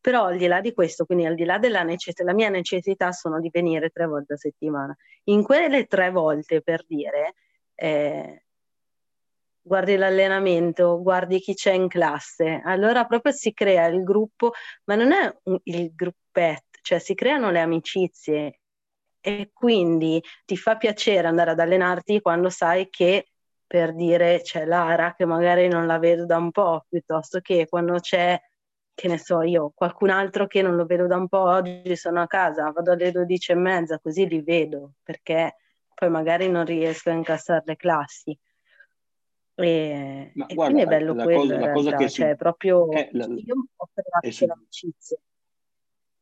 Però 0.00 0.26
al 0.26 0.36
di 0.36 0.46
là 0.46 0.60
di 0.60 0.72
questo, 0.72 1.04
quindi 1.06 1.26
al 1.26 1.34
di 1.34 1.44
là 1.44 1.58
della 1.58 1.82
necessità, 1.82 2.24
la 2.24 2.34
mia 2.34 2.50
necessità 2.50 3.10
sono 3.12 3.40
di 3.40 3.50
venire 3.52 3.90
tre 3.90 4.06
volte 4.06 4.34
a 4.34 4.36
settimana. 4.36 4.96
In 5.24 5.42
quelle 5.42 5.86
tre 5.86 6.10
volte, 6.10 6.62
per 6.62 6.84
dire, 6.86 7.34
eh, 7.74 8.44
guardi 9.68 9.96
l'allenamento, 9.96 11.00
guardi 11.00 11.38
chi 11.40 11.54
c'è 11.54 11.72
in 11.72 11.86
classe, 11.88 12.60
allora 12.64 13.04
proprio 13.06 13.32
si 13.32 13.52
crea 13.52 13.86
il 13.86 14.02
gruppo, 14.02 14.52
ma 14.84 14.96
non 14.96 15.12
è 15.12 15.32
un, 15.44 15.58
il 15.64 15.94
gruppetto, 15.94 16.78
cioè 16.82 16.98
si 16.98 17.14
creano 17.14 17.50
le 17.52 17.60
amicizie 17.60 18.60
e 19.20 19.50
quindi 19.52 20.22
ti 20.44 20.56
fa 20.56 20.76
piacere 20.76 21.28
andare 21.28 21.50
ad 21.52 21.60
allenarti 21.60 22.20
quando 22.20 22.48
sai 22.50 22.88
che 22.88 23.28
per 23.66 23.94
dire 23.94 24.40
c'è 24.42 24.64
Lara 24.64 25.14
che 25.14 25.26
magari 25.26 25.68
non 25.68 25.86
la 25.86 25.98
vedo 25.98 26.24
da 26.24 26.38
un 26.38 26.50
po', 26.50 26.86
piuttosto 26.88 27.40
che 27.40 27.66
quando 27.68 27.98
c'è, 28.00 28.40
che 28.94 29.08
ne 29.08 29.18
so 29.18 29.42
io, 29.42 29.72
qualcun 29.74 30.10
altro 30.10 30.46
che 30.46 30.62
non 30.62 30.74
lo 30.76 30.86
vedo 30.86 31.06
da 31.06 31.16
un 31.16 31.28
po', 31.28 31.42
oggi 31.42 31.94
sono 31.96 32.22
a 32.22 32.26
casa, 32.26 32.70
vado 32.72 32.92
alle 32.92 33.12
12 33.12 33.52
e 33.52 33.54
mezza, 33.56 33.98
così 34.00 34.26
li 34.26 34.40
vedo, 34.42 34.94
perché 35.02 35.56
poi 35.94 36.08
magari 36.10 36.48
non 36.48 36.64
riesco 36.64 37.10
a 37.10 37.12
incassare 37.12 37.62
le 37.66 37.76
classi. 37.76 38.38
E, 39.60 40.30
Ma 40.34 40.46
e 40.46 40.54
guarda, 40.54 40.82
è 40.82 40.86
bello 40.86 41.14
la 41.14 41.24
quello, 41.24 41.40
cosa, 41.40 41.58
la 41.58 41.72
cosa 41.72 41.96
che 41.96 42.08
cioè, 42.08 42.36
proprio 42.36 42.92
è 42.92 43.08
la, 43.10 43.26
io 43.26 43.66
ho 43.74 43.90
creato 43.92 44.30
su... 44.30 44.46
l'amicizia. 44.46 45.18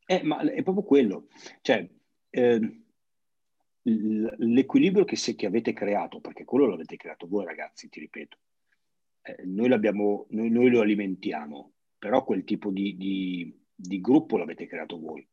Eh, 0.07 0.23
ma 0.23 0.41
è 0.41 0.63
proprio 0.63 0.85
quello, 0.85 1.27
cioè 1.61 1.87
eh, 2.31 2.83
l'equilibrio 3.83 5.05
che, 5.05 5.17
se, 5.17 5.35
che, 5.35 5.45
avete 5.45 5.75
creato, 5.75 6.21
perché 6.21 6.45
quello 6.45 6.67
l'avete 6.67 6.97
creato 6.97 7.27
voi 7.27 7.45
ragazzi, 7.45 7.91
ti 7.91 8.01
ripeto, 8.01 8.39
eh, 9.21 9.43
noi, 9.45 9.69
noi, 9.69 10.51
noi, 10.51 10.71
lo 10.71 10.81
alimentiamo, 10.81 11.73
però 11.99 12.25
quel 12.25 12.45
tipo 12.45 12.71
di, 12.71 12.97
di, 12.97 13.55
di, 13.75 14.01
gruppo 14.01 14.39
l'avete 14.39 14.67
creato 14.67 14.99
voi, 14.99 15.27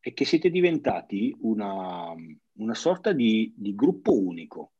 è 0.00 0.14
che 0.14 0.24
siete 0.24 0.48
diventati 0.48 1.36
una, 1.40 2.14
una 2.52 2.74
sorta 2.74 3.12
di, 3.12 3.52
di 3.54 3.74
gruppo 3.74 4.18
unico 4.18 4.70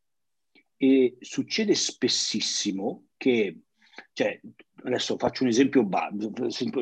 e 0.77 1.17
succede 1.21 1.75
spessissimo 1.75 3.09
che, 3.17 3.61
cioè, 4.13 4.41
adesso 4.85 5.17
faccio 5.17 5.43
un 5.43 5.49
esempio 5.49 5.89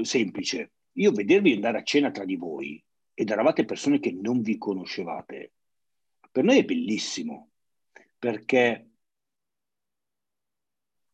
semplice, 0.04 0.72
io 0.92 1.12
vedervi 1.12 1.52
andare 1.52 1.78
a 1.78 1.82
cena 1.82 2.10
tra 2.10 2.24
di 2.24 2.36
voi 2.36 2.82
ed 3.12 3.30
eravate 3.30 3.64
persone 3.64 4.00
che 4.00 4.12
non 4.12 4.42
vi 4.42 4.58
conoscevate, 4.58 5.52
per 6.30 6.44
noi 6.44 6.58
è 6.58 6.64
bellissimo, 6.64 7.50
perché 8.18 8.88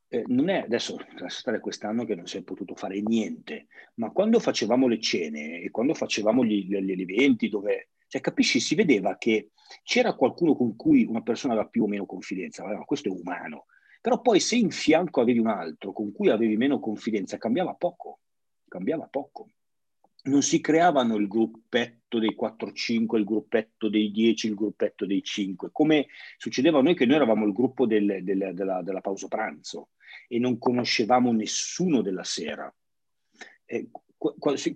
eh, 0.08 0.24
non 0.26 0.48
è 0.48 0.62
adesso, 0.62 0.96
stare 1.26 1.60
quest'anno 1.60 2.04
che 2.04 2.14
non 2.14 2.26
si 2.26 2.38
è 2.38 2.42
potuto 2.42 2.74
fare 2.74 3.00
niente, 3.00 3.66
ma 3.94 4.10
quando 4.10 4.40
facevamo 4.40 4.88
le 4.88 4.98
cene 4.98 5.60
e 5.60 5.70
quando 5.70 5.94
facevamo 5.94 6.44
gli, 6.44 6.66
gli 6.66 7.00
eventi 7.02 7.48
dove 7.48 7.90
cioè, 8.10 8.20
capisci, 8.20 8.58
si 8.58 8.74
vedeva 8.74 9.16
che 9.16 9.50
c'era 9.84 10.16
qualcuno 10.16 10.56
con 10.56 10.74
cui 10.74 11.04
una 11.04 11.22
persona 11.22 11.52
aveva 11.52 11.68
più 11.68 11.84
o 11.84 11.86
meno 11.86 12.06
confidenza, 12.06 12.64
ma 12.64 12.84
questo 12.84 13.08
è 13.08 13.12
umano. 13.12 13.66
Però 14.00 14.20
poi 14.20 14.40
se 14.40 14.56
in 14.56 14.72
fianco 14.72 15.20
avevi 15.20 15.38
un 15.38 15.46
altro 15.46 15.92
con 15.92 16.10
cui 16.10 16.28
avevi 16.28 16.56
meno 16.56 16.80
confidenza, 16.80 17.38
cambiava 17.38 17.74
poco, 17.74 18.18
cambiava 18.66 19.06
poco. 19.06 19.50
Non 20.22 20.42
si 20.42 20.60
creavano 20.60 21.14
il 21.14 21.28
gruppetto 21.28 22.18
dei 22.18 22.36
4-5, 22.36 23.16
il 23.16 23.24
gruppetto 23.24 23.88
dei 23.88 24.10
10, 24.10 24.48
il 24.48 24.54
gruppetto 24.56 25.06
dei 25.06 25.22
5, 25.22 25.68
come 25.70 26.08
succedeva 26.36 26.80
a 26.80 26.82
noi 26.82 26.96
che 26.96 27.06
noi 27.06 27.14
eravamo 27.14 27.46
il 27.46 27.52
gruppo 27.52 27.86
del, 27.86 28.24
del, 28.24 28.50
della, 28.54 28.82
della 28.82 29.00
pausa 29.00 29.28
pranzo 29.28 29.90
e 30.26 30.40
non 30.40 30.58
conoscevamo 30.58 31.30
nessuno 31.30 32.02
della 32.02 32.24
sera. 32.24 32.74
E 33.64 33.88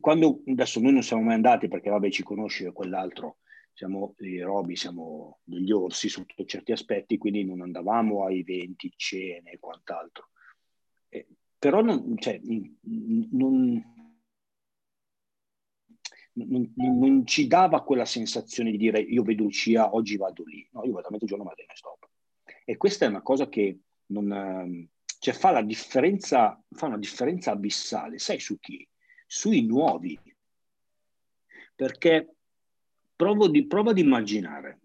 quando 0.00 0.42
adesso 0.46 0.80
noi 0.80 0.92
non 0.94 1.02
siamo 1.02 1.22
mai 1.22 1.34
andati 1.34 1.68
perché 1.68 1.90
vabbè 1.90 2.08
ci 2.10 2.22
conosce 2.22 2.72
quell'altro. 2.72 3.38
Siamo 3.74 4.14
i 4.20 4.40
robi 4.40 4.76
siamo 4.76 5.40
degli 5.42 5.72
orsi 5.72 6.08
sotto 6.08 6.44
certi 6.44 6.72
aspetti 6.72 7.18
quindi 7.18 7.44
non 7.44 7.60
andavamo 7.60 8.24
ai 8.24 8.40
eventi 8.40 8.90
cene 8.96 9.50
e 9.50 9.58
quant'altro. 9.58 10.30
Eh, 11.08 11.26
però 11.58 11.82
non, 11.82 12.16
cioè, 12.16 12.40
non, 12.42 13.84
non, 16.32 16.72
non, 16.76 17.26
ci 17.26 17.46
dava 17.46 17.82
quella 17.82 18.04
sensazione 18.04 18.70
di 18.70 18.76
dire 18.76 19.00
io 19.00 19.22
vedo 19.22 19.42
Lucia 19.42 19.94
oggi 19.94 20.16
vado 20.16 20.44
lì 20.44 20.66
no 20.72 20.84
io 20.84 20.92
vado 20.92 21.08
a 21.08 21.10
mezzogiorno 21.10 21.44
vado 21.44 21.60
in 21.60 21.68
stop. 21.74 22.08
E 22.64 22.76
questa 22.76 23.04
è 23.04 23.08
una 23.08 23.22
cosa 23.22 23.48
che 23.48 23.80
non 24.06 24.88
cioè, 25.18 25.34
fa 25.34 25.50
la 25.50 25.62
differenza 25.62 26.62
fa 26.70 26.86
una 26.86 26.98
differenza 26.98 27.50
abissale. 27.50 28.18
Sai 28.18 28.38
su 28.38 28.58
chi 28.58 28.86
sui 29.34 29.62
nuovi. 29.66 30.16
Perché 31.74 32.34
provo 33.16 33.48
di, 33.48 33.66
prova 33.66 33.90
ad 33.90 33.98
immaginare 33.98 34.80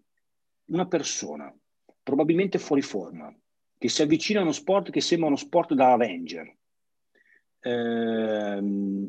una 0.66 0.86
persona, 0.86 1.54
probabilmente 2.02 2.58
fuori 2.58 2.82
forma, 2.82 3.32
che 3.78 3.88
si 3.88 4.02
avvicina 4.02 4.40
a 4.40 4.42
uno 4.42 4.52
sport 4.52 4.90
che 4.90 5.00
sembra 5.00 5.28
uno 5.28 5.36
sport 5.36 5.74
da 5.74 5.92
Avenger, 5.92 6.56
eh, 7.60 8.60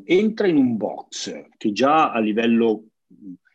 entra 0.04 0.46
in 0.46 0.56
un 0.56 0.76
box 0.76 1.48
che 1.56 1.72
già 1.72 2.12
a 2.12 2.20
livello 2.20 2.84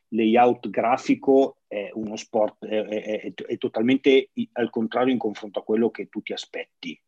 layout 0.09 0.69
grafico 0.69 1.61
è 1.67 1.89
uno 1.93 2.17
sport, 2.17 2.65
è, 2.65 2.83
è, 2.85 3.33
è, 3.33 3.57
totalmente 3.57 4.29
al 4.53 4.69
contrario 4.69 5.13
in 5.13 5.19
confronto 5.19 5.59
a 5.59 5.63
quello 5.63 5.89
che 5.89 6.07
tu 6.09 6.21
ti 6.21 6.33
aspetti, 6.33 7.01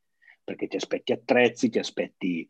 perché 0.44 0.68
ti 0.68 0.78
aspetti 0.78 1.12
attrezzi, 1.12 1.70
ti 1.70 1.80
aspetti 1.80 2.48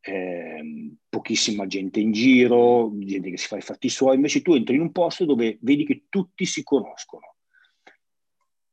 eh, 0.00 0.91
pochissima 1.22 1.66
gente 1.68 2.00
in 2.00 2.10
giro, 2.10 2.90
gente 2.98 3.30
che 3.30 3.38
si 3.38 3.46
fa 3.46 3.56
i 3.56 3.62
fatti 3.62 3.88
suoi, 3.88 4.16
invece 4.16 4.42
tu 4.42 4.54
entri 4.54 4.74
in 4.74 4.80
un 4.80 4.90
posto 4.90 5.24
dove 5.24 5.56
vedi 5.60 5.86
che 5.86 6.06
tutti 6.08 6.44
si 6.44 6.64
conoscono, 6.64 7.36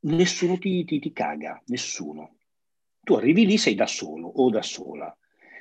nessuno 0.02 0.58
ti, 0.58 0.84
ti, 0.84 1.00
ti 1.00 1.14
caga, 1.14 1.62
nessuno. 1.68 2.38
Tu 3.02 3.14
arrivi 3.14 3.46
lì, 3.46 3.58
sei 3.58 3.76
da 3.76 3.86
solo 3.86 4.28
o 4.28 4.50
da 4.50 4.64
sola. 4.64 5.16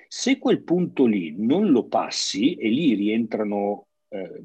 Se 0.09 0.39
quel 0.39 0.63
punto 0.63 1.05
lì 1.05 1.35
non 1.37 1.71
lo 1.71 1.87
passi 1.87 2.55
e 2.55 2.69
lì 2.69 2.95
rientrano 2.95 3.89
eh, 4.09 4.45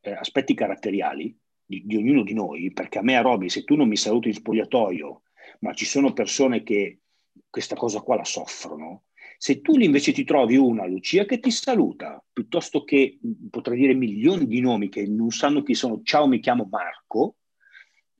eh, 0.00 0.12
aspetti 0.12 0.54
caratteriali 0.54 1.36
di, 1.64 1.82
di, 1.86 1.96
ognuno 1.96 2.24
di 2.24 2.34
noi, 2.34 2.72
perché 2.72 2.98
a 2.98 3.02
me 3.02 3.16
a 3.16 3.20
Roby, 3.20 3.48
se 3.48 3.62
tu 3.62 3.76
non 3.76 3.86
mi 3.86 3.96
saluti 3.96 4.28
in 4.28 4.34
spogliatoio, 4.34 5.22
ma 5.60 5.72
ci 5.74 5.84
sono 5.84 6.12
persone 6.12 6.64
che 6.64 6.98
questa 7.48 7.76
cosa 7.76 8.00
qua 8.00 8.16
la 8.16 8.24
soffrono, 8.24 9.04
se 9.40 9.60
tu 9.60 9.78
invece 9.78 10.12
ti 10.12 10.24
trovi 10.24 10.56
una 10.56 10.84
Lucia 10.84 11.24
che 11.24 11.38
ti 11.38 11.52
saluta, 11.52 12.22
piuttosto 12.32 12.82
che 12.82 13.20
potrei 13.48 13.78
dire 13.78 13.94
milioni 13.94 14.48
di 14.48 14.60
nomi 14.60 14.88
che 14.88 15.06
non 15.06 15.30
sanno 15.30 15.62
chi 15.62 15.74
sono, 15.74 16.00
ciao 16.02 16.26
mi 16.26 16.40
chiamo 16.40 16.66
Marco, 16.68 17.36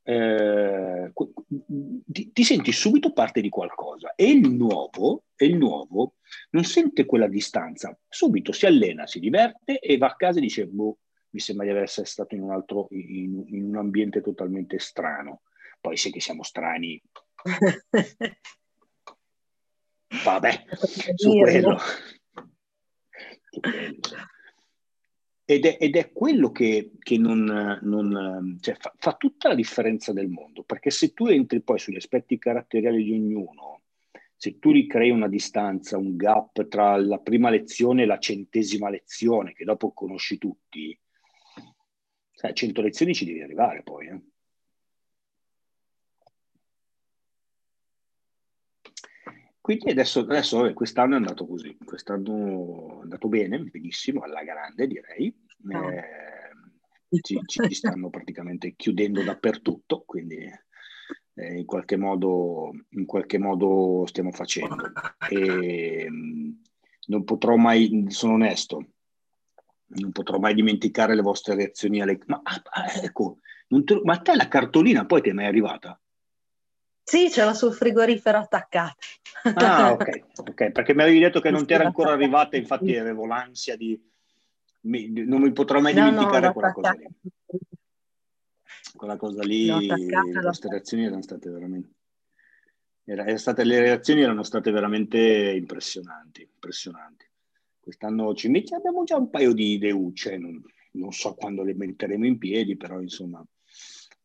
eh, 0.04 1.12
ti, 2.06 2.32
ti, 2.32 2.44
senti 2.44 2.70
subito 2.70 3.12
parte 3.12 3.40
di 3.40 3.48
qualcosa 3.48 4.14
e 4.14 4.30
il 4.30 4.48
nuovo, 4.48 5.24
il 5.38 5.56
nuovo 5.56 6.14
non 6.50 6.62
sente 6.62 7.04
quella 7.04 7.26
distanza, 7.26 7.98
subito 8.08 8.52
si 8.52 8.66
allena, 8.66 9.08
si 9.08 9.18
diverte 9.18 9.80
e 9.80 9.98
va 9.98 10.06
a 10.06 10.16
casa 10.16 10.38
e 10.38 10.42
dice 10.42 10.66
boh, 10.66 10.98
mi 11.30 11.40
sembra 11.40 11.66
di 11.66 11.72
essere 11.72 12.06
stato 12.06 12.36
in 12.36 12.42
un 12.42 12.52
altro, 12.52 12.86
in, 12.90 13.42
in 13.48 13.64
un 13.64 13.76
ambiente 13.76 14.20
totalmente 14.20 14.78
strano. 14.78 15.42
Poi 15.80 15.96
sai 15.96 16.12
che 16.12 16.20
siamo 16.20 16.44
strani. 16.44 17.00
Vabbè, 20.24 20.64
su 21.14 21.38
quello. 21.38 21.78
Ed 25.44 25.64
è, 25.64 25.78
ed 25.80 25.96
è, 25.96 26.12
quello 26.12 26.50
che, 26.50 26.92
che 26.98 27.16
non, 27.16 27.78
non 27.80 28.58
cioè 28.60 28.76
fa, 28.78 28.92
fa, 28.98 29.14
tutta 29.14 29.48
la 29.48 29.54
differenza 29.54 30.12
del 30.12 30.28
mondo, 30.28 30.62
perché 30.62 30.90
se 30.90 31.14
tu 31.14 31.26
entri 31.26 31.62
poi 31.62 31.78
sugli 31.78 31.96
aspetti 31.96 32.38
caratteriali 32.38 33.02
di 33.02 33.12
ognuno, 33.12 33.82
se 34.36 34.58
tu 34.58 34.70
ricrei 34.70 35.10
una 35.10 35.26
distanza, 35.26 35.96
un 35.96 36.16
gap 36.16 36.68
tra 36.68 36.96
la 36.96 37.18
prima 37.18 37.48
lezione 37.48 38.02
e 38.02 38.06
la 38.06 38.18
centesima 38.18 38.90
lezione, 38.90 39.52
che 39.52 39.64
dopo 39.64 39.92
conosci 39.92 40.36
tutti, 40.36 40.96
a 42.40 42.52
100 42.52 42.80
lezioni 42.82 43.14
ci 43.14 43.24
devi 43.24 43.40
arrivare 43.40 43.82
poi. 43.82 44.06
Eh. 44.06 44.20
Quindi 49.68 49.90
adesso, 49.90 50.20
adesso 50.20 50.72
quest'anno 50.72 51.12
è 51.12 51.16
andato 51.18 51.46
così, 51.46 51.76
quest'anno 51.84 53.00
è 53.00 53.02
andato 53.02 53.28
bene, 53.28 53.58
benissimo, 53.58 54.22
alla 54.22 54.42
grande 54.42 54.86
direi. 54.86 55.46
Ah. 55.72 55.92
Eh, 55.92 57.20
ci, 57.20 57.38
ci, 57.44 57.74
stanno 57.74 58.08
praticamente 58.08 58.74
chiudendo 58.76 59.22
dappertutto, 59.22 60.04
quindi 60.06 60.50
eh, 61.34 61.58
in, 61.58 61.66
qualche 61.66 61.98
modo, 61.98 62.70
in 62.92 63.04
qualche 63.04 63.36
modo 63.36 64.06
stiamo 64.06 64.32
facendo. 64.32 64.90
E, 65.28 66.08
non 67.08 67.24
potrò 67.24 67.56
mai, 67.56 68.06
sono 68.08 68.32
onesto, 68.32 68.86
non 69.84 70.12
potrò 70.12 70.38
mai 70.38 70.54
dimenticare 70.54 71.14
le 71.14 71.20
vostre 71.20 71.56
reazioni 71.56 72.00
alle... 72.00 72.18
Ma, 72.24 72.40
ah, 72.42 72.62
ah 72.70 73.02
ecco, 73.02 73.40
te... 73.84 74.00
ma 74.02 74.14
a 74.14 74.18
te 74.20 74.34
la 74.34 74.48
cartolina 74.48 75.04
poi 75.04 75.20
ti 75.20 75.28
è 75.28 75.34
mai 75.34 75.44
arrivata? 75.44 76.00
Sì, 77.08 77.30
ce 77.30 77.42
l'ho 77.42 77.54
sul 77.54 77.72
frigorifero 77.72 78.36
attaccata. 78.36 78.94
Ah, 79.54 79.92
ok, 79.92 80.24
ok, 80.36 80.72
perché 80.72 80.94
mi 80.94 81.00
avevi 81.00 81.20
detto 81.20 81.40
che 81.40 81.50
non 81.50 81.64
ti 81.64 81.72
era 81.72 81.86
ancora 81.86 82.12
arrivata, 82.12 82.58
infatti 82.58 82.98
avevo 82.98 83.24
l'ansia 83.24 83.78
di... 83.78 83.98
Mi... 84.82 85.08
non 85.24 85.40
mi 85.40 85.50
potrò 85.52 85.80
mai 85.80 85.94
dimenticare 85.94 86.48
no, 86.48 86.52
quella 86.52 86.72
cosa 86.72 86.92
lì. 86.92 87.08
Quella 88.94 89.16
cosa 89.16 89.42
lì, 89.42 89.86
le 89.86 90.40
vostre 90.42 90.68
reazioni 90.68 91.04
erano 91.06 91.22
state 91.22 91.48
veramente... 91.48 91.94
Era, 93.04 93.38
state, 93.38 93.64
le 93.64 93.80
reazioni 93.80 94.20
erano 94.20 94.42
state 94.42 94.70
veramente 94.70 95.18
impressionanti, 95.18 96.42
impressionanti. 96.42 97.26
Quest'anno 97.80 98.34
ci 98.34 98.48
metti, 98.48 98.74
abbiamo 98.74 99.04
già 99.04 99.16
un 99.16 99.30
paio 99.30 99.54
di 99.54 99.72
ideucce, 99.72 100.36
non, 100.36 100.62
non 100.90 101.12
so 101.12 101.32
quando 101.32 101.62
le 101.62 101.72
metteremo 101.72 102.26
in 102.26 102.36
piedi, 102.36 102.76
però 102.76 103.00
insomma, 103.00 103.42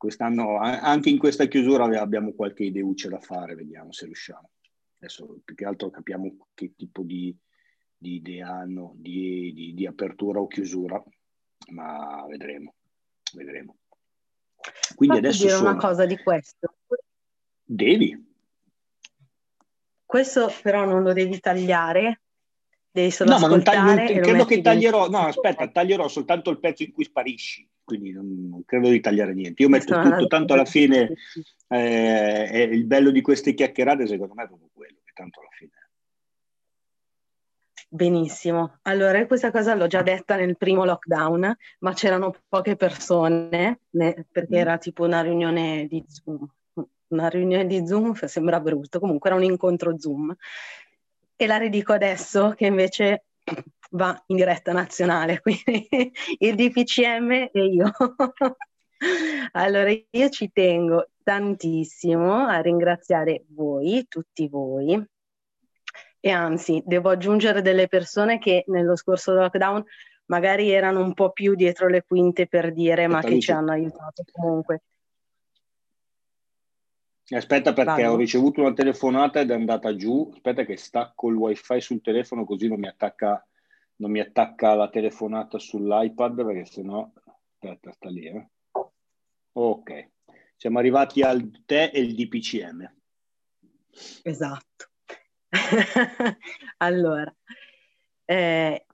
quest'anno 0.03 0.57
anche 0.57 1.09
in 1.09 1.17
questa 1.17 1.45
chiusura 1.45 1.85
abbiamo 2.01 2.33
qualche 2.33 2.65
ideuccia 2.65 3.07
da 3.07 3.21
fare, 3.21 3.55
vediamo 3.55 3.93
se 3.93 4.03
riusciamo. 4.03 4.49
Adesso 4.97 5.39
più 5.45 5.55
che 5.55 5.63
altro 5.63 5.89
capiamo 5.89 6.49
che 6.53 6.73
tipo 6.75 7.03
di, 7.03 7.33
di 7.95 8.15
idea 8.15 8.49
hanno 8.49 8.95
di, 8.97 9.53
di, 9.53 9.73
di, 9.73 9.87
apertura 9.87 10.41
o 10.41 10.47
chiusura, 10.47 11.01
ma 11.69 12.25
vedremo, 12.27 12.73
vedremo. 13.33 13.77
Quindi 14.93 15.15
Posso 15.15 15.27
adesso 15.27 15.43
dire 15.43 15.55
sono... 15.55 15.69
una 15.69 15.79
cosa 15.79 16.05
di 16.05 16.17
questo? 16.17 16.75
Devi. 17.63 18.31
Questo 20.03 20.51
però 20.61 20.83
non 20.83 21.03
lo 21.03 21.13
devi 21.13 21.39
tagliare 21.39 22.23
Devi 22.91 23.09
solo 23.09 23.31
no, 23.31 23.39
ma 23.39 23.47
non, 23.47 23.63
tag- 23.63 23.83
non 23.83 24.05
credo 24.21 24.45
che 24.45 24.61
taglierò, 24.61 25.09
no, 25.09 25.25
aspetta, 25.25 25.67
taglierò 25.67 26.07
soltanto 26.07 26.51
il 26.51 26.59
pezzo 26.59 26.83
in 26.83 26.91
cui 26.91 27.05
sparisci, 27.05 27.67
quindi 27.83 28.11
non, 28.11 28.47
non 28.49 28.65
credo 28.65 28.89
di 28.89 28.99
tagliare 28.99 29.33
niente. 29.33 29.61
Io 29.61 29.69
metto 29.69 29.99
tutto, 29.99 30.27
tanto 30.27 30.53
alla 30.53 30.65
fine 30.65 31.13
eh, 31.67 32.69
il 32.71 32.85
bello 32.85 33.11
di 33.11 33.21
queste 33.21 33.53
chiacchierate 33.53 34.07
secondo 34.07 34.33
me 34.33 34.43
è 34.43 34.47
proprio 34.47 34.69
quello, 34.73 34.97
che 35.03 35.11
tanto 35.13 35.39
alla 35.39 35.49
fine. 35.51 35.71
Benissimo, 37.89 38.79
allora 38.83 39.23
questa 39.27 39.51
cosa 39.51 39.75
l'ho 39.75 39.85
già 39.85 40.01
detta 40.01 40.35
nel 40.35 40.57
primo 40.57 40.83
lockdown, 40.83 41.55
ma 41.79 41.93
c'erano 41.93 42.33
poche 42.49 42.75
persone, 42.75 43.81
né, 43.91 44.25
perché 44.31 44.55
mm. 44.55 44.59
era 44.59 44.77
tipo 44.79 45.03
una 45.03 45.21
riunione 45.21 45.85
di 45.87 46.03
Zoom, 46.07 46.43
una 47.09 47.27
riunione 47.27 47.67
di 47.67 47.85
Zoom 47.85 48.13
sembra 48.13 48.59
brutto, 48.59 48.99
comunque 48.99 49.29
era 49.29 49.37
un 49.37 49.45
incontro 49.45 49.99
Zoom 49.99 50.35
e 51.35 51.45
la 51.45 51.57
ridico 51.57 51.93
adesso 51.93 52.53
che 52.55 52.65
invece 52.65 53.25
va 53.93 54.21
in 54.27 54.35
diretta 54.35 54.71
nazionale, 54.71 55.39
quindi 55.41 56.11
il 56.39 56.55
DPCM 56.55 57.49
e 57.51 57.65
io. 57.65 57.91
allora 59.53 59.89
io 59.89 60.29
ci 60.29 60.51
tengo 60.51 61.09
tantissimo 61.23 62.45
a 62.45 62.59
ringraziare 62.61 63.45
voi, 63.49 64.05
tutti 64.07 64.47
voi, 64.47 65.01
e 66.19 66.29
anzi 66.29 66.81
devo 66.85 67.09
aggiungere 67.09 67.61
delle 67.61 67.87
persone 67.87 68.39
che 68.39 68.63
nello 68.67 68.95
scorso 68.95 69.33
lockdown 69.33 69.83
magari 70.27 70.69
erano 70.69 71.01
un 71.01 71.13
po' 71.13 71.31
più 71.31 71.53
dietro 71.53 71.89
le 71.89 72.03
quinte 72.03 72.47
per 72.47 72.71
dire 72.71 73.07
ma 73.07 73.19
che 73.19 73.39
ci 73.41 73.51
hanno 73.51 73.71
aiutato 73.71 74.23
comunque. 74.31 74.83
Aspetta 77.29 77.73
perché 77.73 78.03
Vado. 78.03 78.13
ho 78.13 78.17
ricevuto 78.17 78.61
una 78.61 78.73
telefonata 78.73 79.39
ed 79.39 79.49
è 79.49 79.53
andata 79.53 79.95
giù. 79.95 80.29
Aspetta 80.33 80.63
che 80.63 80.77
stacco 80.77 81.29
il 81.29 81.35
wifi 81.35 81.81
sul 81.81 82.01
telefono 82.01 82.45
così 82.45 82.67
non 82.67 82.79
mi 82.79 82.87
attacca, 82.87 83.45
non 83.97 84.11
mi 84.11 84.19
attacca 84.19 84.73
la 84.75 84.89
telefonata 84.89 85.59
sull'iPad 85.59 86.45
perché 86.45 86.65
sennò... 86.65 87.11
Aspetta, 87.23 87.91
sta 87.91 88.09
lì. 88.09 88.25
Eh. 88.25 88.49
Ok, 89.53 90.11
siamo 90.55 90.79
arrivati 90.79 91.21
al 91.21 91.63
tè 91.65 91.91
e 91.93 92.01
il 92.01 92.15
DPCM. 92.15 92.93
Esatto. 94.23 94.89
allora, 96.77 97.33
eh, 98.25 98.85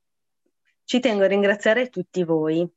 ci 0.84 1.00
tengo 1.00 1.24
a 1.24 1.28
ringraziare 1.28 1.90
tutti 1.90 2.24
voi 2.24 2.70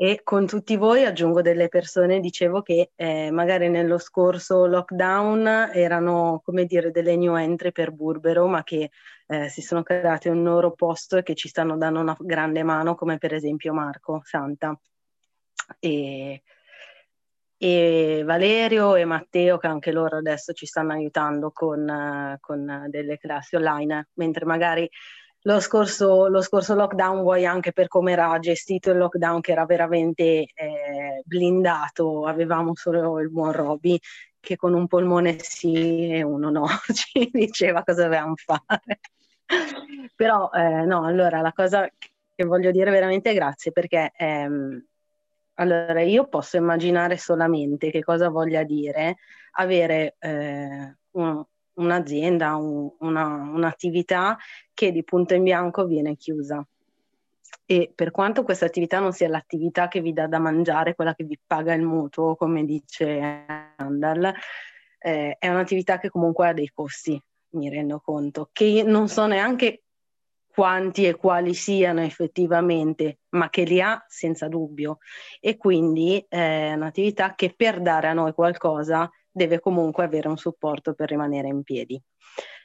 e 0.00 0.20
con 0.22 0.46
tutti 0.46 0.76
voi 0.76 1.04
aggiungo 1.04 1.42
delle 1.42 1.66
persone, 1.66 2.20
dicevo 2.20 2.62
che 2.62 2.92
eh, 2.94 3.32
magari 3.32 3.68
nello 3.68 3.98
scorso 3.98 4.66
lockdown 4.66 5.70
erano 5.72 6.40
come 6.44 6.66
dire 6.66 6.92
delle 6.92 7.16
new 7.16 7.34
entry 7.34 7.72
per 7.72 7.90
Burbero, 7.90 8.46
ma 8.46 8.62
che 8.62 8.90
eh, 9.26 9.48
si 9.48 9.60
sono 9.60 9.82
create 9.82 10.28
un 10.28 10.44
loro 10.44 10.70
posto 10.70 11.16
e 11.16 11.24
che 11.24 11.34
ci 11.34 11.48
stanno 11.48 11.76
dando 11.76 11.98
una 11.98 12.16
grande 12.20 12.62
mano, 12.62 12.94
come 12.94 13.18
per 13.18 13.34
esempio 13.34 13.72
Marco 13.72 14.20
Santa. 14.22 14.78
E, 15.80 16.44
e 17.56 18.22
Valerio 18.24 18.94
e 18.94 19.04
Matteo, 19.04 19.58
che 19.58 19.66
anche 19.66 19.90
loro 19.90 20.18
adesso 20.18 20.52
ci 20.52 20.66
stanno 20.66 20.92
aiutando 20.92 21.50
con, 21.50 22.38
con 22.38 22.86
delle 22.88 23.18
classi 23.18 23.56
online, 23.56 24.10
mentre 24.14 24.44
magari 24.44 24.88
lo 25.48 25.60
scorso, 25.60 26.28
lo 26.28 26.42
scorso, 26.42 26.74
lockdown, 26.74 27.22
vuoi 27.22 27.46
anche 27.46 27.72
per 27.72 27.88
come 27.88 28.12
era 28.12 28.38
gestito 28.38 28.90
il 28.90 28.98
lockdown, 28.98 29.40
che 29.40 29.52
era 29.52 29.64
veramente 29.64 30.22
eh, 30.52 31.22
blindato, 31.24 32.26
avevamo 32.26 32.74
solo 32.74 33.18
il 33.20 33.30
buon 33.30 33.52
Roby 33.52 33.98
che 34.40 34.56
con 34.56 34.74
un 34.74 34.86
polmone 34.86 35.38
sì 35.40 36.10
e 36.10 36.22
uno 36.22 36.50
no, 36.50 36.66
ci 36.92 37.30
diceva 37.32 37.82
cosa 37.82 38.02
dovevamo 38.04 38.34
fare. 38.36 39.00
Però 40.14 40.50
eh, 40.52 40.84
no, 40.84 41.04
allora 41.06 41.40
la 41.40 41.52
cosa 41.52 41.88
che 42.34 42.44
voglio 42.44 42.70
dire 42.70 42.90
veramente 42.90 43.32
grazie 43.32 43.72
perché 43.72 44.12
ehm, 44.16 44.84
Allora, 45.54 46.02
io 46.02 46.28
posso 46.28 46.56
immaginare 46.56 47.16
solamente 47.16 47.90
che 47.90 48.02
cosa 48.04 48.28
voglia 48.28 48.62
dire 48.64 49.16
avere 49.52 50.16
eh, 50.20 50.96
un, 51.12 51.44
un'azienda, 51.78 52.56
un, 52.56 52.90
una, 53.00 53.26
un'attività 53.26 54.36
che 54.72 54.92
di 54.92 55.02
punto 55.02 55.34
in 55.34 55.42
bianco 55.42 55.86
viene 55.86 56.16
chiusa. 56.16 56.66
E 57.64 57.92
per 57.94 58.10
quanto 58.10 58.44
questa 58.44 58.66
attività 58.66 58.98
non 58.98 59.12
sia 59.12 59.28
l'attività 59.28 59.88
che 59.88 60.00
vi 60.00 60.12
dà 60.12 60.26
da 60.26 60.38
mangiare, 60.38 60.94
quella 60.94 61.14
che 61.14 61.24
vi 61.24 61.38
paga 61.44 61.74
il 61.74 61.82
mutuo, 61.82 62.34
come 62.36 62.64
dice 62.64 63.44
Andal, 63.76 64.32
eh, 64.98 65.36
è 65.38 65.48
un'attività 65.48 65.98
che 65.98 66.08
comunque 66.08 66.48
ha 66.48 66.52
dei 66.52 66.70
costi, 66.72 67.20
mi 67.50 67.68
rendo 67.68 68.00
conto, 68.00 68.48
che 68.52 68.82
non 68.84 69.08
so 69.08 69.26
neanche 69.26 69.82
quanti 70.58 71.06
e 71.06 71.14
quali 71.14 71.54
siano 71.54 72.00
effettivamente, 72.00 73.18
ma 73.30 73.48
che 73.48 73.62
li 73.64 73.80
ha 73.80 74.02
senza 74.08 74.48
dubbio. 74.48 74.98
E 75.38 75.56
quindi 75.56 76.24
è 76.28 76.72
un'attività 76.74 77.34
che 77.34 77.54
per 77.54 77.80
dare 77.80 78.08
a 78.08 78.12
noi 78.12 78.32
qualcosa 78.32 79.08
deve 79.30 79.60
comunque 79.60 80.04
avere 80.04 80.28
un 80.28 80.36
supporto 80.36 80.94
per 80.94 81.08
rimanere 81.08 81.48
in 81.48 81.62
piedi. 81.62 82.00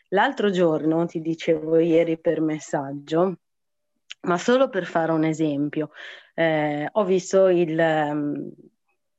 L'altro 0.10 0.50
giorno, 0.50 1.06
ti 1.06 1.22
dicevo 1.22 1.78
ieri 1.80 2.20
per 2.20 2.42
messaggio, 2.42 3.40
ma 4.22 4.38
solo 4.38 4.70
per 4.70 4.86
fare 4.86 5.12
un 5.12 5.24
esempio, 5.24 5.92
eh, 6.36 6.88
ho 6.92 7.04
visto 7.04 7.48
il, 7.48 7.80
ehm, 7.80 8.52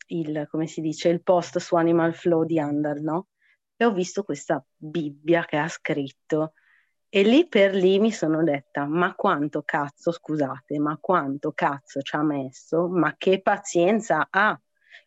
il, 0.08 0.46
come 0.50 0.66
si 0.66 0.80
dice, 0.80 1.08
il 1.08 1.22
post 1.22 1.58
su 1.58 1.74
Animal 1.76 2.14
Flow 2.14 2.44
di 2.44 2.58
Under, 2.58 3.00
no? 3.00 3.28
E 3.76 3.84
ho 3.84 3.92
visto 3.92 4.22
questa 4.22 4.64
Bibbia 4.76 5.44
che 5.44 5.56
ha 5.56 5.68
scritto 5.68 6.52
e 7.08 7.22
lì 7.22 7.46
per 7.46 7.76
lì 7.76 8.00
mi 8.00 8.10
sono 8.10 8.42
detta, 8.42 8.86
ma 8.86 9.14
quanto 9.14 9.62
cazzo, 9.62 10.10
scusate, 10.10 10.80
ma 10.80 10.98
quanto 11.00 11.52
cazzo 11.52 12.02
ci 12.02 12.16
ha 12.16 12.24
messo, 12.24 12.88
ma 12.88 13.14
che 13.16 13.40
pazienza 13.40 14.26
ha, 14.28 14.60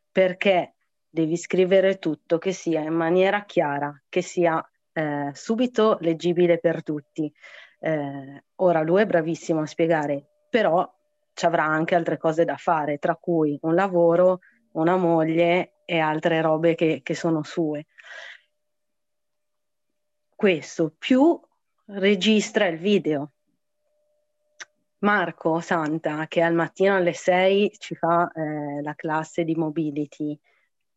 perché 0.10 0.77
devi 1.10 1.38
scrivere 1.38 2.00
tutto, 2.00 2.38
che 2.38 2.52
sia 2.52 2.82
in 2.82 2.94
maniera 2.94 3.46
chiara, 3.46 3.94
che 4.10 4.22
sia 4.22 4.64
eh, 4.94 5.32
subito 5.34 5.98
leggibile 6.02 6.60
per 6.60 6.84
tutti. 6.84 7.32
Eh, 7.80 8.44
ora 8.56 8.82
lui 8.82 9.02
è 9.02 9.06
bravissimo 9.06 9.62
a 9.62 9.66
spiegare, 9.66 10.26
però 10.50 10.92
ci 11.34 11.46
avrà 11.46 11.66
anche 11.66 11.96
altre 11.96 12.18
cose 12.18 12.46
da 12.46 12.58
fare, 12.58 12.98
tra 12.98 13.16
cui 13.16 13.58
un 13.62 13.76
lavoro, 13.76 14.40
una 14.74 14.96
moglie 14.98 15.82
e 15.86 16.00
altre 16.00 16.42
robe 16.42 16.76
che, 16.76 17.02
che 17.04 17.16
sono 17.16 17.44
sue. 17.44 17.86
Questo 20.36 20.94
più 20.98 21.40
registra 21.86 22.68
il 22.68 22.78
video. 22.78 23.32
Marco 25.00 25.60
Santa, 25.60 26.26
che 26.28 26.42
al 26.42 26.56
mattino 26.56 26.96
alle 26.96 27.14
6 27.14 27.76
ci 27.78 27.96
fa 27.96 28.32
eh, 28.32 28.82
la 28.82 28.96
classe 28.96 29.44
di 29.44 29.54
mobility, 29.56 30.38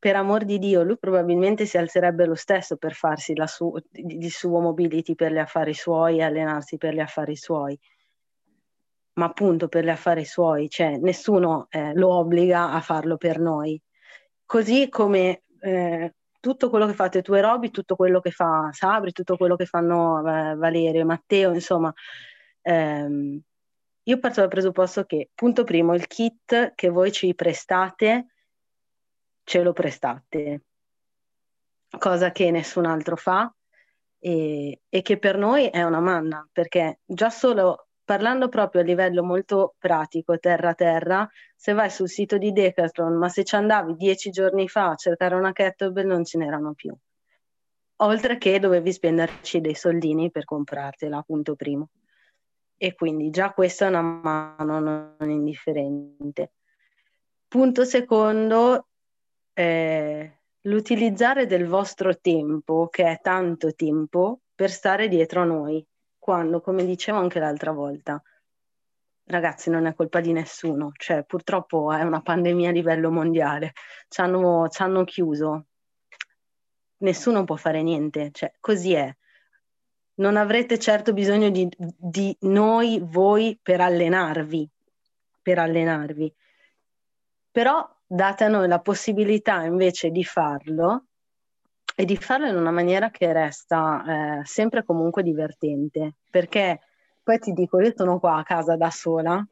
per 0.01 0.17
amor 0.17 0.45
di 0.45 0.59
Dio, 0.59 0.83
lui 0.83 0.97
probabilmente 0.99 1.67
si 1.67 1.77
alzerebbe 1.77 2.25
lo 2.25 2.35
stesso 2.35 2.79
per 2.79 2.95
farsi 2.95 3.35
su- 3.45 3.77
il 3.93 4.31
suo 4.31 4.61
mobility 4.61 5.15
per 5.15 5.31
gli 5.31 5.39
affari 5.39 5.75
suoi 5.75 6.19
e 6.19 6.23
allenarsi 6.23 6.79
per 6.79 6.95
gli 6.95 7.01
affari 7.01 7.37
suoi. 7.37 7.79
Ma 9.15 9.27
appunto 9.27 9.69
per 9.69 9.85
gli 9.85 9.91
affari 9.91 10.25
suoi, 10.25 10.71
cioè 10.71 10.97
nessuno 10.97 11.67
eh, 11.69 11.93
lo 11.95 12.15
obbliga 12.15 12.73
a 12.73 12.81
farlo 12.81 13.19
per 13.19 13.39
noi. 13.39 13.81
Così 14.47 14.89
come 14.89 15.43
eh, 15.61 16.15
tutto 16.41 16.71
quello 16.71 16.87
che 16.87 16.95
fate 16.95 17.21
tu 17.21 17.35
e 17.35 17.43
Roby, 17.43 17.71
tutto 17.71 17.95
quello 17.95 18.21
che 18.21 18.31
fa 18.31 18.71
Sabri, 18.73 19.13
tutto 19.13 19.37
quello 19.37 19.57
che 19.57 19.67
fanno 19.67 20.21
eh, 20.21 20.55
Valerio 20.55 21.03
e 21.03 21.05
Matteo, 21.05 21.53
insomma, 21.53 21.93
ehm, 22.63 23.39
io 24.05 24.19
parto 24.19 24.41
dal 24.41 24.49
presupposto 24.49 25.05
che, 25.05 25.29
punto 25.35 25.63
primo, 25.65 25.95
il 25.95 26.07
kit 26.07 26.73
che 26.75 26.89
voi 26.89 27.13
ci 27.13 27.35
prestate, 27.35 28.29
ce 29.45 29.63
lo 29.63 29.73
prestate, 29.73 30.63
cosa 31.99 32.31
che 32.33 32.51
nessun 32.51 32.87
altro 32.87 33.17
fa 33.17 33.53
e, 34.19 34.81
e 34.89 35.03
che 35.03 35.19
per 35.19 35.37
noi 35.37 35.67
è 35.69 35.83
una 35.83 36.01
manna, 36.01 36.47
perché 36.53 37.01
già 37.05 37.31
solo 37.31 37.89
parlando 38.05 38.49
proprio 38.49 38.83
a 38.83 38.85
livello 38.85 39.23
molto 39.23 39.75
pratico, 39.79 40.39
terra-terra, 40.39 41.29
se 41.55 41.73
vai 41.73 41.91
sul 41.91 42.09
sito 42.09 42.39
di 42.39 42.53
Decathlon, 42.53 43.17
ma 43.17 43.29
se 43.29 43.45
ci 43.45 43.55
andavi 43.55 43.95
dieci 43.95 44.31
giorni 44.31 44.69
fa 44.69 44.91
a 44.91 44.97
cercare 44.97 45.37
una 45.37 45.53
kettlebell 45.53 46.07
non 46.07 46.25
ce 46.25 46.39
n'erano 46.39 46.75
più. 46.75 46.93
Oltre 48.03 48.39
che 48.39 48.59
dovevi 48.59 48.93
spenderci 48.93 49.61
dei 49.61 49.75
soldini 49.75 50.31
per 50.31 50.45
comprartela, 50.45 51.23
punto 51.23 51.55
primo. 51.55 51.91
E 52.77 52.95
quindi 52.95 53.31
già 53.31 53.53
questa 53.53 53.87
è 53.87 53.89
una 53.91 54.01
mano 54.01 54.81
non 54.81 55.31
indifferente. 55.31 56.53
Punto 57.47 57.85
secondo, 57.85 58.89
eh, 59.61 60.39
l'utilizzare 60.63 61.47
del 61.47 61.67
vostro 61.67 62.19
tempo, 62.19 62.89
che 62.89 63.05
è 63.05 63.21
tanto 63.21 63.75
tempo, 63.75 64.41
per 64.55 64.71
stare 64.71 65.07
dietro 65.09 65.43
a 65.43 65.45
noi 65.45 65.87
quando, 66.19 66.61
come 66.61 66.85
dicevo 66.87 67.19
anche 67.19 67.39
l'altra 67.39 67.73
volta, 67.73 68.23
ragazzi, 69.25 69.69
non 69.69 69.87
è 69.87 69.95
colpa 69.95 70.21
di 70.21 70.33
nessuno, 70.33 70.93
cioè 70.97 71.25
purtroppo 71.25 71.93
è 71.93 72.03
una 72.03 72.23
pandemia 72.23 72.71
a 72.71 72.73
livello 72.73 73.11
mondiale, 73.11 73.73
ci 74.09 74.21
hanno, 74.23 74.69
ci 74.69 74.83
hanno 74.83 75.05
chiuso, 75.05 75.67
nessuno 76.99 77.45
può 77.45 77.57
fare 77.57 77.83
niente, 77.83 78.31
cioè 78.33 78.53
così 78.61 78.95
è. 78.95 79.15
Non 80.15 80.37
avrete 80.37 80.79
certo 80.79 81.13
bisogno 81.13 81.51
di, 81.51 81.69
di 81.77 82.37
noi, 82.41 82.99
voi, 83.03 83.59
per 83.63 83.81
allenarvi, 83.81 84.69
per 85.43 85.59
allenarvi, 85.59 86.35
però 87.51 87.89
date 88.13 88.43
a 88.43 88.49
noi 88.49 88.67
la 88.67 88.81
possibilità 88.81 89.63
invece 89.63 90.11
di 90.11 90.25
farlo 90.25 91.05
e 91.95 92.05
di 92.05 92.17
farlo 92.17 92.49
in 92.49 92.57
una 92.57 92.73
maniera 92.73 93.09
che 93.11 93.33
resta 93.33 94.41
eh, 94.41 94.45
sempre 94.45 94.85
comunque 94.85 95.23
divertente, 95.23 96.17
perché 96.29 96.81
poi 97.23 97.39
ti 97.39 97.53
dico, 97.53 97.81
io 97.81 97.93
sono 97.95 98.19
qua 98.19 98.39
a 98.39 98.43
casa 98.43 98.75
da 98.75 98.91
sola, 98.91 99.47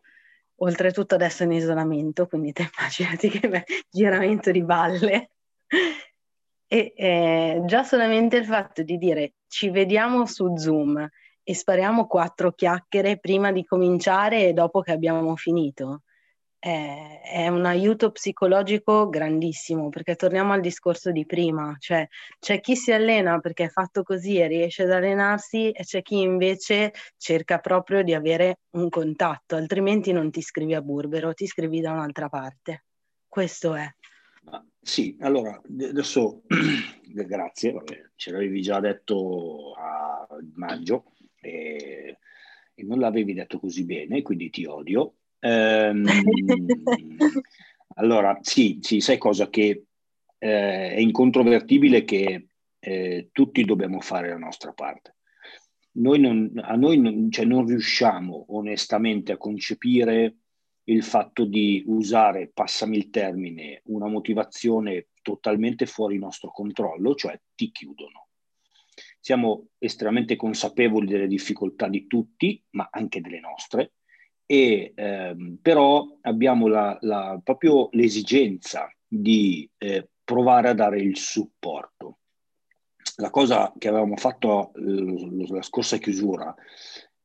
oltretutto 0.57 1.15
adesso 1.15 1.45
in 1.45 1.53
isolamento, 1.53 2.27
quindi 2.27 2.53
te 2.53 2.69
immaginati 2.77 3.29
che 3.29 3.49
beh, 3.49 3.65
giramento 3.89 4.51
di 4.51 4.65
balle. 4.65 5.31
e 6.67 6.93
eh, 6.97 7.63
già 7.65 7.85
solamente 7.85 8.39
il 8.39 8.45
fatto 8.45 8.83
di 8.83 8.99
dire 8.99 9.35
ci 9.47 9.71
vediamo 9.71 10.27
su 10.27 10.57
Zoom 10.57 11.09
e 11.45 11.55
spariamo 11.55 12.09
quattro 12.09 12.51
chiacchiere 12.53 13.19
prima 13.19 13.53
di 13.53 13.65
cominciare 13.65 14.49
e 14.49 14.53
dopo 14.53 14.81
che 14.81 14.91
abbiamo 14.91 15.37
finito, 15.37 16.03
è, 16.59 17.21
è, 17.25 17.49
un 17.49 17.65
aiuto 17.65 18.11
psicologico 18.11 19.09
grandissimo, 19.09 19.89
perché 19.89 20.17
torniamo 20.17 20.53
al 20.53 20.61
discorso 20.61 21.13
di 21.13 21.25
prima, 21.25 21.77
cioè 21.79 22.07
c'è 22.39 22.61
chi 22.61 22.75
si 22.75 22.93
allena 22.93 23.39
perché 23.39 23.65
è 23.65 23.69
fatto 23.69 24.03
così 24.03 24.39
e 24.39 24.49
riesce 24.49 24.83
ad 24.83 24.91
allenarsi 24.91 25.71
e 25.71 25.85
c'è 25.85 26.03
chi 26.03 26.21
invece 26.21 26.93
cerca 27.17 27.59
proprio 27.59 28.03
di 28.03 28.13
avere 28.13 28.61
un 28.71 28.89
contatto, 28.89 29.57
altrimenti 29.57 30.13
non 30.13 30.31
ti 30.31 30.41
iscrivi 30.41 30.75
a 30.75 30.83
Burbero, 30.83 31.33
ti 31.33 31.45
iscrivi 31.45 31.81
da 31.81 31.93
un'altra 31.93 32.29
parte. 32.29 32.85
Questo 33.29 33.75
è. 33.75 33.89
Sì, 34.81 35.17
allora 35.21 35.61
adesso 35.69 36.43
grazie, 37.05 37.83
ce 38.17 38.31
l'avevi 38.31 38.63
già 38.63 38.81
detto 38.81 39.75
a 39.75 40.27
maggio 40.55 41.13
e, 41.41 42.19
e 42.75 42.83
non 42.85 42.99
l'avevi 42.99 43.35
detto 43.35 43.61
così 43.61 43.85
bene, 43.85 44.23
quindi 44.23 44.49
ti 44.51 44.65
odio 44.65 45.18
Ehm, 45.41 46.07
allora, 47.95 48.39
sì, 48.43 48.79
sì, 48.81 49.01
sai 49.01 49.19
cosa? 49.19 49.49
Che 49.49 49.85
eh, 50.39 50.95
è 50.95 50.99
incontrovertibile 50.99 52.05
che 52.05 52.47
eh, 52.79 53.29
tutti 53.33 53.65
dobbiamo 53.65 54.01
fare 54.01 54.29
la 54.29 54.39
nostra 54.39 54.73
parte. 54.73 55.17
Noi 55.99 56.21
non, 56.21 56.53
a 56.63 56.77
noi 56.77 56.99
non, 56.99 57.31
cioè 57.31 57.45
non 57.45 57.67
riusciamo 57.67 58.47
onestamente 58.51 59.33
a 59.33 59.37
concepire 59.37 60.37
il 60.85 61.03
fatto 61.03 61.45
di 61.45 61.83
usare, 61.87 62.51
passami 62.53 62.97
il 62.97 63.11
termine, 63.11 63.83
una 63.87 64.07
motivazione 64.07 65.09
totalmente 65.23 65.87
fuori 65.87 66.19
nostro 66.19 66.51
controllo, 66.51 67.15
cioè 67.15 67.39
ti 67.55 67.71
chiudono. 67.71 68.29
Siamo 69.21 69.69
estremamente 69.79 70.37
consapevoli 70.37 71.07
delle 71.07 71.27
difficoltà 71.27 71.89
di 71.89 72.07
tutti, 72.07 72.63
ma 72.71 72.89
anche 72.91 73.21
delle 73.21 73.41
nostre, 73.41 73.93
e 74.51 74.93
ehm, 74.95 75.59
però 75.61 76.07
abbiamo 76.23 76.69
la, 76.69 76.97
la, 77.03 77.39
proprio 77.45 77.91
l'esigenza 77.93 78.91
di 79.07 79.69
eh, 79.77 80.09
provare 80.25 80.71
a 80.71 80.75
dare 80.75 81.01
il 81.01 81.19
supporto. 81.19 82.21
La 83.17 83.29
cosa 83.29 83.75
che 83.77 83.89
avevamo 83.89 84.17
fatto 84.17 84.71
l- 84.77 85.53
la 85.53 85.61
scorsa 85.61 85.99
chiusura 85.99 86.55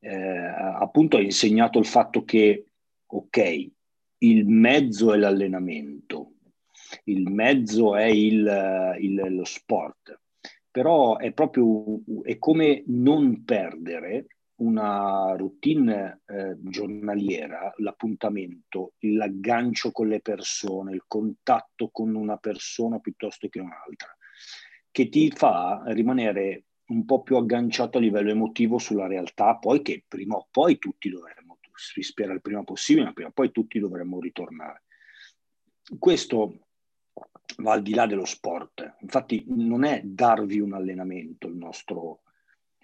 eh, 0.00 0.14
appunto 0.14 1.16
ha 1.16 1.22
insegnato 1.22 1.78
il 1.78 1.86
fatto 1.86 2.24
che, 2.24 2.66
ok, 3.06 3.68
il 4.18 4.46
mezzo 4.46 5.14
è 5.14 5.16
l'allenamento, 5.16 6.32
il 7.04 7.30
mezzo 7.30 7.96
è 7.96 8.04
il, 8.04 8.96
il, 9.00 9.34
lo 9.34 9.44
sport, 9.44 10.20
però 10.70 11.16
è 11.16 11.32
proprio 11.32 12.00
è 12.22 12.36
come 12.36 12.82
non 12.88 13.44
perdere 13.44 14.26
una 14.56 15.34
routine 15.36 16.20
eh, 16.26 16.56
giornaliera, 16.58 17.72
l'appuntamento, 17.78 18.94
l'aggancio 19.00 19.90
con 19.90 20.08
le 20.08 20.20
persone, 20.20 20.92
il 20.92 21.04
contatto 21.06 21.88
con 21.90 22.14
una 22.14 22.36
persona 22.36 23.00
piuttosto 23.00 23.48
che 23.48 23.60
un'altra, 23.60 24.16
che 24.90 25.08
ti 25.08 25.30
fa 25.30 25.82
rimanere 25.86 26.66
un 26.86 27.04
po' 27.04 27.22
più 27.22 27.36
agganciato 27.36 27.98
a 27.98 28.00
livello 28.00 28.30
emotivo 28.30 28.78
sulla 28.78 29.06
realtà, 29.06 29.56
poi 29.56 29.82
che 29.82 30.04
prima 30.06 30.36
o 30.36 30.46
poi 30.50 30.78
tutti 30.78 31.08
dovremmo, 31.08 31.58
si 31.74 32.02
spera 32.02 32.32
il 32.32 32.40
prima 32.40 32.62
possibile, 32.62 33.06
ma 33.06 33.12
prima 33.12 33.30
o 33.30 33.32
poi 33.32 33.50
tutti 33.50 33.80
dovremmo 33.80 34.20
ritornare. 34.20 34.84
Questo 35.98 36.68
va 37.58 37.72
al 37.72 37.82
di 37.82 37.94
là 37.94 38.06
dello 38.06 38.24
sport, 38.24 38.96
infatti 39.00 39.44
non 39.48 39.84
è 39.84 40.02
darvi 40.04 40.60
un 40.60 40.74
allenamento 40.74 41.48
il 41.48 41.56
nostro, 41.56 42.22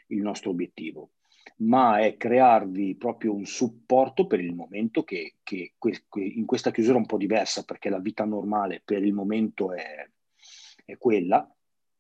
il 0.09 0.21
nostro 0.21 0.51
obiettivo, 0.51 1.13
ma 1.59 2.01
è 2.01 2.17
crearvi 2.17 2.97
proprio 2.97 3.35
un 3.35 3.45
supporto 3.45 4.27
per 4.27 4.41
il 4.41 4.55
momento 4.55 5.05
che, 5.05 5.37
che, 5.43 5.75
in 6.15 6.47
questa 6.47 6.71
chiusura 6.71 6.99
un 6.99 7.07
po' 7.07 7.19
diversa, 7.19 7.65
perché 7.65 7.89
la 7.91 7.99
vita 7.99 8.25
normale 8.25 8.81
per 8.85 9.05
il 9.05 9.13
momento 9.13 9.73
è, 9.73 10.09
è 10.85 10.97
quella, 10.97 11.49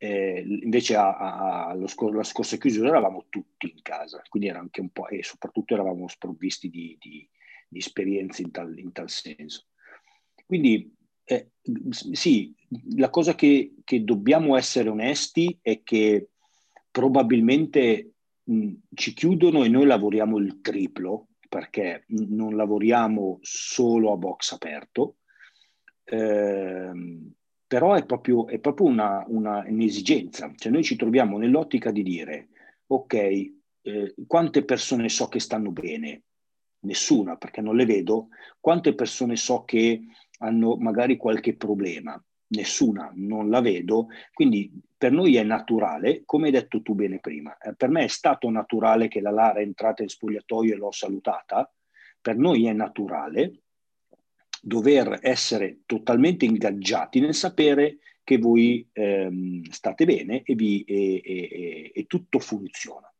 eh, 0.03 0.43
invece 0.62 0.97
a, 0.97 1.16
a, 1.16 1.66
a 1.68 1.86
scor- 1.86 2.14
la 2.14 2.22
scorsa 2.22 2.57
chiusura 2.57 2.88
eravamo 2.88 3.26
tutti 3.28 3.70
in 3.70 3.82
casa, 3.82 4.22
quindi 4.28 4.49
era 4.49 4.59
anche 4.59 4.80
un 4.80 4.88
po' 4.91 5.09
e 5.09 5.22
soprattutto 5.22 5.74
eravamo 5.74 6.09
sprovvisti 6.09 6.70
di, 6.70 6.97
di, 6.99 7.28
di 7.68 7.78
esperienze 7.78 8.41
in 8.41 8.51
tal, 8.51 8.78
in 8.78 8.93
tal, 8.93 9.11
senso. 9.11 9.66
Quindi 10.47 10.91
eh, 11.24 11.51
sì, 11.91 12.55
la 12.97 13.11
cosa 13.11 13.34
che, 13.34 13.74
che 13.84 14.03
dobbiamo 14.03 14.57
essere 14.57 14.88
onesti 14.88 15.59
è 15.61 15.82
che 15.82 16.30
probabilmente 16.91 18.14
ci 18.94 19.12
chiudono 19.12 19.64
e 19.64 19.68
noi 19.68 19.86
lavoriamo 19.86 20.38
il 20.38 20.61
triplo 20.61 21.28
perché 21.48 22.05
non 22.09 22.55
lavoriamo 22.57 23.38
solo 23.42 24.12
a 24.12 24.16
box 24.16 24.53
aperto, 24.53 25.16
eh, 26.05 26.90
però 27.66 27.94
è 27.94 28.07
proprio, 28.07 28.46
è 28.46 28.59
proprio 28.61 28.86
una, 28.86 29.24
una, 29.26 29.64
un'esigenza. 29.66 30.53
Cioè 30.57 30.70
noi 30.70 30.84
ci 30.84 30.96
troviamo 30.96 31.38
nell'ottica 31.38 31.90
di 31.90 32.03
dire, 32.03 32.48
ok, 32.86 33.14
eh, 33.14 34.14
quante 34.26 34.64
persone 34.64 35.09
so 35.09 35.28
che 35.28 35.40
stanno 35.40 35.70
bene? 35.72 36.22
Nessuna, 36.80 37.36
perché 37.36 37.61
non 37.61 37.76
le 37.76 37.84
vedo. 37.84 38.28
Quante 38.59 38.94
persone 38.94 39.36
so 39.36 39.64
che 39.64 40.03
hanno 40.38 40.76
magari 40.76 41.16
qualche 41.16 41.57
problema? 41.57 42.22
Nessuna, 42.51 43.11
non 43.14 43.48
la 43.51 43.61
vedo, 43.61 44.09
quindi 44.32 44.70
per 44.96 45.12
noi 45.12 45.36
è 45.36 45.42
naturale, 45.42 46.22
come 46.24 46.46
hai 46.46 46.53
detto 46.53 46.82
tu 46.82 46.94
bene 46.94 47.18
prima, 47.18 47.57
eh, 47.59 47.74
per 47.74 47.88
me 47.88 48.05
è 48.05 48.09
stato 48.09 48.51
naturale 48.51 49.09
che 49.09 49.20
la 49.20 49.30
Lara 49.30 49.61
è 49.61 49.62
entrata 49.62 50.03
in 50.03 50.09
spogliatoio 50.09 50.74
e 50.74 50.76
l'ho 50.76 50.92
salutata, 50.92 51.72
per 52.20 52.36
noi 52.36 52.66
è 52.66 52.72
naturale 52.72 53.62
dover 54.61 55.20
essere 55.22 55.80
totalmente 55.86 56.44
ingaggiati 56.44 57.18
nel 57.20 57.34
sapere 57.34 57.98
che 58.22 58.36
voi 58.38 58.86
ehm, 58.92 59.62
state 59.70 60.05
bene 60.05 60.42
e, 60.42 60.55
vi, 60.55 60.82
e, 60.82 61.22
e, 61.24 61.92
e 61.94 62.07
tutto 62.07 62.38
funziona. 62.38 63.11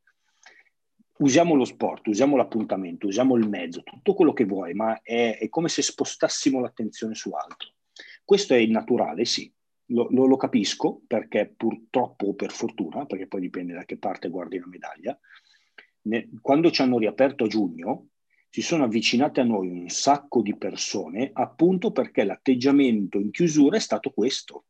Usiamo 1.17 1.55
lo 1.55 1.65
sport, 1.65 2.07
usiamo 2.07 2.35
l'appuntamento, 2.35 3.07
usiamo 3.07 3.35
il 3.35 3.47
mezzo, 3.47 3.81
tutto 3.83 4.13
quello 4.13 4.33
che 4.33 4.45
vuoi, 4.45 4.73
ma 4.73 5.01
è, 5.01 5.37
è, 5.39 5.49
come 5.49 5.69
se 5.69 5.81
spostassimo 5.81 6.59
l'attenzione 6.59 7.15
su 7.15 7.31
altro. 7.31 7.69
Questo 8.31 8.53
è 8.53 8.57
il 8.59 8.71
naturale, 8.71 9.25
sì, 9.25 9.53
lo, 9.87 10.07
lo, 10.09 10.25
lo, 10.25 10.37
capisco 10.37 11.01
perché 11.05 11.53
purtroppo 11.53 12.27
o 12.27 12.33
per 12.33 12.53
fortuna, 12.53 13.05
perché 13.05 13.27
poi 13.27 13.41
dipende 13.41 13.73
da 13.73 13.83
che 13.83 13.97
parte 13.97 14.29
guardi 14.29 14.57
la 14.57 14.67
medaglia, 14.67 15.19
ne, 16.03 16.29
quando 16.39 16.71
ci 16.71 16.81
hanno 16.81 16.97
riaperto 16.97 17.43
a 17.43 17.47
giugno 17.49 18.07
si 18.47 18.61
sono 18.61 18.85
avvicinate 18.85 19.41
a 19.41 19.43
noi 19.43 19.67
un 19.67 19.89
sacco 19.89 20.41
di 20.41 20.55
persone 20.55 21.31
appunto 21.33 21.91
perché 21.91 22.23
l'atteggiamento 22.23 23.19
in 23.19 23.31
chiusura 23.31 23.75
è 23.75 23.81
stato 23.81 24.11
questo. 24.11 24.63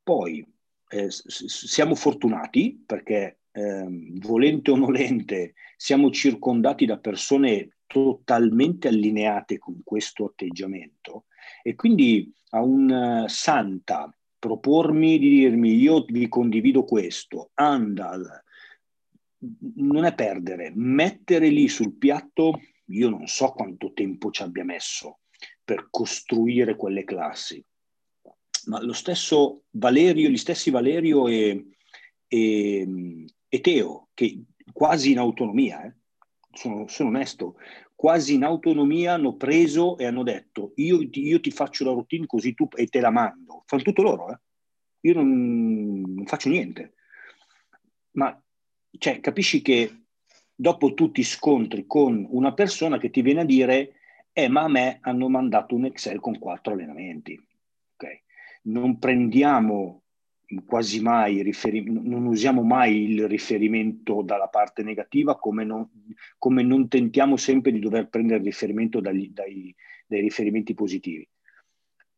Poi 0.00 0.46
eh, 0.88 1.08
siamo 1.10 1.96
fortunati 1.96 2.84
perché 2.86 3.40
eh, 3.50 3.86
volente 4.20 4.70
o 4.70 4.76
nolente 4.76 5.54
siamo 5.76 6.08
circondati 6.12 6.86
da 6.86 6.98
persone 6.98 7.78
totalmente 7.84 8.86
allineate 8.86 9.58
con 9.58 9.80
questo 9.82 10.26
atteggiamento 10.26 11.24
e 11.62 11.74
quindi 11.74 12.32
a 12.50 12.62
un 12.62 13.24
uh, 13.24 13.28
santa 13.28 14.10
propormi 14.38 15.18
di 15.18 15.28
dirmi 15.28 15.74
io 15.74 16.04
vi 16.04 16.28
condivido 16.28 16.84
questo, 16.84 17.50
andal, 17.54 18.44
non 19.76 20.04
è 20.04 20.14
perdere, 20.14 20.72
mettere 20.74 21.48
lì 21.48 21.68
sul 21.68 21.94
piatto, 21.94 22.60
io 22.86 23.08
non 23.08 23.26
so 23.26 23.50
quanto 23.52 23.92
tempo 23.92 24.30
ci 24.30 24.42
abbia 24.42 24.64
messo 24.64 25.20
per 25.64 25.88
costruire 25.90 26.76
quelle 26.76 27.04
classi, 27.04 27.64
ma 28.66 28.80
lo 28.82 28.92
stesso 28.92 29.64
Valerio, 29.70 30.28
gli 30.28 30.36
stessi 30.36 30.70
Valerio 30.70 31.28
e, 31.28 31.66
e, 32.26 33.26
e 33.48 33.60
Teo, 33.60 34.08
che 34.14 34.42
quasi 34.72 35.12
in 35.12 35.18
autonomia, 35.18 35.84
eh, 35.84 35.94
sono, 36.52 36.86
sono 36.88 37.08
onesto, 37.08 37.56
quasi 37.96 38.34
in 38.34 38.44
autonomia 38.44 39.14
hanno 39.14 39.34
preso 39.34 39.96
e 39.96 40.04
hanno 40.04 40.22
detto 40.22 40.72
io, 40.76 41.00
io 41.10 41.40
ti 41.40 41.50
faccio 41.50 41.84
la 41.84 41.92
routine 41.92 42.26
così 42.26 42.54
tu 42.54 42.68
e 42.76 42.86
te 42.86 43.00
la 43.00 43.10
mando. 43.10 43.64
Fanno 43.66 43.82
tutto 43.82 44.02
loro, 44.02 44.30
eh? 44.30 44.38
Io 45.00 45.14
non, 45.14 46.00
non 46.00 46.26
faccio 46.26 46.48
niente. 46.48 46.94
Ma 48.12 48.38
cioè, 48.98 49.20
capisci 49.20 49.62
che 49.62 50.04
dopo 50.54 50.94
tu 50.94 51.10
ti 51.10 51.22
scontri 51.22 51.86
con 51.86 52.26
una 52.30 52.52
persona 52.52 52.98
che 52.98 53.10
ti 53.10 53.22
viene 53.22 53.40
a 53.40 53.44
dire 53.44 53.92
eh, 54.32 54.48
ma 54.48 54.62
a 54.62 54.68
me 54.68 54.98
hanno 55.00 55.28
mandato 55.28 55.74
un 55.74 55.86
Excel 55.86 56.20
con 56.20 56.38
quattro 56.38 56.74
allenamenti. 56.74 57.42
Okay? 57.94 58.22
Non 58.62 58.98
prendiamo 58.98 60.02
quasi 60.64 61.00
mai 61.00 61.42
riferimento, 61.42 62.08
non 62.08 62.26
usiamo 62.26 62.62
mai 62.62 63.10
il 63.10 63.26
riferimento 63.26 64.22
dalla 64.22 64.46
parte 64.46 64.82
negativa 64.82 65.36
come 65.36 65.64
non, 65.64 65.88
come 66.38 66.62
non 66.62 66.88
tentiamo 66.88 67.36
sempre 67.36 67.72
di 67.72 67.80
dover 67.80 68.08
prendere 68.08 68.42
riferimento 68.42 69.00
dagli, 69.00 69.30
dai, 69.30 69.74
dai, 70.06 70.20
riferimenti 70.20 70.74
positivi. 70.74 71.28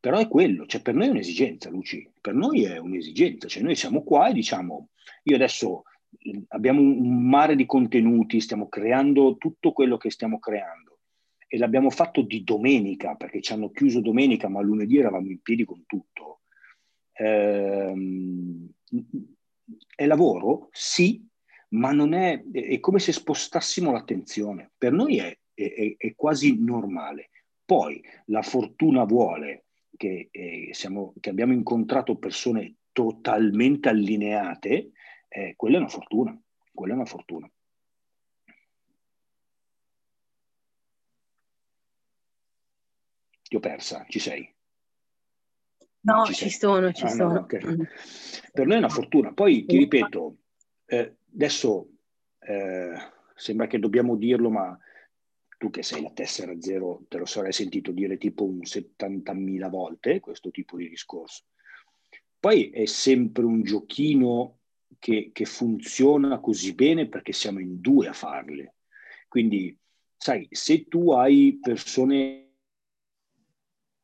Però 0.00 0.18
è 0.18 0.28
quello, 0.28 0.66
cioè 0.66 0.82
per 0.82 0.94
noi 0.94 1.06
è 1.06 1.10
un'esigenza, 1.10 1.70
Luci, 1.70 2.08
per 2.20 2.34
noi 2.34 2.64
è 2.64 2.78
un'esigenza, 2.78 3.48
cioè 3.48 3.62
noi 3.62 3.74
siamo 3.74 4.02
qua 4.04 4.28
e 4.28 4.34
diciamo, 4.34 4.90
io 5.24 5.34
adesso 5.34 5.82
abbiamo 6.48 6.80
un 6.80 7.28
mare 7.28 7.56
di 7.56 7.66
contenuti, 7.66 8.40
stiamo 8.40 8.68
creando 8.68 9.36
tutto 9.38 9.72
quello 9.72 9.96
che 9.96 10.10
stiamo 10.10 10.38
creando. 10.38 10.98
E 11.48 11.56
l'abbiamo 11.56 11.88
fatto 11.88 12.20
di 12.20 12.44
domenica, 12.44 13.14
perché 13.14 13.40
ci 13.40 13.54
hanno 13.54 13.70
chiuso 13.70 14.00
domenica, 14.00 14.48
ma 14.48 14.60
lunedì 14.60 14.98
eravamo 14.98 15.30
in 15.30 15.40
piedi 15.40 15.64
con 15.64 15.82
tutto 15.86 16.37
Ehm, 17.18 18.68
è 19.94 20.06
lavoro? 20.06 20.68
Sì, 20.72 21.26
ma 21.70 21.92
non 21.92 22.12
è, 22.14 22.42
è 22.50 22.80
come 22.80 22.98
se 22.98 23.12
spostassimo 23.12 23.90
l'attenzione. 23.92 24.70
Per 24.76 24.92
noi 24.92 25.18
è, 25.18 25.36
è, 25.54 25.94
è 25.96 26.14
quasi 26.14 26.56
normale. 26.62 27.30
Poi 27.64 28.02
la 28.26 28.42
fortuna 28.42 29.04
vuole 29.04 29.66
che, 29.96 30.28
eh, 30.30 30.68
siamo, 30.72 31.12
che 31.20 31.30
abbiamo 31.30 31.52
incontrato 31.52 32.16
persone 32.16 32.76
totalmente 32.92 33.88
allineate, 33.88 34.92
eh, 35.28 35.54
quella 35.56 35.76
è 35.76 35.80
una 35.80 35.88
fortuna, 35.88 36.40
quella 36.72 36.92
è 36.94 36.96
una 36.96 37.04
fortuna. 37.04 37.50
Ti 43.48 43.56
ho 43.56 43.60
persa, 43.60 44.04
ci 44.08 44.20
sei? 44.20 44.48
No, 46.08 46.24
ci, 46.24 46.34
ci 46.34 46.50
sono, 46.50 46.92
ci 46.92 47.04
ah, 47.04 47.08
sono. 47.08 47.32
No, 47.34 47.40
okay. 47.40 47.60
mm. 47.64 47.82
Per 48.52 48.66
noi 48.66 48.76
è 48.76 48.78
una 48.78 48.88
fortuna. 48.88 49.32
Poi 49.32 49.64
ti 49.66 49.76
ripeto, 49.76 50.36
eh, 50.86 51.16
adesso 51.34 51.88
eh, 52.38 52.92
sembra 53.34 53.66
che 53.66 53.78
dobbiamo 53.78 54.16
dirlo, 54.16 54.50
ma 54.50 54.76
tu 55.58 55.70
che 55.70 55.82
sei 55.82 56.02
la 56.02 56.12
tessera 56.12 56.58
zero 56.60 57.04
te 57.08 57.18
lo 57.18 57.26
sarei 57.26 57.52
sentito 57.52 57.90
dire 57.90 58.16
tipo 58.16 58.44
un 58.44 58.60
70.000 58.60 59.68
volte 59.68 60.20
questo 60.20 60.50
tipo 60.50 60.76
di 60.76 60.88
discorso. 60.88 61.44
Poi 62.40 62.70
è 62.70 62.86
sempre 62.86 63.44
un 63.44 63.62
giochino 63.62 64.58
che, 64.98 65.30
che 65.32 65.44
funziona 65.44 66.38
così 66.38 66.74
bene 66.74 67.08
perché 67.08 67.32
siamo 67.32 67.58
in 67.58 67.80
due 67.80 68.08
a 68.08 68.12
farle. 68.12 68.76
Quindi, 69.28 69.76
sai, 70.16 70.46
se 70.50 70.86
tu 70.86 71.10
hai 71.10 71.58
persone 71.60 72.44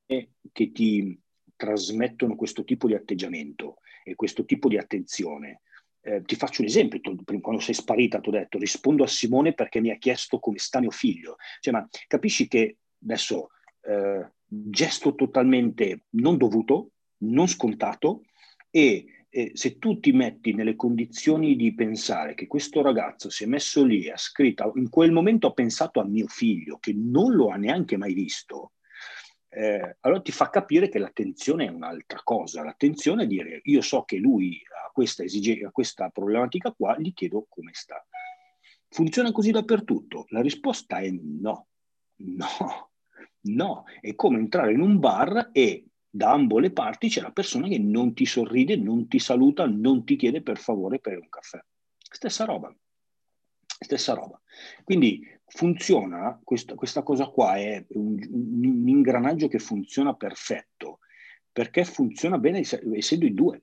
che 0.07 0.73
ti, 0.73 1.19
trasmettono 1.65 2.37
questo 2.37 2.63
tipo 2.65 2.87
di 2.87 2.95
atteggiamento 2.95 3.79
e 4.05 4.15
questo 4.15 4.45
tipo 4.45 4.69
di 4.69 4.77
attenzione. 4.77 5.63
Eh, 6.03 6.23
ti 6.23 6.37
faccio 6.37 6.61
un 6.61 6.69
esempio, 6.69 7.01
tu, 7.01 7.17
quando 7.41 7.63
sei 7.63 7.75
sparita 7.75 8.21
ti 8.21 8.29
ho 8.29 8.33
detto 8.33 8.59
rispondo 8.59 9.03
a 9.03 9.07
Simone 9.09 9.55
perché 9.55 9.81
mi 9.81 9.91
ha 9.91 9.97
chiesto 9.97 10.39
come 10.39 10.59
sta 10.59 10.81
mio 10.81 10.91
figlio. 10.91 11.37
Cioè, 11.61 11.73
ma 11.73 11.89
capisci 12.07 12.47
che 12.47 12.77
adesso 13.03 13.49
eh, 13.81 14.31
gesto 14.47 15.15
totalmente 15.15 16.05
non 16.11 16.37
dovuto, 16.37 16.91
non 17.19 17.49
scontato 17.49 18.25
e 18.71 19.07
eh, 19.31 19.51
se 19.55 19.79
tu 19.79 19.99
ti 19.99 20.13
metti 20.13 20.53
nelle 20.53 20.77
condizioni 20.77 21.57
di 21.57 21.75
pensare 21.75 22.35
che 22.35 22.47
questo 22.47 22.83
ragazzo 22.83 23.31
si 23.31 23.45
è 23.45 23.47
messo 23.47 23.83
lì, 23.83 24.11
ha 24.11 24.17
scritto, 24.17 24.73
in 24.77 24.91
quel 24.91 25.11
momento 25.11 25.47
ho 25.47 25.53
pensato 25.55 26.01
a 26.01 26.05
mio 26.05 26.27
figlio, 26.29 26.79
che 26.79 26.93
non 26.95 27.33
lo 27.33 27.49
ha 27.49 27.57
neanche 27.57 27.97
mai 27.97 28.13
visto, 28.13 28.74
eh, 29.55 29.97
allora 30.01 30.21
ti 30.21 30.33
fa 30.33 30.51
capire 30.51 30.89
che 30.89 30.99
l'attenzione 30.99 31.67
è 31.67 31.71
un'altra 31.71 32.21
cosa. 32.25 32.65
L'attenzione 32.65 33.25
è 33.25 33.27
dire 33.27 33.61
io 33.65 33.81
so 33.81 34.03
che 34.03 34.17
lui 34.17 34.61
ha 34.85 34.91
questa 34.91 35.23
esigenza, 35.23 35.71
questa 35.71 36.09
problematica 36.09 36.73
qua, 36.73 36.97
gli 36.99 37.13
chiedo 37.13 37.47
come 37.49 37.71
sta. 37.73 38.05
Funziona 38.89 39.33
così 39.33 39.51
dappertutto? 39.51 40.27
La 40.29 40.41
risposta 40.41 40.99
è 40.99 41.11
no, 41.11 41.69
no, 42.17 42.91
no. 43.43 43.85
È 44.01 44.15
come 44.15 44.39
entrare 44.39 44.73
in 44.73 44.81
un 44.81 44.99
bar 44.99 45.51
e 45.53 45.87
da 46.09 46.33
ambo 46.33 46.59
le 46.59 46.71
parti 46.71 47.09
c'è 47.09 47.21
la 47.21 47.33
persona 47.33 47.67
che 47.69 47.79
non 47.79 48.15
ti 48.15 48.27
sorride, 48.27 48.77
non 48.77 49.09
ti 49.09 49.19
saluta, 49.19 49.67
non 49.67 50.05
ti 50.05 50.17
chiede 50.17 50.43
per 50.43 50.59
favore 50.59 51.01
per 51.01 51.19
un 51.19 51.29
caffè. 51.29 51.63
Stessa 51.99 52.45
roba. 52.45 52.75
Stessa 53.67 54.15
roba. 54.15 54.41
Quindi 54.85 55.27
funziona, 55.47 56.41
questa, 56.43 56.75
questa 56.75 57.03
cosa 57.03 57.27
qua 57.27 57.57
è 57.57 57.85
un, 57.91 58.19
un, 58.31 58.89
ingranaggio 58.89 59.49
che 59.49 59.59
funziona 59.59 60.15
perfetto, 60.15 61.01
perché 61.53 61.85
funziona 61.85 62.39
bene 62.39 62.61
essendo 62.61 63.27
in 63.27 63.35
due. 63.35 63.63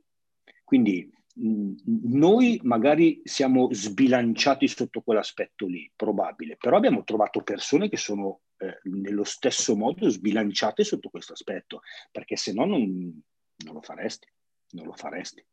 Quindi 0.64 1.10
noi 1.34 2.60
magari 2.64 3.22
siamo 3.24 3.70
sbilanciati 3.72 4.68
sotto 4.68 5.02
quell'aspetto 5.02 5.66
lì, 5.66 5.90
probabile, 5.96 6.58
però 6.58 6.78
abbiamo 6.78 7.04
trovato 7.04 7.42
persone 7.42 7.90
che 7.90 7.98
sono 7.98 8.42
eh, 8.58 8.80
nello 8.84 9.24
stesso 9.24 9.76
modo 9.76 10.10
sbilanciate 10.10 10.84
sotto 10.84 11.10
questo 11.10 11.34
aspetto, 11.34 11.82
perché 12.12 12.36
se 12.36 12.54
no 12.54 12.66
non, 12.66 13.22
non 13.66 13.74
lo 13.74 13.82
faresti, 13.82 14.28
non 14.72 14.86
lo 14.86 14.94
faresti. 14.94 15.44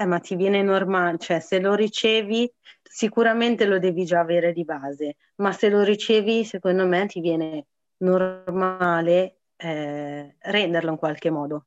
Eh, 0.00 0.06
ma 0.06 0.18
ti 0.18 0.34
viene 0.34 0.62
normale, 0.62 1.18
cioè 1.18 1.40
se 1.40 1.60
lo 1.60 1.74
ricevi 1.74 2.50
sicuramente 2.82 3.66
lo 3.66 3.78
devi 3.78 4.04
già 4.04 4.20
avere 4.20 4.52
di 4.52 4.64
base, 4.64 5.16
ma 5.36 5.52
se 5.52 5.68
lo 5.68 5.82
ricevi 5.82 6.44
secondo 6.44 6.86
me 6.86 7.06
ti 7.06 7.20
viene 7.20 7.66
normale 7.98 9.40
eh, 9.56 10.36
renderlo 10.38 10.90
in 10.90 10.96
qualche 10.96 11.30
modo 11.30 11.66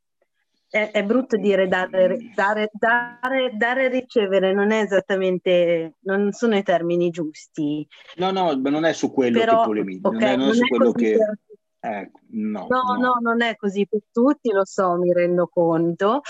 è, 0.74 0.90
è, 0.90 1.04
brutto 1.04 1.38
dire 1.38 1.68
dare, 1.68 2.18
dare, 2.34 2.72
dare, 2.74 3.52
dare, 3.54 3.90
ricevere, 3.90 4.54
non 4.54 4.72
è 4.72 4.82
esattamente, 4.82 5.98
non 6.00 6.32
sono 6.32 6.58
i 6.58 6.64
termini 6.64 7.12
giusti. 7.12 7.88
No, 8.16 8.32
no, 8.32 8.58
ma 8.58 8.70
non 8.72 8.84
è 8.84 8.92
su 8.92 9.12
quello 9.12 9.38
Però, 9.38 9.60
che 9.60 9.68
polemizzo, 9.68 10.08
okay, 10.08 10.36
non 10.36 10.48
non 10.48 10.50
è 10.50 10.54
su 10.56 10.66
quello 10.66 10.92
che... 10.92 11.16
Per... 11.16 11.92
Eh, 11.92 12.12
no, 12.30 12.66
no, 12.68 12.82
no, 12.82 12.96
no, 12.98 13.18
non 13.22 13.44
è 13.44 13.56
così 13.56 13.86
per 13.88 14.00
tutti, 14.12 14.52
lo 14.52 14.66
so, 14.66 14.96
mi 14.96 15.14
rendo 15.14 15.48
conto. 15.48 16.22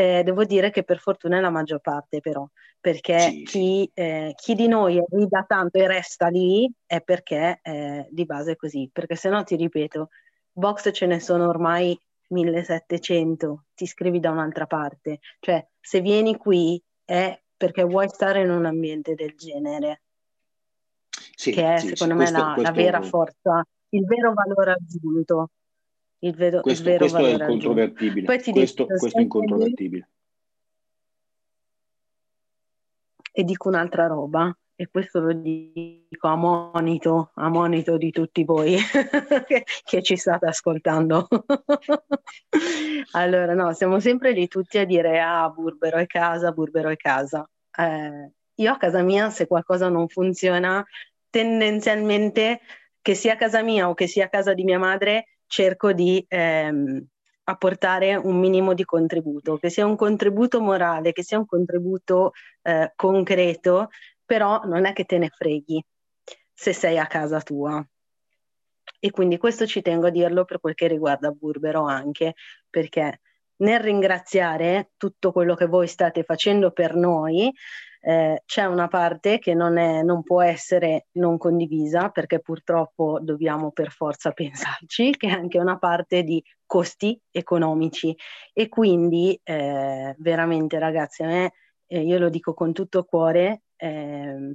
Eh, 0.00 0.22
devo 0.22 0.44
dire 0.44 0.70
che 0.70 0.82
per 0.82 0.98
fortuna 0.98 1.36
è 1.36 1.40
la 1.40 1.50
maggior 1.50 1.80
parte, 1.80 2.20
però, 2.20 2.48
perché 2.80 3.20
sì. 3.20 3.42
chi, 3.42 3.90
eh, 3.92 4.32
chi, 4.34 4.54
di 4.54 4.66
noi 4.66 4.98
rida 5.10 5.44
tanto 5.46 5.76
e 5.76 5.86
resta 5.86 6.28
lì 6.28 6.70
è 6.86 7.02
perché 7.02 7.60
eh, 7.62 8.06
di 8.10 8.24
base 8.24 8.52
è 8.52 8.56
così. 8.56 8.88
Perché 8.90 9.14
se 9.14 9.28
no, 9.28 9.44
ti 9.44 9.56
ripeto, 9.56 10.08
box 10.50 10.90
ce 10.94 11.04
ne 11.04 11.20
sono 11.20 11.46
ormai 11.48 11.98
1700, 12.28 13.64
ti 13.74 13.84
iscrivi 13.84 14.20
da 14.20 14.30
un'altra 14.30 14.66
parte. 14.66 15.18
Cioè, 15.38 15.68
se 15.78 16.00
vieni 16.00 16.38
qui 16.38 16.82
è 17.04 17.38
perché 17.54 17.82
vuoi 17.82 18.08
stare 18.08 18.40
in 18.40 18.48
un 18.48 18.64
ambiente 18.64 19.14
del 19.14 19.34
genere, 19.36 20.00
sì, 21.34 21.52
che 21.52 21.74
è 21.74 21.78
sì, 21.78 21.88
secondo 21.88 22.14
me 22.14 22.24
questo, 22.24 22.38
la, 22.38 22.54
questo... 22.54 22.70
la, 22.70 22.76
vera 22.76 23.02
forza, 23.02 23.64
il 23.90 24.04
vero 24.06 24.32
valore 24.32 24.72
aggiunto. 24.72 25.50
Il, 26.22 26.34
vero, 26.34 26.60
questo, 26.60 26.82
il 26.82 26.88
vero 26.88 26.98
questo 26.98 27.26
è 27.26 27.30
incontrovertibile. 27.30 28.26
Questo, 28.26 28.52
dico, 28.52 28.86
questo 28.86 29.18
è 29.18 29.20
incontrovertibile. 29.22 30.08
E 33.32 33.44
dico 33.44 33.68
un'altra 33.68 34.06
roba, 34.06 34.54
e 34.80 34.88
questo 34.90 35.20
lo 35.20 35.32
dico 35.32 36.26
a 36.26 36.36
monito, 36.36 37.32
a 37.34 37.48
monito 37.48 37.96
di 37.98 38.10
tutti 38.10 38.44
voi 38.44 38.76
che, 39.46 39.64
che, 39.84 40.02
ci 40.02 40.16
state 40.16 40.46
ascoltando. 40.46 41.28
allora, 43.12 43.54
no, 43.54 43.72
siamo 43.72 44.00
sempre 44.00 44.32
lì 44.32 44.48
tutti 44.48 44.78
a 44.78 44.84
dire, 44.84 45.20
ah, 45.20 45.48
Burbero 45.48 45.98
è 45.98 46.06
casa, 46.06 46.52
Burbero 46.52 46.88
è 46.88 46.96
casa. 46.96 47.48
Eh, 47.78 48.32
io 48.54 48.72
a 48.72 48.76
casa 48.76 49.02
mia, 49.02 49.30
se 49.30 49.46
qualcosa 49.46 49.88
non 49.88 50.08
funziona, 50.08 50.82
tendenzialmente, 51.28 52.60
che 53.02 53.14
sia 53.14 53.36
casa 53.36 53.62
mia 53.62 53.88
o 53.88 53.94
che 53.94 54.06
sia 54.06 54.28
casa 54.28 54.54
di 54.54 54.64
mia 54.64 54.78
madre, 54.78 55.39
cerco 55.50 55.92
di 55.92 56.24
ehm, 56.28 57.04
apportare 57.42 58.14
un 58.14 58.38
minimo 58.38 58.72
di 58.72 58.84
contributo, 58.84 59.58
che 59.58 59.68
sia 59.68 59.84
un 59.84 59.96
contributo 59.96 60.60
morale, 60.60 61.10
che 61.10 61.24
sia 61.24 61.38
un 61.38 61.46
contributo 61.46 62.30
eh, 62.62 62.92
concreto, 62.94 63.88
però 64.24 64.60
non 64.64 64.86
è 64.86 64.92
che 64.92 65.04
te 65.04 65.18
ne 65.18 65.28
freghi 65.28 65.84
se 66.52 66.72
sei 66.72 66.98
a 66.98 67.06
casa 67.06 67.40
tua. 67.40 67.84
E 69.00 69.10
quindi 69.10 69.38
questo 69.38 69.66
ci 69.66 69.82
tengo 69.82 70.06
a 70.06 70.10
dirlo 70.10 70.44
per 70.44 70.60
quel 70.60 70.74
che 70.74 70.86
riguarda 70.86 71.32
Burbero 71.32 71.84
anche, 71.84 72.34
perché 72.68 73.20
nel 73.56 73.80
ringraziare 73.80 74.92
tutto 74.96 75.32
quello 75.32 75.56
che 75.56 75.66
voi 75.66 75.88
state 75.88 76.22
facendo 76.22 76.70
per 76.70 76.94
noi, 76.94 77.52
eh, 78.02 78.42
c'è 78.46 78.64
una 78.64 78.88
parte 78.88 79.38
che 79.38 79.54
non, 79.54 79.76
è, 79.76 80.02
non, 80.02 80.22
può 80.22 80.42
essere 80.42 81.06
non 81.12 81.36
condivisa 81.36 82.08
perché 82.08 82.40
purtroppo 82.40 83.18
dobbiamo 83.20 83.70
per 83.72 83.90
forza 83.90 84.32
pensarci, 84.32 85.16
che 85.16 85.28
è 85.28 85.32
anche 85.32 85.58
una 85.58 85.78
parte 85.78 86.22
di 86.22 86.42
costi 86.64 87.20
economici. 87.30 88.16
E 88.52 88.68
quindi 88.68 89.38
eh, 89.42 90.14
veramente 90.18 90.78
ragazzi, 90.78 91.22
a 91.22 91.26
me, 91.26 91.52
eh, 91.86 92.00
io 92.02 92.18
lo 92.18 92.28
dico 92.30 92.54
con 92.54 92.72
tutto 92.72 93.04
cuore, 93.04 93.62
eh, 93.76 94.54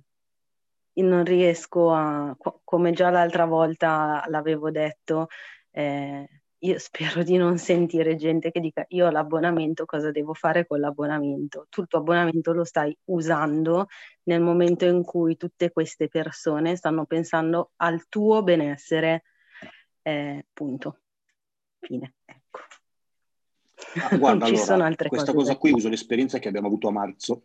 non 0.94 1.24
riesco 1.26 1.92
a, 1.92 2.36
come 2.64 2.92
già 2.94 3.10
l'altra 3.10 3.46
volta 3.46 4.24
l'avevo 4.28 4.72
detto, 4.72 5.28
eh, 5.72 6.28
io 6.60 6.80
spero 6.80 7.24
di 7.24 7.38
non 7.38 7.58
sentire 7.58 8.16
gente 8.16 8.52
che 8.52 8.60
dica 8.60 8.86
io 8.90 9.08
ho 9.08 9.12
l'abbonamento, 9.12 9.86
cosa 9.86 10.12
devo 10.12 10.34
fare 10.34 10.66
con 10.66 10.80
l'abbonamento? 10.80 11.68
Tu 11.70 11.82
il 11.82 11.88
tuo 11.88 12.00
abbonamento 12.00 12.54
lo 12.54 12.64
stai 12.64 12.96
usando 13.06 13.88
nel 14.24 14.42
momento 14.42 14.86
in 14.86 15.04
cui 15.04 15.36
tutte 15.38 15.72
queste 15.72 16.08
persone 16.08 16.76
stanno 16.76 17.06
pensando 17.06 17.72
al 17.78 18.08
tuo 18.08 18.42
benessere, 18.44 19.24
eh, 20.02 20.46
punto. 20.54 21.00
Fine, 21.80 22.16
ecco. 22.26 22.60
Ah, 24.02 24.18
guarda, 24.18 24.46
allora, 24.74 24.96
questa 25.08 25.34
cosa 25.34 25.58
qui 25.58 25.72
uso 25.72 25.90
l'esperienza 25.90 26.40
che 26.40 26.48
abbiamo 26.48 26.68
avuto 26.68 26.88
a 26.88 26.92
marzo 26.92 27.44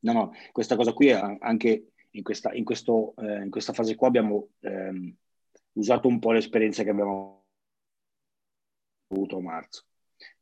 No, 0.00 0.12
no, 0.12 0.32
questa 0.52 0.76
cosa 0.76 0.92
qui 0.92 1.10
anche 1.10 1.92
in 2.10 2.22
questa, 2.22 2.52
in 2.52 2.64
questo, 2.64 3.14
eh, 3.16 3.42
in 3.42 3.50
questa 3.50 3.72
fase 3.72 3.96
qua 3.96 4.06
abbiamo 4.08 4.50
ehm, 4.60 5.12
usato 5.72 6.06
un 6.06 6.18
po' 6.20 6.32
l'esperienza 6.32 6.84
che 6.84 6.90
abbiamo 6.90 7.10
avuto 7.10 7.37
a 9.08 9.40
marzo. 9.40 9.84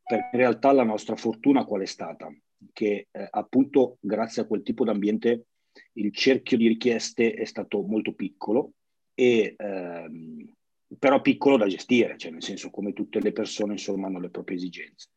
Perché 0.02 0.28
in 0.32 0.38
realtà 0.38 0.72
la 0.72 0.84
nostra 0.84 1.16
fortuna 1.16 1.64
qual 1.64 1.82
è 1.82 1.86
stata? 1.86 2.32
Che 2.72 3.08
eh, 3.10 3.28
appunto 3.30 3.98
grazie 4.00 4.42
a 4.42 4.46
quel 4.46 4.62
tipo 4.62 4.84
di 4.84 4.90
ambiente 4.90 5.46
il 5.94 6.12
cerchio 6.12 6.56
di 6.56 6.68
richieste 6.68 7.34
è 7.34 7.44
stato 7.44 7.82
molto 7.82 8.14
piccolo 8.14 8.72
e 9.14 9.54
ehm, 9.56 10.52
però 10.98 11.20
piccolo 11.20 11.56
da 11.56 11.66
gestire, 11.66 12.16
cioè 12.16 12.30
nel 12.30 12.42
senso 12.42 12.70
come 12.70 12.92
tutte 12.92 13.20
le 13.20 13.32
persone 13.32 13.72
insomma 13.72 14.06
hanno 14.06 14.20
le 14.20 14.30
proprie 14.30 14.56
esigenze. 14.56 15.08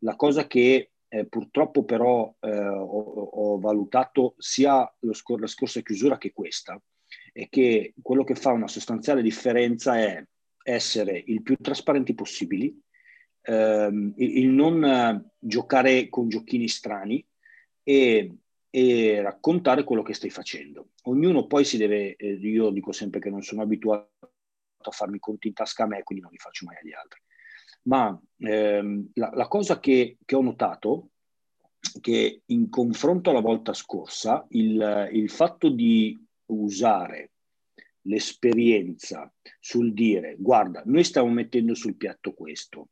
La 0.00 0.14
cosa 0.16 0.46
che 0.46 0.90
eh, 1.08 1.26
purtroppo 1.26 1.84
però 1.84 2.32
eh, 2.40 2.50
ho, 2.50 2.84
ho, 2.84 3.58
valutato 3.58 4.34
sia 4.38 4.92
scor- 5.12 5.40
la 5.40 5.46
scorsa 5.46 5.80
chiusura 5.80 6.18
che 6.18 6.32
questa, 6.32 6.80
è 7.32 7.48
che 7.48 7.94
quello 8.02 8.24
che 8.24 8.34
fa 8.34 8.50
una 8.50 8.68
sostanziale 8.68 9.22
differenza 9.22 9.98
è 9.98 10.22
essere 10.62 11.22
il 11.26 11.42
più 11.42 11.56
trasparenti 11.56 12.14
possibili, 12.14 12.76
ehm, 13.46 14.14
il, 14.16 14.48
non 14.48 14.84
eh, 14.84 15.24
giocare 15.38 16.08
con 16.08 16.28
giochini 16.28 16.68
strani 16.68 17.24
e, 17.82 18.36
e, 18.70 19.22
raccontare 19.22 19.84
quello 19.84 20.02
che 20.02 20.14
stai 20.14 20.30
facendo. 20.30 20.90
Ognuno 21.04 21.46
poi 21.46 21.64
si 21.64 21.76
deve, 21.76 22.16
eh, 22.16 22.32
io 22.32 22.70
dico 22.70 22.92
sempre 22.92 23.20
che 23.20 23.30
non 23.30 23.42
sono 23.42 23.62
abituato 23.62 24.10
a 24.78 24.90
farmi 24.90 25.18
conti 25.18 25.48
in 25.48 25.54
tasca 25.54 25.84
a 25.84 25.86
me, 25.86 26.02
quindi 26.02 26.24
non 26.24 26.32
li 26.32 26.38
faccio 26.38 26.66
mai 26.66 26.76
agli 26.80 26.92
altri 26.92 27.20
ma 27.86 28.20
ehm, 28.38 29.10
la, 29.14 29.30
la, 29.32 29.48
cosa 29.48 29.78
che, 29.78 30.18
che, 30.24 30.34
ho 30.34 30.42
notato 30.42 31.10
che 32.00 32.42
in 32.46 32.68
confronto 32.68 33.30
alla 33.30 33.40
volta 33.40 33.72
scorsa 33.72 34.44
il, 34.50 35.08
il 35.12 35.30
fatto 35.30 35.68
di 35.68 36.18
usare 36.46 37.30
l'esperienza 38.02 39.32
sul 39.60 39.92
dire 39.92 40.36
guarda, 40.38 40.82
noi 40.84 41.04
stiamo 41.04 41.28
mettendo 41.28 41.74
sul 41.74 41.96
piatto 41.96 42.34
questo 42.34 42.88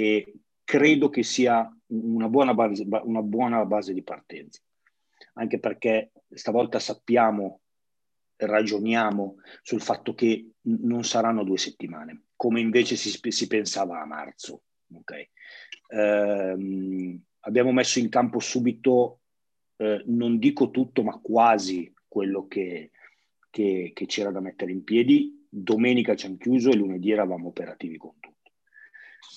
e 0.00 0.32
credo 0.64 1.10
che 1.10 1.22
sia 1.22 1.70
una 1.88 2.28
buona 2.28 2.54
base, 2.54 2.86
una 3.02 3.20
buona 3.20 3.66
base 3.66 3.92
di 3.92 4.02
partenza, 4.02 4.62
anche 5.34 5.58
perché 5.58 6.12
stavolta 6.32 6.78
sappiamo, 6.78 7.60
ragioniamo 8.36 9.36
sul 9.60 9.82
fatto 9.82 10.14
che 10.14 10.52
non 10.62 11.04
saranno 11.04 11.44
due 11.44 11.58
settimane, 11.58 12.22
come 12.34 12.60
invece 12.60 12.96
si, 12.96 13.10
si 13.30 13.46
pensava 13.46 14.00
a 14.00 14.06
marzo. 14.06 14.62
Okay? 14.90 15.28
Ehm, 15.88 17.20
abbiamo 17.40 17.72
messo 17.72 17.98
in 17.98 18.08
campo 18.08 18.38
subito, 18.38 19.20
eh, 19.76 20.02
non 20.06 20.38
dico 20.38 20.70
tutto, 20.70 21.02
ma 21.02 21.18
quasi 21.18 21.92
quello 22.08 22.46
che, 22.46 22.90
che, 23.50 23.90
che 23.92 24.06
c'era 24.06 24.30
da 24.30 24.40
mettere 24.40 24.72
in 24.72 24.82
piedi. 24.82 25.46
Domenica 25.46 26.14
ci 26.14 26.26
hanno 26.26 26.38
chiuso 26.38 26.70
e 26.70 26.76
lunedì 26.76 27.10
eravamo 27.10 27.48
operativi 27.48 27.98
con. 27.98 28.14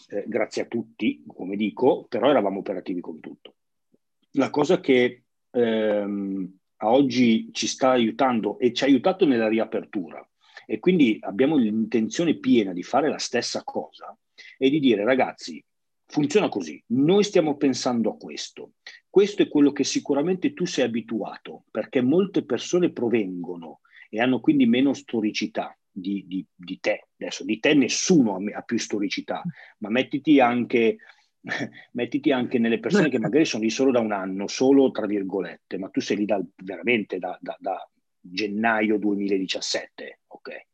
Eh, 0.09 0.23
grazie 0.27 0.63
a 0.63 0.65
tutti, 0.65 1.23
come 1.27 1.55
dico, 1.55 2.05
però 2.07 2.29
eravamo 2.29 2.59
operativi 2.59 3.01
con 3.01 3.19
tutto. 3.19 3.55
La 4.31 4.49
cosa 4.49 4.79
che 4.79 5.23
ehm, 5.51 6.57
a 6.77 6.91
oggi 6.91 7.49
ci 7.51 7.67
sta 7.67 7.91
aiutando 7.91 8.59
e 8.59 8.73
ci 8.73 8.83
ha 8.83 8.87
aiutato 8.87 9.25
nella 9.25 9.47
riapertura 9.47 10.27
e 10.65 10.79
quindi 10.79 11.17
abbiamo 11.21 11.57
l'intenzione 11.57 12.35
piena 12.35 12.73
di 12.73 12.83
fare 12.83 13.09
la 13.09 13.17
stessa 13.17 13.63
cosa 13.63 14.15
e 14.57 14.69
di 14.69 14.79
dire 14.79 15.03
ragazzi, 15.03 15.63
funziona 16.05 16.49
così, 16.49 16.81
noi 16.87 17.23
stiamo 17.23 17.57
pensando 17.57 18.11
a 18.11 18.17
questo, 18.17 18.73
questo 19.09 19.43
è 19.43 19.47
quello 19.47 19.71
che 19.71 19.83
sicuramente 19.83 20.53
tu 20.53 20.65
sei 20.65 20.85
abituato 20.85 21.65
perché 21.71 22.01
molte 22.01 22.43
persone 22.43 22.91
provengono 22.91 23.81
e 24.09 24.19
hanno 24.19 24.39
quindi 24.39 24.65
meno 24.65 24.93
storicità 24.93 25.75
di, 25.93 26.25
di, 26.27 26.45
di 26.53 26.79
te. 26.79 27.07
Adesso 27.17 27.45
di 27.45 27.59
te 27.59 27.73
nessuno 27.73 28.39
ha 28.53 28.61
più 28.61 28.77
storicità, 28.77 29.43
ma 29.79 29.89
mettiti 29.89 30.39
anche 30.39 30.97
mettiti 31.93 32.31
anche 32.31 32.57
nelle 32.57 32.79
persone 32.79 33.09
che 33.09 33.19
magari 33.19 33.45
sono 33.45 33.63
lì 33.63 33.69
solo 33.69 33.91
da 33.91 33.99
un 33.99 34.11
anno, 34.11 34.47
solo 34.47 34.91
tra 34.91 35.05
virgolette, 35.05 35.77
ma 35.77 35.89
tu 35.89 35.99
sei 35.99 36.17
lì 36.17 36.25
da, 36.25 36.41
veramente 36.63 37.19
da, 37.19 37.37
da, 37.39 37.55
da 37.59 37.89
gennaio 38.19 38.97
2017, 38.97 40.21
ok? 40.27 40.67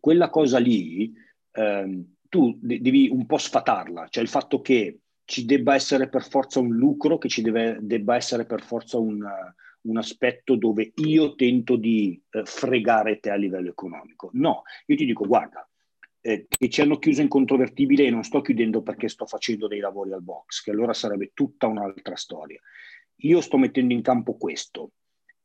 Quella 0.00 0.30
cosa 0.30 0.58
lì 0.58 1.12
ehm, 1.50 2.14
tu 2.28 2.56
de- 2.60 2.80
devi 2.80 3.08
un 3.08 3.26
po' 3.26 3.38
sfatarla, 3.38 4.08
cioè 4.08 4.22
il 4.22 4.28
fatto 4.28 4.60
che 4.60 5.00
ci 5.24 5.44
debba 5.44 5.74
essere 5.74 6.08
per 6.08 6.26
forza 6.26 6.60
un 6.60 6.74
lucro, 6.74 7.18
che 7.18 7.28
ci 7.28 7.42
deve, 7.42 7.78
debba 7.80 8.16
essere 8.16 8.46
per 8.46 8.62
forza 8.62 8.98
un, 8.98 9.26
un 9.88 9.96
aspetto 9.96 10.56
dove 10.56 10.92
io 10.96 11.34
tento 11.34 11.76
di 11.76 12.20
eh, 12.30 12.44
fregare 12.44 13.18
te 13.18 13.30
a 13.30 13.36
livello 13.36 13.70
economico. 13.70 14.30
No, 14.34 14.62
io 14.86 14.96
ti 14.96 15.04
dico, 15.04 15.26
guarda, 15.26 15.68
eh, 16.20 16.46
che 16.48 16.68
ci 16.68 16.80
hanno 16.80 16.98
chiuso 16.98 17.22
in 17.22 17.28
controvertibile 17.28 18.04
e 18.04 18.10
non 18.10 18.22
sto 18.22 18.40
chiudendo 18.40 18.82
perché 18.82 19.08
sto 19.08 19.26
facendo 19.26 19.66
dei 19.66 19.80
lavori 19.80 20.12
al 20.12 20.22
box, 20.22 20.62
che 20.62 20.70
allora 20.70 20.92
sarebbe 20.92 21.30
tutta 21.34 21.66
un'altra 21.66 22.16
storia. 22.16 22.60
Io 23.22 23.40
sto 23.40 23.56
mettendo 23.56 23.94
in 23.94 24.02
campo 24.02 24.36
questo 24.36 24.92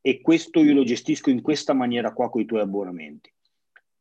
e 0.02 0.22
questo 0.22 0.62
io 0.62 0.74
lo 0.74 0.84
gestisco 0.84 1.30
in 1.30 1.42
questa 1.42 1.74
maniera 1.74 2.14
qua 2.14 2.30
con 2.30 2.42
i 2.42 2.46
tuoi 2.46 2.62
abbonamenti. 2.62 3.34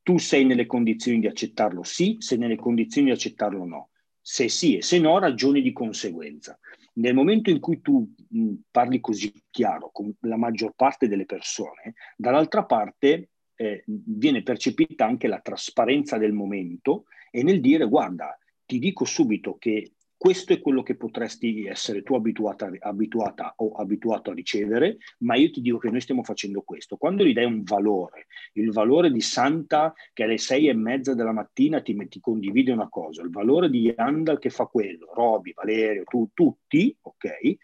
Tu 0.03 0.19
sei 0.19 0.45
nelle 0.45 0.67
condizioni 0.67 1.21
di 1.21 1.29
accettarlo 1.29 1.85
sì, 1.85 2.17
sei 2.19 2.39
nelle 2.39 2.57
condizioni 2.57 3.07
di 3.07 3.13
accettarlo 3.13 3.65
no. 3.65 3.91
Se 4.21 4.49
sì 4.49 4.77
e 4.77 4.83
se 4.83 4.99
no, 4.99 5.19
ragioni 5.19 5.63
di 5.63 5.73
conseguenza. 5.73 6.59
Nel 6.95 7.15
momento 7.15 7.51
in 7.51 7.59
cui 7.59 7.81
tu 7.81 8.13
mh, 8.29 8.53
parli 8.71 9.01
così 9.01 9.33
chiaro 9.51 9.91
con 9.93 10.15
la 10.21 10.37
maggior 10.37 10.73
parte 10.77 11.09
delle 11.09 11.25
persone, 11.25 11.95
dall'altra 12.17 12.65
parte 12.65 13.31
eh, 13.55 13.83
viene 13.87 14.43
percepita 14.43 15.07
anche 15.07 15.29
la 15.29 15.41
trasparenza 15.41 16.19
del 16.19 16.33
momento 16.33 17.05
e 17.31 17.43
nel 17.43 17.61
dire 17.61 17.87
guarda, 17.87 18.37
ti 18.67 18.79
dico 18.79 19.05
subito 19.05 19.57
che 19.57 19.93
questo 20.23 20.53
è 20.53 20.61
quello 20.61 20.85
che 20.85 20.95
potresti 20.95 21.67
essere 21.67 22.05
tu 22.05 22.15
abituata, 22.15 22.71
abituata, 22.79 23.55
o 23.57 23.73
abituato 23.73 24.31
a 24.31 24.35
ricevere, 24.35 24.99
ma 25.25 25.35
io 25.35 25.51
ti 25.51 25.61
dico 25.61 25.79
che 25.79 25.91
noi 25.91 26.01
stiamo 26.01 26.23
facendo 26.23 26.63
questo. 26.63 26.97
Quando 26.97 27.25
gli 27.25 27.33
dai 27.33 27.45
un 27.45 27.65
valore, 27.65 28.29
il 28.53 28.71
valore 28.71 29.11
di 29.11 29.21
Santa 29.21 29.93
che 30.13 30.23
alle 30.23 30.39
sei 30.39 30.69
e 30.69 30.75
mezza 30.75 31.15
della 31.15 31.33
mattina 31.33 31.83
ti, 31.83 31.97
ti 32.07 32.21
condivide 32.21 32.71
una 32.71 32.89
cosa, 32.89 33.21
il 33.21 33.31
valore 33.31 33.69
di 33.69 33.93
Andal 33.97 34.39
che 34.39 34.49
fa 34.49 34.67
quello, 34.67 35.13
Roby, 35.13 35.55
Valerio, 35.55 36.05
tu, 36.05 36.31
tutti, 36.33 36.97
ok? 37.01 37.57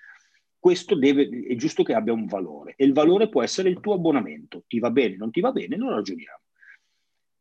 questo 0.58 0.96
deve, 0.96 1.28
è 1.28 1.54
giusto 1.54 1.84
che 1.84 1.94
abbia 1.94 2.12
un 2.12 2.26
valore 2.26 2.74
e 2.76 2.84
il 2.84 2.92
valore 2.92 3.28
può 3.28 3.40
essere 3.44 3.68
il 3.68 3.78
tuo 3.78 3.94
abbonamento. 3.94 4.64
Ti 4.66 4.80
va 4.80 4.90
bene, 4.90 5.14
non 5.14 5.30
ti 5.30 5.38
va 5.40 5.52
bene, 5.52 5.76
non 5.76 5.90
ragioniamo. 5.90 6.40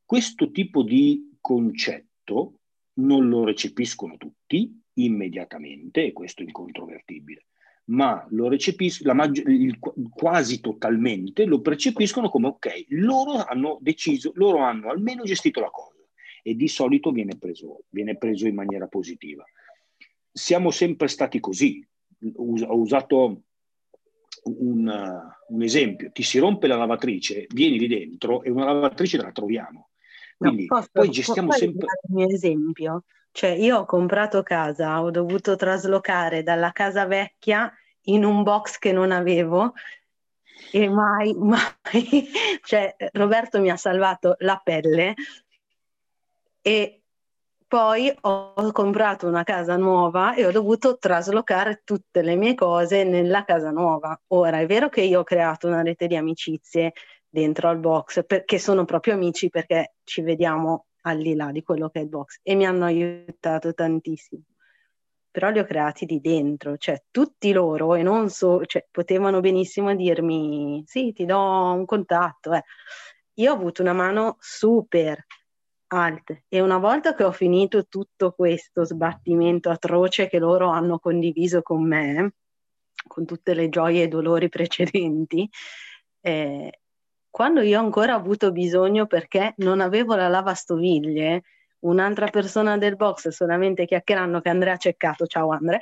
Questo 0.05 0.51
tipo 0.51 0.83
di 0.83 1.35
concetto 1.41 2.59
non 2.99 3.27
lo 3.27 3.45
recepiscono 3.45 4.15
tutti 4.15 4.85
immediatamente 4.97 6.05
e 6.05 6.13
questo 6.13 6.41
è 6.41 6.45
incontrovertibile, 6.45 7.45
ma 7.85 8.25
lo 8.29 8.47
recepiscono 8.47 9.13
maggi- 9.13 9.77
quasi 10.13 10.59
totalmente, 10.59 11.45
lo 11.45 11.61
percepiscono 11.61 12.29
come 12.29 12.47
ok, 12.47 12.85
loro 12.89 13.43
hanno 13.43 13.77
deciso, 13.81 14.31
loro 14.35 14.59
hanno 14.59 14.89
almeno 14.89 15.23
gestito 15.23 15.59
la 15.59 15.69
cosa 15.69 15.95
e 16.43 16.55
di 16.55 16.67
solito 16.67 17.11
viene 17.11 17.37
preso, 17.37 17.83
viene 17.89 18.17
preso 18.17 18.47
in 18.47 18.55
maniera 18.55 18.87
positiva. 18.87 19.43
Siamo 20.31 20.71
sempre 20.71 21.07
stati 21.07 21.39
così, 21.39 21.85
ho 22.35 22.79
usato 22.79 23.41
un, 24.43 25.21
un, 25.47 25.61
esempio, 25.61 26.11
ti 26.11 26.23
si 26.23 26.39
rompe 26.39 26.67
la 26.67 26.77
lavatrice, 26.77 27.47
vieni 27.49 27.79
lì 27.79 27.87
dentro 27.87 28.43
e 28.43 28.49
una 28.49 28.65
lavatrice 28.65 29.17
la 29.17 29.31
troviamo. 29.31 29.89
Quindi 30.37 30.65
no, 30.67 30.75
posso, 30.75 30.89
poi 30.91 31.09
gestiamo 31.09 31.51
sempre... 31.51 31.87
Il 32.07 32.15
mio 32.15 32.29
esempio, 32.29 33.03
cioè 33.31 33.49
io 33.49 33.79
ho 33.79 33.85
comprato 33.85 34.43
casa, 34.43 35.01
ho 35.01 35.09
dovuto 35.09 35.55
traslocare 35.55 36.43
dalla 36.43 36.71
casa 36.71 37.05
vecchia 37.05 37.71
in 38.03 38.23
un 38.23 38.43
box 38.43 38.77
che 38.77 38.91
non 38.91 39.11
avevo 39.11 39.73
e 40.71 40.89
mai, 40.89 41.33
mai, 41.37 42.29
cioè 42.63 42.95
Roberto 43.13 43.59
mi 43.59 43.69
ha 43.69 43.77
salvato 43.77 44.35
la 44.39 44.59
pelle 44.63 45.15
e 46.61 47.01
poi 47.67 48.13
ho 48.21 48.71
comprato 48.71 49.27
una 49.27 49.43
casa 49.43 49.75
nuova 49.75 50.33
e 50.35 50.45
ho 50.45 50.51
dovuto 50.51 50.97
traslocare 50.97 51.81
tutte 51.83 52.21
le 52.21 52.35
mie 52.35 52.55
cose 52.55 53.03
nella 53.03 53.43
casa 53.43 53.71
nuova. 53.71 54.17
Ora 54.27 54.59
è 54.59 54.65
vero 54.65 54.87
che 54.87 55.01
io 55.01 55.19
ho 55.19 55.23
creato 55.23 55.67
una 55.67 55.81
rete 55.81 56.07
di 56.07 56.15
amicizie 56.15 56.93
dentro 57.29 57.69
al 57.69 57.79
box, 57.79 58.25
perché 58.25 58.59
sono 58.59 58.85
proprio 58.85 59.13
amici 59.13 59.49
perché 59.49 59.95
ci 60.03 60.21
vediamo 60.21 60.87
al 61.01 61.19
di 61.19 61.35
là 61.35 61.51
di 61.51 61.63
quello 61.63 61.89
che 61.89 61.99
è 61.99 62.03
il 62.03 62.09
box 62.09 62.39
e 62.43 62.55
mi 62.55 62.65
hanno 62.65 62.85
aiutato 62.85 63.73
tantissimo. 63.73 64.43
Però 65.31 65.49
li 65.49 65.59
ho 65.59 65.65
creati 65.65 66.05
di 66.05 66.19
dentro, 66.19 66.77
cioè 66.77 67.01
tutti 67.11 67.51
loro 67.51 67.95
e 67.95 68.01
non 68.01 68.29
so, 68.29 68.65
cioè, 68.65 68.85
potevano 68.89 69.39
benissimo 69.39 69.93
dirmi 69.95 70.83
sì, 70.85 71.11
ti 71.13 71.25
do 71.25 71.37
un 71.37 71.85
contatto. 71.85 72.53
Eh. 72.53 72.63
Io 73.35 73.51
ho 73.51 73.55
avuto 73.55 73.83
una 73.83 73.93
mano 73.93 74.37
super 74.39 75.23
alte. 75.87 76.45
E 76.47 76.59
una 76.61 76.77
volta 76.77 77.13
che 77.13 77.23
ho 77.23 77.31
finito 77.31 77.85
tutto 77.87 78.31
questo 78.31 78.83
sbattimento 78.83 79.69
atroce 79.69 80.27
che 80.27 80.39
loro 80.39 80.69
hanno 80.69 80.99
condiviso 80.99 81.61
con 81.61 81.87
me, 81.87 82.33
con 83.07 83.25
tutte 83.25 83.53
le 83.53 83.69
gioie 83.69 84.03
e 84.03 84.07
dolori 84.07 84.49
precedenti, 84.49 85.49
eh, 86.21 86.79
quando 87.37 87.61
io 87.61 87.77
ancora 87.77 88.15
ho 88.15 88.17
avuto 88.17 88.51
bisogno 88.51 89.05
perché 89.05 89.53
non 89.57 89.79
avevo 89.79 90.15
la 90.15 90.27
lavastoviglie, 90.27 91.43
un'altra 91.81 92.29
persona 92.29 92.79
del 92.79 92.95
box, 92.95 93.27
solamente 93.27 93.85
chiacchierando 93.85 94.41
che 94.41 94.49
Andrea 94.49 94.75
ceccato, 94.77 95.27
ciao 95.27 95.51
Andrea, 95.51 95.77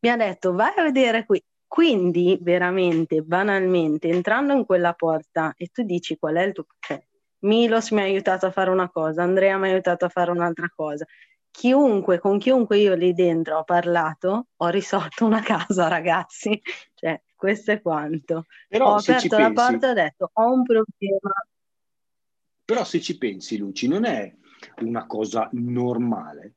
mi 0.00 0.10
ha 0.10 0.16
detto 0.18 0.52
vai 0.52 0.74
a 0.76 0.82
vedere 0.82 1.24
qui. 1.24 1.42
Quindi 1.66 2.38
veramente, 2.42 3.22
banalmente, 3.22 4.08
entrando 4.08 4.52
in 4.52 4.66
quella 4.66 4.92
porta 4.92 5.54
e 5.56 5.68
tu 5.68 5.84
dici 5.84 6.18
qual 6.18 6.34
è 6.34 6.42
il 6.42 6.52
tuo... 6.52 6.66
Cioè, 6.78 7.02
Milos 7.44 7.92
mi 7.92 8.00
ha 8.00 8.04
aiutato 8.04 8.44
a 8.44 8.50
fare 8.50 8.68
una 8.68 8.90
cosa, 8.90 9.22
Andrea 9.22 9.56
mi 9.56 9.68
ha 9.68 9.72
aiutato 9.72 10.04
a 10.04 10.10
fare 10.10 10.30
un'altra 10.30 10.68
cosa. 10.68 11.06
Chiunque, 11.50 12.18
con 12.18 12.36
chiunque 12.36 12.76
io 12.76 12.92
lì 12.94 13.14
dentro 13.14 13.56
ho 13.56 13.64
parlato, 13.64 14.48
ho 14.54 14.68
risolto 14.68 15.24
una 15.24 15.40
casa, 15.40 15.88
ragazzi. 15.88 16.60
Cioè, 16.92 17.18
questo 17.40 17.72
è 17.72 17.80
quanto. 17.80 18.44
Però, 18.68 18.92
ho 18.92 18.96
aperto 18.96 19.38
la 19.38 19.50
pensi, 19.50 19.54
porta 19.54 19.86
e 19.86 19.90
ho 19.90 19.94
detto, 19.94 20.30
ho 20.30 20.52
un 20.52 20.62
problema. 20.62 21.32
Però 22.66 22.84
se 22.84 23.00
ci 23.00 23.16
pensi, 23.16 23.56
Luci, 23.56 23.88
non 23.88 24.04
è 24.04 24.30
una 24.82 25.06
cosa 25.06 25.48
normale. 25.52 26.54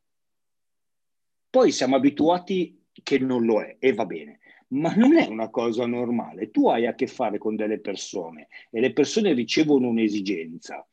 Poi 1.50 1.72
siamo 1.72 1.96
abituati 1.96 2.88
che 3.02 3.18
non 3.18 3.46
lo 3.46 3.62
è 3.62 3.78
e 3.80 3.94
va 3.94 4.06
bene 4.06 4.40
ma 4.74 4.92
non 4.96 5.16
è 5.16 5.28
una 5.28 5.50
cosa 5.50 5.86
normale. 5.86 6.50
Tu 6.50 6.68
hai 6.68 6.88
a 6.88 6.96
che 6.96 7.06
fare 7.06 7.38
con 7.38 7.56
delle 7.56 7.80
persone 7.80 8.48
e 8.72 8.80
le 8.80 8.92
persone 8.92 9.34
ricevono 9.34 9.88
un'esigenza 9.88 10.84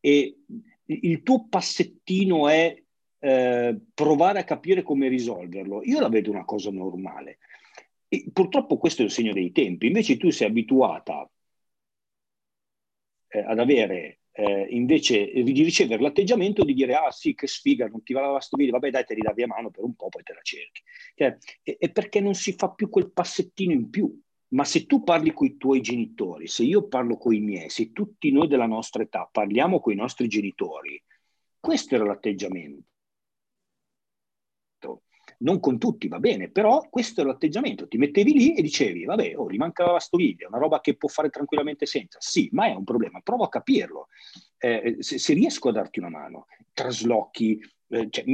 e 0.00 0.36
il 0.84 1.22
tuo 1.22 1.46
passettino 1.48 2.48
è 2.48 2.76
eh, 3.20 3.80
provare 3.94 4.40
a 4.40 4.44
capire 4.44 4.82
come 4.82 5.06
risolverlo. 5.06 5.82
Io 5.84 6.00
la 6.00 6.08
vedo 6.08 6.32
una 6.32 6.44
cosa 6.44 6.72
normale. 6.72 7.38
E 8.12 8.28
purtroppo 8.32 8.76
questo 8.76 9.02
è 9.02 9.04
il 9.04 9.12
segno 9.12 9.32
dei 9.32 9.52
tempi. 9.52 9.86
Invece 9.86 10.16
tu 10.16 10.30
sei 10.30 10.48
abituata 10.48 11.30
eh, 13.28 13.38
ad 13.38 13.60
avere 13.60 14.18
eh, 14.32 14.66
invece 14.70 15.30
di 15.32 15.62
ricevere 15.62 16.02
l'atteggiamento 16.02 16.64
di 16.64 16.74
dire 16.74 16.94
ah 16.94 17.12
sì 17.12 17.34
che 17.34 17.46
sfiga 17.46 17.86
non 17.86 18.02
ti 18.02 18.12
va 18.12 18.20
la 18.20 18.26
lavastoviglie 18.26 18.70
vabbè 18.72 18.90
dai 18.90 19.04
te 19.04 19.14
li 19.14 19.20
davi 19.20 19.42
a 19.42 19.46
mano 19.46 19.70
per 19.70 19.84
un 19.84 19.94
po' 19.94 20.08
poi 20.08 20.24
te 20.24 20.32
la 20.32 20.40
cerchi. 20.42 20.82
Cioè, 21.14 21.38
è, 21.62 21.76
è 21.78 21.90
perché 21.92 22.20
non 22.20 22.34
si 22.34 22.52
fa 22.54 22.70
più 22.70 22.88
quel 22.88 23.12
passettino 23.12 23.72
in 23.72 23.88
più? 23.90 24.12
Ma 24.48 24.64
se 24.64 24.86
tu 24.86 25.04
parli 25.04 25.32
con 25.32 25.46
i 25.46 25.56
tuoi 25.56 25.80
genitori 25.80 26.48
se 26.48 26.64
io 26.64 26.88
parlo 26.88 27.16
con 27.16 27.32
i 27.32 27.38
miei 27.38 27.70
se 27.70 27.92
tutti 27.92 28.32
noi 28.32 28.48
della 28.48 28.66
nostra 28.66 29.04
età 29.04 29.28
parliamo 29.30 29.78
con 29.78 29.92
i 29.92 29.96
nostri 29.96 30.26
genitori 30.26 31.00
questo 31.60 31.94
era 31.94 32.04
l'atteggiamento 32.04 32.82
non 35.40 35.60
con 35.60 35.78
tutti 35.78 36.08
va 36.08 36.18
bene, 36.18 36.50
però 36.50 36.86
questo 36.90 37.20
è 37.20 37.24
l'atteggiamento, 37.24 37.88
ti 37.88 37.96
mettevi 37.96 38.32
lì 38.32 38.54
e 38.54 38.62
dicevi, 38.62 39.04
vabbè, 39.04 39.36
oh, 39.36 39.48
rimanca 39.48 39.82
la 39.82 39.88
lavastoviglie, 39.88 40.44
è 40.44 40.48
una 40.48 40.58
roba 40.58 40.80
che 40.80 40.96
può 40.96 41.08
fare 41.08 41.30
tranquillamente 41.30 41.86
senza, 41.86 42.18
sì, 42.20 42.48
ma 42.52 42.66
è 42.66 42.74
un 42.74 42.84
problema, 42.84 43.20
provo 43.20 43.44
a 43.44 43.48
capirlo, 43.48 44.08
eh, 44.58 44.96
se, 45.00 45.18
se, 45.18 45.34
riesco 45.34 45.68
a 45.68 45.72
darti 45.72 45.98
una 45.98 46.10
mano, 46.10 46.46
traslochi, 46.72 47.60
eh, 47.88 48.08
cioè, 48.10 48.24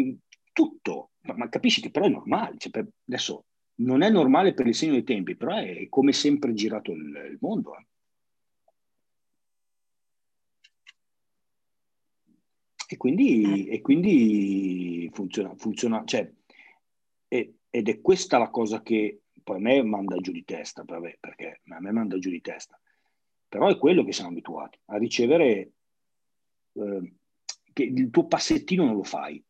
tutto, 0.52 1.10
ma, 1.22 1.34
ma, 1.36 1.48
capisci 1.48 1.80
che 1.80 1.90
però 1.90 2.06
è 2.06 2.10
normale, 2.10 2.56
cioè, 2.58 2.72
per, 2.72 2.88
adesso 3.06 3.44
non 3.76 4.02
è 4.02 4.10
normale 4.10 4.54
per 4.54 4.66
il 4.66 4.74
segno 4.74 4.92
dei 4.92 5.04
tempi, 5.04 5.36
però 5.36 5.56
è 5.56 5.86
come 5.88 6.12
sempre 6.12 6.54
girato 6.54 6.92
il, 6.92 7.28
il 7.30 7.38
mondo. 7.40 7.76
Eh. 7.76 7.86
E 12.88 12.96
quindi, 12.96 13.66
e 13.66 13.80
quindi 13.80 15.10
funziona, 15.12 15.52
funziona 15.56 16.04
cioè, 16.04 16.32
e, 17.28 17.54
ed 17.70 17.88
è 17.88 18.00
questa 18.00 18.38
la 18.38 18.50
cosa 18.50 18.82
che 18.82 19.20
poi 19.42 19.56
a 19.56 19.60
me 19.60 19.82
manda 19.82 20.16
giù 20.16 20.32
di 20.32 20.44
testa, 20.44 20.84
perché 20.84 21.60
a 21.68 21.80
me 21.80 21.92
manda 21.92 22.18
giù 22.18 22.30
di 22.30 22.40
testa. 22.40 22.78
Però 23.48 23.68
è 23.68 23.78
quello 23.78 24.04
che 24.04 24.12
siamo 24.12 24.30
abituati, 24.30 24.78
a 24.86 24.96
ricevere 24.96 25.70
eh, 26.72 27.14
che 27.72 27.82
il 27.82 28.10
tuo 28.10 28.26
passettino 28.26 28.84
non 28.84 28.96
lo 28.96 29.04
fai. 29.04 29.42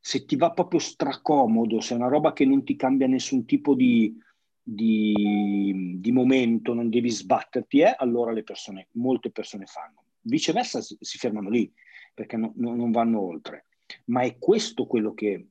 Se 0.00 0.24
ti 0.24 0.34
va 0.34 0.50
proprio 0.50 0.80
stracomodo, 0.80 1.80
se 1.80 1.94
è 1.94 1.96
una 1.96 2.08
roba 2.08 2.32
che 2.32 2.44
non 2.44 2.64
ti 2.64 2.74
cambia 2.74 3.06
nessun 3.06 3.44
tipo 3.44 3.74
di, 3.74 4.18
di, 4.60 5.96
di 6.00 6.12
momento, 6.12 6.74
non 6.74 6.90
devi 6.90 7.10
sbatterti, 7.10 7.80
eh, 7.80 7.94
allora 7.96 8.32
le 8.32 8.42
persone, 8.42 8.88
molte 8.92 9.30
persone 9.30 9.66
fanno. 9.66 10.02
Viceversa 10.22 10.80
si 10.80 11.18
fermano 11.18 11.50
lì, 11.50 11.72
perché 12.12 12.36
no, 12.36 12.52
no, 12.56 12.74
non 12.74 12.90
vanno 12.90 13.20
oltre. 13.20 13.66
Ma 14.06 14.22
è 14.22 14.38
questo 14.38 14.86
quello 14.86 15.14
che 15.14 15.46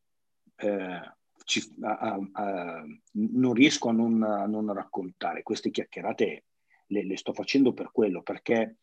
eh, 0.58 1.14
ci, 1.46 1.64
a, 1.82 2.20
a, 2.32 2.84
non 3.12 3.54
riesco 3.54 3.90
a 3.90 3.94
non, 3.94 4.22
a 4.22 4.46
non, 4.46 4.74
raccontare. 4.74 5.44
Queste 5.44 5.70
chiacchierate 5.70 6.44
le, 6.88 7.06
le, 7.06 7.18
sto 7.18 7.34
facendo 7.34 7.74
per 7.74 7.92
quello, 7.92 8.22
perché 8.22 8.78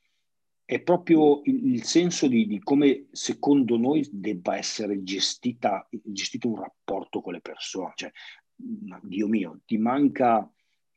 è 0.64 0.80
proprio 0.80 1.42
il, 1.44 1.72
il 1.74 1.82
senso 1.82 2.28
di, 2.28 2.46
di, 2.46 2.60
come 2.60 3.08
secondo 3.10 3.76
noi 3.76 4.08
debba 4.10 4.56
essere 4.56 5.02
gestita, 5.02 5.86
gestito 5.90 6.48
un 6.48 6.56
rapporto 6.56 7.20
con 7.20 7.34
le 7.34 7.40
persone. 7.40 7.92
Cioè, 7.96 8.10
Dio 8.54 9.26
mio, 9.26 9.60
ti 9.66 9.76
manca, 9.76 10.48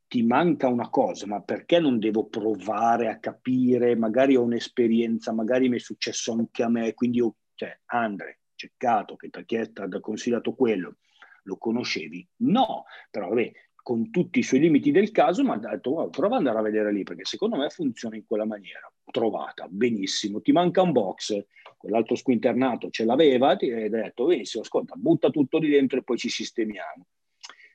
ti 0.08 0.22
manca 0.22 0.68
una 0.68 0.90
cosa, 0.90 1.26
ma 1.26 1.42
perché 1.42 1.80
non 1.80 1.98
devo 1.98 2.28
provare 2.28 3.10
a 3.10 3.18
capire? 3.18 3.96
Magari 3.96 4.36
ho 4.36 4.44
un'esperienza, 4.44 5.34
magari 5.34 5.68
mi 5.68 5.78
è 5.78 5.80
successo 5.80 6.32
anche 6.32 6.62
a 6.62 6.70
me, 6.70 6.94
quindi 6.94 7.18
io, 7.18 7.38
cioè, 7.56 7.80
Andre, 7.86 8.42
cercato, 8.54 9.16
che 9.16 9.30
ti 9.32 9.72
ha 9.74 10.00
consigliato 10.00 10.54
quello, 10.54 10.98
lo 11.46 11.58
conoscevi? 11.58 12.28
No, 12.38 12.86
però 13.10 13.30
vabbè, 13.30 13.52
con 13.86 14.10
tutti 14.10 14.40
i 14.40 14.44
suoi 14.44 14.62
limiti 14.62 14.92
del 14.92 15.12
caso, 15.12 15.44
mi 15.44 15.52
ha 15.52 15.58
detto 15.58 15.92
wow, 15.92 16.10
prova 16.10 16.38
ad 16.38 16.40
andare 16.40 16.58
a 16.58 16.64
vedere 16.64 16.92
lì 16.92 17.04
perché 17.04 17.24
secondo 17.24 17.56
me 17.56 17.70
funziona 17.70 18.16
in 18.16 18.26
quella 18.26 18.46
maniera. 18.46 18.92
Trovata, 19.06 19.68
benissimo, 19.68 20.42
ti 20.42 20.52
manca 20.52 20.82
un 20.82 20.92
box, 20.92 21.46
quell'altro 21.78 22.16
squinternato 22.16 22.90
ce 22.90 23.06
l'aveva 23.06 23.56
e 23.56 23.86
ha 23.86 23.90
detto 23.90 24.26
benissimo, 24.26 24.64
ascolta, 24.64 24.96
butta 24.96 25.30
tutto 25.30 25.60
lì 25.60 25.70
dentro 25.70 26.00
e 26.00 26.04
poi 26.04 26.18
ci 26.18 26.30
sistemiamo. 26.30 27.06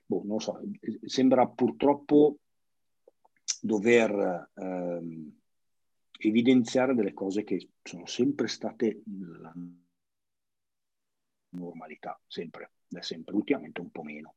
Boh, 0.05 0.23
non 0.25 0.41
so, 0.41 0.61
sembra 1.05 1.47
purtroppo 1.47 2.39
dover 3.61 4.51
ehm, 4.53 5.39
evidenziare 6.19 6.95
delle 6.95 7.13
cose 7.13 7.45
che 7.45 7.69
sono 7.85 8.07
sempre 8.07 8.49
state 8.49 9.03
la 9.41 9.53
normalità, 11.51 12.21
sempre 12.27 12.73
da 12.91 13.03
sempre, 13.03 13.35
ultimamente 13.35 13.81
un 13.81 13.91
po' 13.91 14.03
meno. 14.03 14.35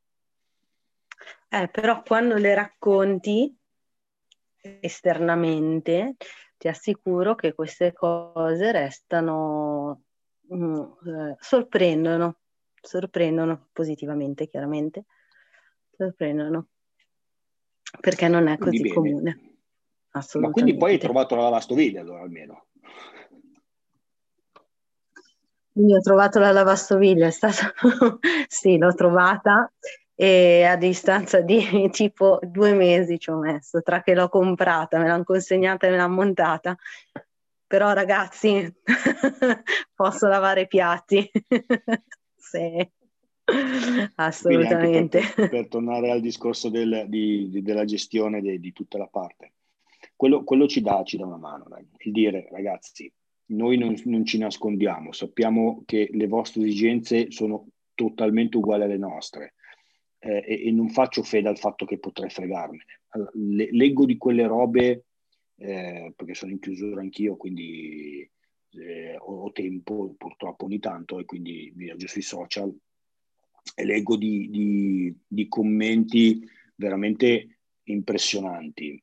Eh, 1.48 1.68
però 1.68 2.02
quando 2.02 2.36
le 2.36 2.54
racconti 2.54 3.54
esternamente, 4.80 6.16
ti 6.56 6.68
assicuro 6.68 7.34
che 7.34 7.52
queste 7.52 7.92
cose 7.92 8.70
restano, 8.70 10.02
mm, 10.54 10.74
eh, 10.76 11.36
sorprendono, 11.38 12.38
sorprendono 12.80 13.68
positivamente, 13.72 14.48
chiaramente, 14.48 15.04
sorprendono, 15.90 16.68
perché 18.00 18.28
non 18.28 18.46
è 18.46 18.56
così 18.56 18.86
comune. 18.86 19.40
Ma 20.34 20.50
quindi 20.50 20.76
poi 20.76 20.92
hai 20.92 20.98
trovato 20.98 21.34
la 21.34 21.42
lavastoviglie 21.42 21.98
allora 21.98 22.22
almeno? 22.22 22.66
Quindi 25.74 25.96
ho 25.96 26.00
trovato 26.00 26.38
la 26.38 26.52
lavastoviglie, 26.52 27.26
è 27.26 27.30
stata... 27.32 27.72
sì, 28.46 28.78
l'ho 28.78 28.94
trovata 28.94 29.68
e 30.14 30.62
a 30.62 30.76
distanza 30.76 31.40
di 31.40 31.58
tipo 31.90 32.38
due 32.42 32.74
mesi 32.74 33.18
ci 33.18 33.30
ho 33.30 33.38
messo 33.38 33.82
tra 33.82 34.00
che 34.00 34.14
l'ho 34.14 34.28
comprata, 34.28 34.98
me 34.98 35.08
l'hanno 35.08 35.24
consegnata 35.24 35.88
e 35.88 35.90
me 35.90 35.96
l'hanno 35.96 36.14
montata. 36.14 36.76
Però 37.66 37.92
ragazzi, 37.92 38.72
posso 39.96 40.28
lavare 40.28 40.60
i 40.60 40.68
piatti. 40.68 41.28
sì, 42.36 42.88
assolutamente. 44.14 45.22
Per, 45.34 45.48
per, 45.48 45.66
tornare 45.66 46.12
al 46.12 46.20
discorso 46.20 46.68
del, 46.68 47.06
di, 47.08 47.48
di, 47.50 47.62
della 47.62 47.84
gestione 47.84 48.40
de, 48.40 48.60
di 48.60 48.72
tutta 48.72 48.96
la 48.96 49.08
parte, 49.08 49.54
quello, 50.14 50.44
quello 50.44 50.68
ci, 50.68 50.82
dà, 50.82 51.02
ci, 51.02 51.16
dà, 51.16 51.26
una 51.26 51.36
mano, 51.36 51.64
dai. 51.66 51.84
il 51.98 52.12
dire 52.12 52.46
ragazzi, 52.52 53.12
noi 53.46 53.76
non, 53.76 53.94
non, 54.04 54.24
ci 54.24 54.38
nascondiamo, 54.38 55.12
sappiamo 55.12 55.82
che 55.84 56.08
le 56.12 56.26
vostre 56.26 56.62
esigenze 56.62 57.30
sono 57.30 57.68
totalmente 57.94 58.56
uguali 58.56 58.84
alle 58.84 58.96
nostre 58.96 59.54
eh, 60.18 60.42
e, 60.46 60.66
e, 60.66 60.70
non 60.70 60.88
faccio 60.88 61.22
fede 61.22 61.48
al 61.48 61.58
fatto 61.58 61.84
che 61.84 61.98
potrei 61.98 62.30
fregarmene. 62.30 62.84
Allora, 63.10 63.30
le, 63.34 63.68
leggo 63.70 64.06
di 64.06 64.16
quelle 64.16 64.46
robe 64.46 65.04
eh, 65.56 66.12
perché 66.16 66.34
sono 66.34 66.52
in 66.52 66.58
chiusura 66.58 67.00
anch'io, 67.00 67.36
quindi 67.36 68.28
eh, 68.70 69.16
ho, 69.16 69.42
ho, 69.42 69.52
tempo 69.52 70.14
purtroppo 70.16 70.64
ogni 70.64 70.78
tanto 70.78 71.18
e 71.18 71.24
quindi 71.24 71.72
viaggio 71.76 72.08
sui 72.08 72.22
social 72.22 72.74
e 73.74 73.84
leggo 73.84 74.16
di, 74.16 74.50
di, 74.50 75.16
di 75.26 75.48
commenti 75.48 76.46
veramente 76.74 77.58
impressionanti. 77.84 79.02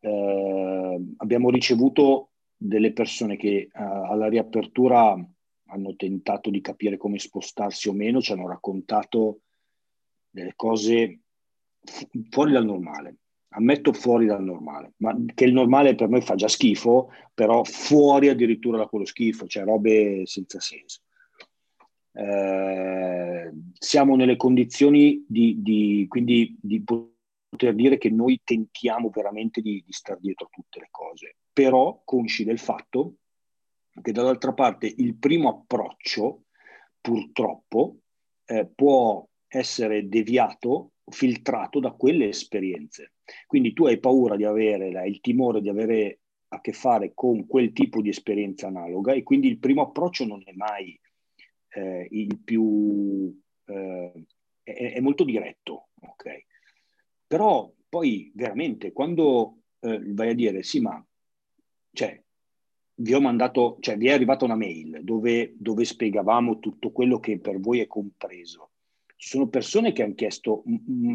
Eh, 0.00 1.00
abbiamo 1.16 1.50
ricevuto 1.50 2.30
delle 2.66 2.92
persone 2.92 3.36
che 3.36 3.68
uh, 3.70 3.78
alla 3.78 4.28
riapertura 4.28 5.14
hanno 5.66 5.96
tentato 5.96 6.48
di 6.48 6.62
capire 6.62 6.96
come 6.96 7.18
spostarsi 7.18 7.88
o 7.88 7.92
meno, 7.92 8.22
ci 8.22 8.32
hanno 8.32 8.48
raccontato 8.48 9.40
delle 10.30 10.54
cose 10.56 11.20
fu- 11.82 12.08
fuori 12.30 12.52
dal 12.52 12.64
normale. 12.64 13.16
Ammetto 13.54 13.92
fuori 13.92 14.26
dal 14.26 14.42
normale, 14.42 14.94
ma 14.96 15.14
che 15.32 15.44
il 15.44 15.52
normale 15.52 15.94
per 15.94 16.08
noi 16.08 16.22
fa 16.22 16.34
già 16.34 16.48
schifo, 16.48 17.10
però 17.32 17.62
fuori 17.62 18.28
addirittura 18.28 18.78
da 18.78 18.86
quello 18.86 19.04
schifo, 19.04 19.46
cioè 19.46 19.62
robe 19.62 20.22
senza 20.24 20.58
senso. 20.58 21.02
Eh, 22.12 23.52
siamo 23.74 24.16
nelle 24.16 24.36
condizioni 24.36 25.24
di, 25.28 25.62
di, 25.62 26.06
quindi 26.08 26.56
di 26.60 26.82
poter 26.82 27.74
dire 27.74 27.96
che 27.96 28.10
noi 28.10 28.40
tentiamo 28.42 29.10
veramente 29.10 29.60
di, 29.60 29.82
di 29.86 29.92
stare 29.92 30.18
dietro 30.20 30.46
a 30.46 30.50
tutte 30.50 30.80
le 30.80 30.88
cose 30.90 31.36
però 31.54 32.02
consci 32.04 32.44
del 32.44 32.58
fatto 32.58 33.14
che 34.02 34.12
dall'altra 34.12 34.52
parte 34.52 34.92
il 34.94 35.14
primo 35.16 35.48
approccio 35.48 36.46
purtroppo 37.00 37.98
eh, 38.44 38.66
può 38.66 39.24
essere 39.46 40.08
deviato, 40.08 40.90
filtrato 41.04 41.78
da 41.78 41.92
quelle 41.92 42.28
esperienze. 42.28 43.12
Quindi 43.46 43.72
tu 43.72 43.86
hai 43.86 44.00
paura 44.00 44.36
di 44.36 44.44
avere, 44.44 44.88
il 45.06 45.20
timore 45.20 45.60
di 45.60 45.68
avere 45.68 46.18
a 46.48 46.60
che 46.60 46.72
fare 46.72 47.12
con 47.14 47.46
quel 47.46 47.72
tipo 47.72 48.02
di 48.02 48.08
esperienza 48.08 48.66
analoga 48.66 49.12
e 49.12 49.22
quindi 49.22 49.48
il 49.48 49.58
primo 49.58 49.82
approccio 49.82 50.26
non 50.26 50.42
è 50.44 50.52
mai 50.52 50.98
eh, 51.68 52.08
il 52.10 52.38
più... 52.40 53.32
Eh, 53.66 54.12
è, 54.62 54.92
è, 54.94 55.00
molto 55.00 55.24
diretto, 55.24 55.88
ok? 56.00 56.46
Però 57.26 57.72
poi 57.88 58.32
veramente 58.34 58.92
quando 58.92 59.58
eh, 59.80 60.00
vai 60.12 60.30
a 60.30 60.34
dire 60.34 60.62
sì 60.62 60.80
ma 60.80 61.04
cioè, 61.94 62.22
vi 62.96 63.14
ho 63.14 63.20
mandato, 63.20 63.78
cioè 63.80 63.96
vi 63.96 64.08
è 64.08 64.12
arrivata 64.12 64.44
una 64.44 64.56
mail 64.56 65.00
dove, 65.02 65.54
dove 65.56 65.84
spiegavamo 65.84 66.58
tutto 66.58 66.90
quello 66.90 67.18
che 67.18 67.38
per 67.38 67.58
voi 67.58 67.80
è 67.80 67.86
compreso. 67.86 68.70
Ci 69.16 69.28
sono 69.28 69.48
persone 69.48 69.92
che 69.92 70.02
hanno 70.02 70.14
chiesto, 70.14 70.62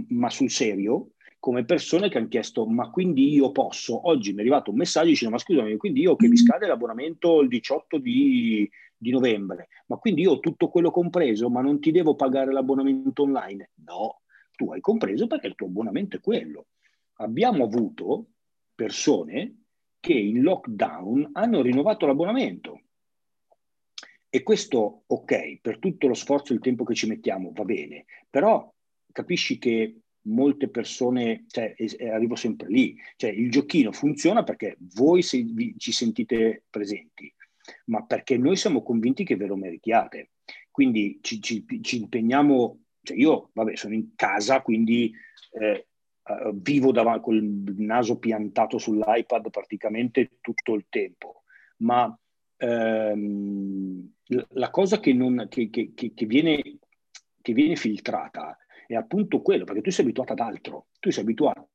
ma 0.07 0.30
sul 0.30 0.49
serio? 0.49 1.11
Come 1.39 1.64
persone 1.64 2.10
che 2.10 2.18
hanno 2.18 2.27
chiesto, 2.27 2.65
ma 2.65 2.89
quindi 2.89 3.31
io 3.31 3.51
posso? 3.51 4.07
Oggi 4.10 4.31
mi 4.31 4.38
è 4.38 4.39
arrivato 4.41 4.72
un 4.72 4.77
messaggio 4.77 5.10
dicendo, 5.10 5.35
ma 5.35 5.39
scusami, 5.39 5.77
quindi 5.77 6.01
io 6.01 6.15
che 6.15 6.27
mi 6.27 6.35
scade 6.35 6.65
l'abbonamento 6.65 7.39
il 7.41 7.47
18 7.47 7.97
di, 7.97 8.69
di 8.97 9.11
novembre, 9.11 9.69
ma 9.88 9.97
quindi 9.97 10.23
io 10.23 10.31
ho 10.31 10.39
tutto 10.39 10.69
quello 10.69 10.91
compreso, 10.91 11.49
ma 11.49 11.61
non 11.61 11.80
ti 11.80 11.91
devo 11.91 12.15
pagare 12.15 12.51
l'abbonamento 12.51 13.22
online? 13.23 13.72
No, 13.85 14.22
tu 14.56 14.72
hai 14.72 14.81
compreso 14.81 15.27
perché 15.27 15.47
il 15.47 15.56
tuo 15.56 15.68
abbonamento 15.68 16.18
è 16.18 16.19
quello. 16.19 16.68
Abbiamo 17.19 17.64
avuto 17.64 18.26
persone 18.76 19.59
che 20.00 20.14
in 20.14 20.42
lockdown 20.42 21.30
hanno 21.34 21.62
rinnovato 21.62 22.06
l'abbonamento. 22.06 22.82
E 24.30 24.44
questo, 24.44 25.04
ok, 25.08 25.60
per 25.60 25.80
tutto 25.80 26.08
lo 26.08 26.14
sforzo 26.14 26.54
e 26.54 26.56
il 26.56 26.62
tempo 26.62 26.84
che 26.84 26.94
ci 26.94 27.08
mettiamo, 27.08 27.52
va 27.54 27.64
bene, 27.64 28.06
però 28.30 28.72
capisci 29.12 29.58
che 29.58 30.02
molte 30.24 30.70
persone, 30.70 31.46
cioè, 31.48 31.74
arrivo 32.12 32.36
sempre 32.36 32.68
lì, 32.68 32.96
cioè 33.16 33.32
il 33.32 33.50
giochino 33.50 33.92
funziona 33.92 34.44
perché 34.44 34.78
voi 34.96 35.24
se, 35.24 35.42
vi, 35.42 35.74
ci 35.78 35.92
sentite 35.92 36.66
presenti, 36.70 37.34
ma 37.86 38.06
perché 38.06 38.38
noi 38.38 38.56
siamo 38.56 38.84
convinti 38.84 39.24
che 39.24 39.36
ve 39.36 39.48
lo 39.48 39.56
meritiate. 39.56 40.32
Quindi 40.70 41.20
ci, 41.22 41.42
ci, 41.42 41.66
ci 41.82 41.98
impegniamo, 41.98 42.80
cioè 43.02 43.18
io, 43.18 43.50
vabbè, 43.54 43.76
sono 43.76 43.96
in 43.96 44.16
casa, 44.16 44.62
quindi 44.62 45.12
eh, 45.60 45.88
uh, 46.30 46.51
vivo 46.53 46.91
davanti 46.91 47.22
col 47.22 47.41
naso 47.77 48.18
piantato 48.18 48.77
sull'iPad 48.77 49.49
praticamente 49.49 50.38
tutto 50.41 50.73
il 50.76 50.85
tempo, 50.89 51.43
ma 51.77 52.18
ehm, 52.57 54.14
la 54.49 54.69
cosa 54.69 54.99
che, 54.99 55.14
non, 55.14 55.47
che, 55.49 55.69
che, 55.69 55.93
che, 55.93 56.26
viene, 56.26 56.61
che 57.41 57.53
viene 57.53 57.76
filtrata 57.76 58.57
è 58.88 58.95
appunto 58.95 59.41
quello, 59.41 59.64
perché 59.65 59.81
tu 59.81 59.91
sei 59.91 60.06
abituato 60.06 60.34
ad 60.34 60.39
altro, 60.39 60.88
tu 60.99 61.11
sei 61.11 61.23
abituato 61.23 61.69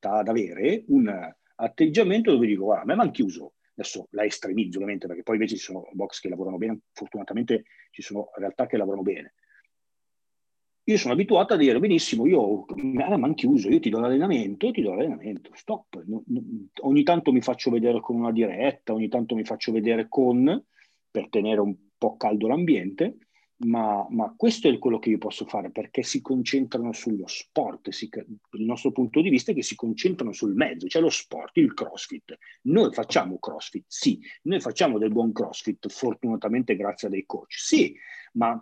ad 0.00 0.28
avere 0.28 0.84
un 0.88 1.34
atteggiamento 1.56 2.32
dove 2.32 2.46
dico, 2.46 2.64
guarda, 2.64 2.82
a 2.82 2.86
me 2.86 2.94
mi 2.94 3.00
hanno 3.02 3.10
chiuso, 3.10 3.54
adesso 3.72 4.08
la 4.10 4.24
estremizzo 4.24 4.78
ovviamente, 4.78 5.06
perché 5.06 5.22
poi 5.22 5.36
invece 5.36 5.56
ci 5.56 5.62
sono 5.62 5.88
box 5.92 6.20
che 6.20 6.28
lavorano 6.28 6.58
bene, 6.58 6.80
fortunatamente 6.92 7.64
ci 7.90 8.02
sono 8.02 8.30
realtà 8.36 8.66
che 8.66 8.76
lavorano 8.76 9.02
bene, 9.02 9.34
io 10.84 10.96
sono 10.96 11.14
abituato 11.14 11.54
a 11.54 11.56
dire 11.56 11.78
benissimo, 11.78 12.26
io 12.26 12.64
mi 12.74 13.02
hanno 13.02 13.34
chiuso, 13.34 13.68
io 13.68 13.78
ti 13.78 13.90
do 13.90 14.00
l'allenamento, 14.00 14.70
ti 14.72 14.82
do 14.82 14.94
l'allenamento, 14.94 15.50
stop. 15.54 16.02
ogni 16.80 17.02
tanto 17.04 17.30
mi 17.30 17.40
faccio 17.40 17.70
vedere 17.70 18.00
con 18.00 18.16
una 18.16 18.32
diretta, 18.32 18.92
ogni 18.92 19.08
tanto 19.08 19.34
mi 19.36 19.44
faccio 19.44 19.70
vedere 19.70 20.08
con, 20.08 20.64
per 21.10 21.28
tenere 21.28 21.60
un 21.60 21.74
po' 21.96 22.16
caldo 22.16 22.48
l'ambiente, 22.48 23.18
ma, 23.64 24.04
ma 24.10 24.34
questo 24.36 24.68
è 24.68 24.78
quello 24.78 24.98
che 24.98 25.10
io 25.10 25.18
posso 25.18 25.44
fare 25.44 25.70
perché 25.70 26.02
si 26.02 26.20
concentrano 26.20 26.92
sullo 26.92 27.28
sport. 27.28 27.90
Si, 27.90 28.08
il 28.14 28.64
nostro 28.64 28.90
punto 28.90 29.20
di 29.20 29.28
vista 29.28 29.52
è 29.52 29.54
che 29.54 29.62
si 29.62 29.76
concentrano 29.76 30.32
sul 30.32 30.54
mezzo, 30.54 30.88
cioè 30.88 31.00
lo 31.00 31.10
sport, 31.10 31.56
il 31.58 31.74
crossfit. 31.74 32.36
Noi 32.62 32.92
facciamo 32.92 33.38
crossfit, 33.38 33.84
sì, 33.86 34.20
noi 34.42 34.58
facciamo 34.58 34.98
del 34.98 35.12
buon 35.12 35.32
crossfit, 35.32 35.88
fortunatamente 35.88 36.74
grazie 36.74 37.06
a 37.06 37.10
dei 37.10 37.24
coach, 37.24 37.54
sì, 37.54 37.94
ma 38.32 38.60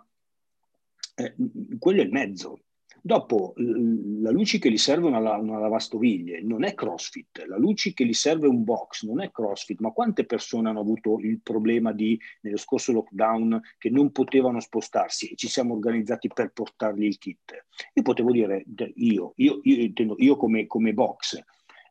eh, 1.25 1.35
quello 1.79 2.01
è 2.01 2.05
il 2.05 2.11
mezzo. 2.11 2.59
Dopo, 3.03 3.53
la 3.55 4.29
luce 4.29 4.59
che 4.59 4.69
gli 4.69 4.77
serve 4.77 5.07
una, 5.07 5.17
una, 5.17 5.57
lavastoviglie 5.57 6.43
non 6.43 6.63
è 6.63 6.75
CrossFit, 6.75 7.45
la 7.47 7.57
luce 7.57 7.93
che 7.93 8.05
gli 8.05 8.13
serve 8.13 8.47
un 8.47 8.63
box 8.63 9.05
non 9.05 9.21
è 9.21 9.31
CrossFit, 9.31 9.79
ma 9.79 9.89
quante 9.89 10.23
persone 10.23 10.69
hanno 10.69 10.81
avuto 10.81 11.17
il 11.17 11.41
problema 11.41 11.93
di, 11.93 12.19
nello 12.41 12.57
scorso 12.57 12.91
lockdown, 12.91 13.59
che 13.79 13.89
non 13.89 14.11
potevano 14.11 14.59
spostarsi 14.59 15.29
e 15.29 15.35
ci 15.35 15.47
siamo 15.47 15.73
organizzati 15.73 16.27
per 16.31 16.51
portargli 16.51 17.05
il 17.05 17.17
kit? 17.17 17.65
Io 17.95 18.03
potevo 18.03 18.31
dire, 18.31 18.65
io, 18.93 19.33
io, 19.37 19.59
io, 19.63 20.15
io 20.17 20.35
come, 20.35 20.67
come 20.67 20.93
box, 20.93 21.41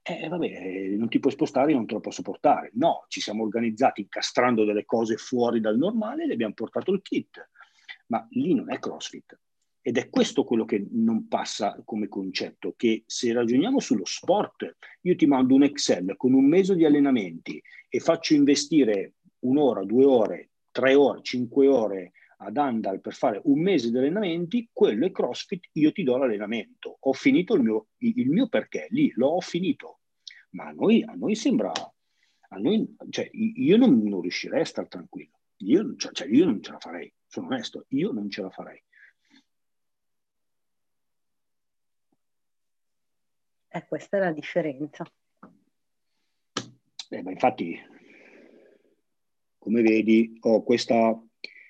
eh, 0.03 0.29
vabbè, 0.29 0.95
non 0.97 1.09
ti 1.09 1.19
puoi 1.19 1.33
spostare, 1.33 1.73
non 1.73 1.87
te 1.87 1.95
lo 1.95 2.01
posso 2.01 2.23
portare. 2.23 2.71
No, 2.75 3.05
ci 3.09 3.21
siamo 3.21 3.43
organizzati 3.43 4.03
incastrando 4.03 4.65
delle 4.65 4.85
cose 4.85 5.17
fuori 5.17 5.61
dal 5.61 5.77
normale 5.77 6.23
e 6.23 6.27
le 6.29 6.35
abbiamo 6.35 6.55
portato 6.55 6.93
il 6.93 7.03
kit 7.03 7.49
ma 8.11 8.27
lì 8.31 8.55
non 8.55 8.71
è 8.71 8.79
CrossFit. 8.79 9.39
Ed 9.83 9.97
è 9.97 10.11
questo 10.11 10.45
quello 10.45 10.67
che 10.67 10.87
non 10.91 11.27
passa 11.27 11.81
come 11.85 12.07
concetto, 12.09 12.75
che 12.77 13.05
se 13.07 13.33
ragioniamo 13.33 13.81
sullo 13.81 14.05
sport, 14.05 14.77
io 15.03 15.17
ti 15.17 15.27
mando 15.27 15.55
un 15.55 15.63
Excel 15.63 16.17
con 16.17 16.35
un 16.35 16.45
mese 16.45 16.77
di 16.77 16.85
allenamenti 16.85 17.63
e 17.89 17.99
faccio 17.99 18.35
investire 18.35 19.15
un'ora, 19.41 19.85
due 19.85 20.05
ore, 20.05 20.51
tre 20.71 20.95
ore, 20.95 21.23
cinque 21.23 21.67
ore 21.67 22.13
ad 22.43 22.57
Andal 22.59 23.01
per 23.01 23.15
fare 23.15 23.41
un 23.45 23.61
mese 23.61 23.91
di 23.91 23.97
allenamenti, 23.97 24.69
quello 24.71 25.07
è 25.07 25.11
CrossFit, 25.11 25.69
io 25.73 25.93
ti 25.93 26.03
do 26.03 26.17
l'allenamento. 26.17 26.99
Ho 27.01 27.13
finito 27.15 27.55
il 27.55 27.63
mio, 27.63 27.87
il 27.99 28.29
mio 28.29 28.49
perché, 28.49 28.87
lì 28.91 29.11
l'ho 29.15 29.41
finito. 29.41 30.01
Ma 30.51 30.67
a 30.67 30.73
noi, 30.73 31.03
a 31.03 31.15
noi 31.15 31.35
sembra, 31.35 31.73
a 31.73 32.57
noi, 32.57 32.97
cioè, 33.09 33.31
io 33.33 33.77
non, 33.79 34.03
non 34.03 34.21
riuscirei 34.21 34.61
a 34.61 34.65
stare 34.65 34.89
tranquillo. 34.89 35.39
Io, 35.59 35.95
cioè, 35.97 36.13
cioè, 36.13 36.29
io 36.29 36.45
non 36.45 36.63
ce 36.63 36.73
la 36.73 36.79
farei 36.79 37.13
sono 37.31 37.47
onesto, 37.47 37.85
io 37.91 38.11
non 38.11 38.29
ce 38.29 38.43
la 38.43 38.51
farei. 38.51 38.83
Eh, 43.69 43.87
questa 43.87 44.17
è 44.17 44.21
la 44.21 44.33
differenza. 44.33 45.05
Eh, 47.09 47.23
ma 47.23 47.31
infatti, 47.31 47.79
come 49.59 49.83
vedi, 49.83 50.37
ho 50.41 50.65
questa, 50.65 51.17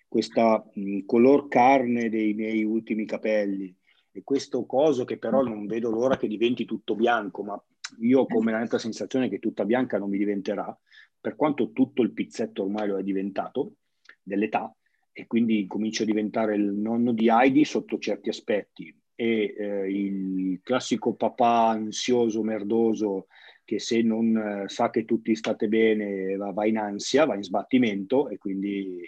questa 0.09 0.67
mh, 0.73 1.01
color 1.05 1.49
carne 1.49 2.09
dei 2.09 2.33
miei 2.33 2.65
ultimi 2.65 3.05
capelli 3.05 3.75
e 4.13 4.23
questo 4.23 4.65
coso 4.65 5.05
che 5.05 5.19
però 5.19 5.43
non 5.43 5.67
vedo 5.67 5.91
l'ora 5.91 6.17
che 6.17 6.27
diventi 6.27 6.65
tutto 6.65 6.95
bianco, 6.95 7.43
ma 7.43 7.63
io 7.99 8.21
ho 8.21 8.27
come 8.27 8.51
la 8.51 8.61
netta 8.61 8.79
sensazione 8.79 9.29
che 9.29 9.39
tutta 9.39 9.67
bianca 9.67 9.99
non 9.99 10.09
mi 10.09 10.17
diventerà, 10.17 10.75
per 11.21 11.37
quanto 11.37 11.73
tutto 11.73 12.01
il 12.01 12.13
pizzetto 12.13 12.63
ormai 12.63 12.89
lo 12.89 12.97
è 12.97 13.03
diventato, 13.03 13.75
dell'età, 14.23 14.75
e 15.13 15.27
quindi 15.27 15.67
comincio 15.67 16.03
a 16.03 16.07
diventare 16.07 16.55
il 16.55 16.73
nonno 16.73 17.13
di 17.13 17.29
Heidi 17.29 17.65
sotto 17.65 17.99
certi 17.99 18.29
aspetti 18.29 18.95
e 19.15 19.55
eh, 19.57 19.91
il 19.91 20.61
classico 20.63 21.15
papà 21.15 21.69
ansioso, 21.69 22.43
merdoso 22.43 23.27
che 23.71 23.79
se 23.79 24.03
non 24.03 24.37
eh, 24.37 24.69
sa 24.69 24.91
che 24.91 25.05
tutti 25.05 25.35
state 25.37 25.69
bene 25.69 26.35
va, 26.37 26.53
va, 26.53 26.67
in 26.67 26.79
ansia, 26.79 27.25
va 27.25 27.35
in 27.35 27.43
sbattimento 27.43 28.29
e 28.29 28.39
quindi, 28.39 29.07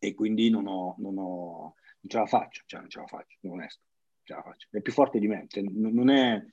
e 0.00 0.14
quindi 0.14 0.50
non, 0.50 0.66
ho, 0.66 0.96
non, 0.98 1.18
ho, 1.18 1.74
non 2.00 2.08
ce 2.08 2.18
la 2.18 2.26
faccio, 2.26 2.62
cioè 2.66 2.80
non 2.80 2.88
ce 2.88 2.98
la 2.98 3.06
faccio, 3.06 3.36
sono 3.40 3.52
onesto, 3.52 3.82
ce 4.22 4.34
la 4.34 4.42
faccio. 4.42 4.68
È 4.70 4.80
più 4.80 4.92
forte 4.92 5.18
di 5.18 5.28
me, 5.28 5.44
cioè, 5.48 5.62
non 5.62 6.08
è, 6.08 6.44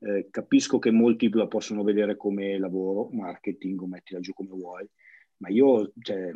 eh, 0.00 0.28
capisco 0.30 0.78
che 0.78 0.90
molti 0.90 1.28
la 1.30 1.48
possono 1.48 1.82
vedere 1.82 2.16
come 2.16 2.56
lavoro, 2.58 3.08
marketing, 3.12 3.80
mettila 3.82 4.20
giù 4.20 4.32
come 4.32 4.50
vuoi, 4.50 4.88
ma 5.38 5.48
io, 5.48 5.92
cioè, 6.02 6.30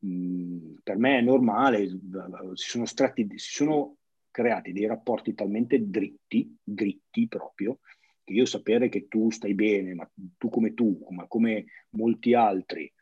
Per 0.00 0.96
me 0.96 1.18
è 1.18 1.20
normale, 1.20 1.88
si 1.88 2.68
sono, 2.68 2.86
stratti, 2.86 3.26
si 3.36 3.52
sono 3.52 3.96
creati 4.30 4.72
dei 4.72 4.86
rapporti 4.86 5.34
talmente 5.34 5.88
dritti, 5.88 6.56
dritti 6.62 7.26
proprio, 7.26 7.80
che 8.22 8.32
io 8.32 8.44
sapere 8.44 8.88
che 8.88 9.08
tu 9.08 9.30
stai 9.30 9.54
bene, 9.54 9.94
ma 9.94 10.08
tu 10.36 10.48
come 10.48 10.74
tu, 10.74 11.04
ma 11.10 11.26
come 11.26 11.64
molti 11.90 12.34
altri 12.34 12.92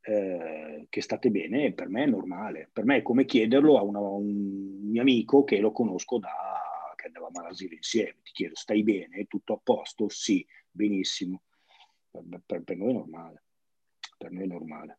eh, 0.00 0.86
che 0.88 1.00
state 1.00 1.30
bene, 1.30 1.72
per 1.72 1.88
me 1.88 2.04
è 2.04 2.06
normale. 2.06 2.70
Per 2.72 2.84
me 2.84 2.98
è 2.98 3.02
come 3.02 3.24
chiederlo 3.24 3.76
a, 3.76 3.82
una, 3.82 3.98
un 3.98 4.88
mio 4.88 5.00
amico 5.02 5.44
che 5.44 5.58
lo 5.58 5.72
conosco 5.72 6.18
da 6.18 6.30
che 6.94 7.06
andavamo 7.06 7.40
all'asilo 7.40 7.74
insieme. 7.74 8.16
Ti 8.22 8.32
chiedo, 8.32 8.54
stai 8.56 8.82
bene? 8.82 9.26
Tutto 9.26 9.54
a 9.54 9.60
posto? 9.62 10.08
Sì, 10.08 10.44
benissimo. 10.70 11.42
Per, 12.10 12.40
per, 12.44 12.62
per 12.62 12.76
noi 12.76 12.90
è 12.90 12.94
normale. 12.94 13.42
Per 14.16 14.30
noi 14.30 14.42
è 14.44 14.46
normale. 14.46 14.98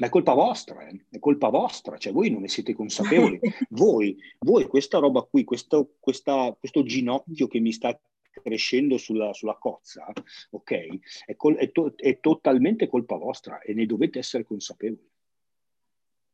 Ma 0.00 0.06
è 0.06 0.10
colpa 0.10 0.32
vostra, 0.32 0.86
eh? 0.86 1.06
è 1.10 1.18
colpa 1.18 1.48
vostra, 1.48 1.98
cioè 1.98 2.12
voi 2.12 2.30
non 2.30 2.42
ne 2.42 2.48
siete 2.48 2.72
consapevoli. 2.72 3.40
voi, 3.70 4.16
voi 4.38 4.64
questa 4.68 4.98
roba 4.98 5.22
qui, 5.22 5.42
questo, 5.42 5.96
questa, 5.98 6.56
questo 6.58 6.84
ginocchio 6.84 7.48
che 7.48 7.58
mi 7.58 7.72
sta 7.72 7.98
crescendo 8.30 8.96
sulla, 8.96 9.32
sulla 9.32 9.56
cozza, 9.56 10.06
ok? 10.50 11.24
È, 11.26 11.34
col, 11.34 11.56
è, 11.56 11.72
to, 11.72 11.94
è 11.96 12.20
totalmente 12.20 12.86
colpa 12.86 13.16
vostra 13.16 13.60
e 13.60 13.74
ne 13.74 13.86
dovete 13.86 14.20
essere 14.20 14.44
consapevoli. 14.44 15.10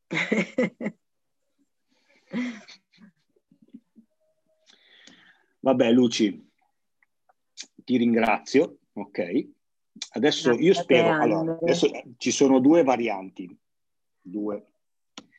Vabbè, 5.61 5.91
Luci, 5.91 6.51
ti 7.77 7.97
ringrazio, 7.97 8.81
ok? 8.93 9.49
Adesso 10.13 10.53
io 10.53 10.75
spero, 10.75 11.23
allora, 11.23 11.59
adesso 11.61 11.89
ci 12.19 12.31
sono 12.31 12.59
due 12.59 12.83
varianti, 12.83 13.57
due. 14.21 14.67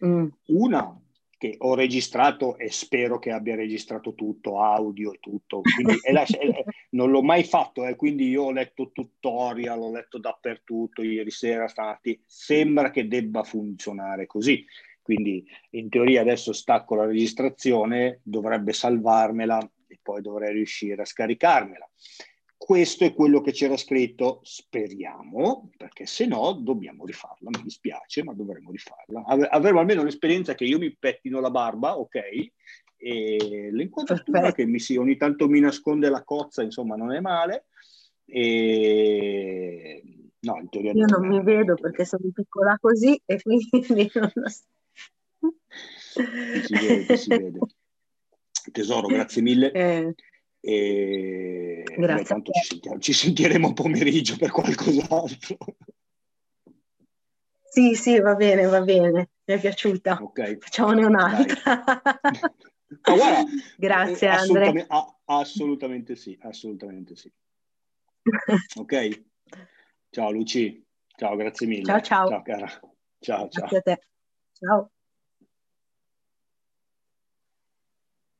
Mm. 0.03 0.27
Una 0.48 0.99
che 1.38 1.56
ho 1.60 1.76
registrato 1.76 2.57
e 2.57 2.72
spero 2.72 3.19
che 3.19 3.32
abbia 3.32 3.56
registrato 3.56 4.14
tutto, 4.14 4.61
audio 4.61 5.14
e 5.14 5.19
tutto, 5.19 5.61
quindi 5.61 5.99
è 6.02 6.11
la, 6.11 6.23
è, 6.23 6.64
non 6.91 7.11
l'ho 7.11 7.22
mai 7.22 7.44
fatto, 7.44 7.86
eh, 7.86 7.95
quindi 7.95 8.30
io 8.30 8.44
ho 8.44 8.52
letto 8.52 8.91
tutorial, 8.91 9.82
ho 9.82 9.91
letto 9.91 10.18
dappertutto, 10.18 11.03
ieri 11.03 11.32
sera, 11.32 11.68
stati, 11.68 12.22
sembra 12.26 12.90
che 12.90 13.07
debba 13.07 13.44
funzionare 13.44 14.26
così, 14.26 14.65
quindi 15.02 15.45
in 15.72 15.90
teoria 15.90 16.22
adesso 16.22 16.53
stacco 16.53 16.95
la 16.95 17.06
registrazione, 17.06 18.22
dovrebbe 18.23 18.73
salvarmela 18.73 19.60
e 19.88 19.99
poi 20.02 20.22
dovrei 20.22 20.53
riuscire 20.53 21.02
a 21.02 21.06
scaricarmela. 21.06 21.88
Questo 22.65 23.03
è 23.03 23.13
quello 23.13 23.41
che 23.41 23.51
c'era 23.51 23.77
scritto, 23.77 24.39
speriamo, 24.41 25.69
perché 25.77 26.07
se 26.07 26.25
no 26.25 26.51
dobbiamo 26.53 27.05
rifarla, 27.05 27.51
mi 27.51 27.61
dispiace, 27.61 28.23
ma 28.23 28.33
dovremo 28.33 28.71
rifarla. 28.71 29.23
Avremo 29.51 29.81
almeno 29.81 30.03
l'esperienza 30.03 30.55
che 30.55 30.63
io 30.63 30.79
mi 30.79 30.91
pettino 30.97 31.39
la 31.39 31.51
barba, 31.51 31.95
ok? 31.95 32.15
E 32.97 33.69
l'inquadratura 33.71 34.51
che 34.51 34.65
mi 34.65 34.79
si, 34.79 34.97
ogni 34.97 35.15
tanto 35.15 35.47
mi 35.47 35.59
nasconde 35.59 36.09
la 36.09 36.23
cozza, 36.23 36.63
insomma, 36.63 36.95
non 36.95 37.13
è 37.13 37.19
male. 37.19 37.67
E 38.25 40.01
No, 40.39 40.57
in 40.59 40.69
teoria 40.69 40.91
Io 40.93 41.05
non 41.05 41.27
mi 41.27 41.43
vedo 41.43 41.75
perché 41.75 42.03
sono 42.03 42.23
piccola 42.33 42.77
così 42.81 43.21
e 43.25 43.39
quindi 43.43 43.69
non 44.15 44.31
lo 44.33 44.49
so. 44.49 44.63
Si 46.63 46.73
vede, 46.73 47.17
si 47.17 47.29
vede. 47.29 47.59
Tesoro, 48.71 49.05
grazie 49.05 49.43
mille. 49.43 49.71
Eh. 49.71 50.15
E 50.67 51.83
grazie. 51.95 52.25
tanto 52.25 52.51
ci, 52.51 52.61
sentiamo, 52.63 52.99
ci 52.99 53.13
sentiremo 53.13 53.73
pomeriggio 53.73 54.35
per 54.35 54.49
qualcos'altro. 54.49 55.57
Sì, 57.61 57.93
sì, 57.93 58.19
va 58.19 58.33
bene, 58.33 58.65
va 58.65 58.81
bene. 58.81 59.29
Mi 59.45 59.53
è 59.53 59.59
piaciuta. 59.59 60.17
Ok. 60.19 60.57
Facciamone 60.57 61.05
un'altra. 61.05 61.83
Guarda, 63.03 63.43
Grazie, 63.77 64.29
assolutamente, 64.29 64.87
Andre. 64.89 65.15
assolutamente 65.25 66.15
sì, 66.15 66.35
assolutamente 66.41 67.15
sì. 67.15 67.31
Ok? 68.79 69.23
Ciao 70.09 70.31
Luci. 70.31 70.83
Ciao, 71.15 71.35
grazie 71.35 71.67
mille. 71.67 71.83
Ciao, 71.83 72.01
ciao. 72.01 72.27
Ciao 72.27 72.41
cara. 72.41 72.67
Ciao, 73.19 73.49
ciao. 73.49 73.67
Grazie 73.67 73.77
a 73.77 73.81
te. 73.81 73.99
Ciao. 74.53 74.89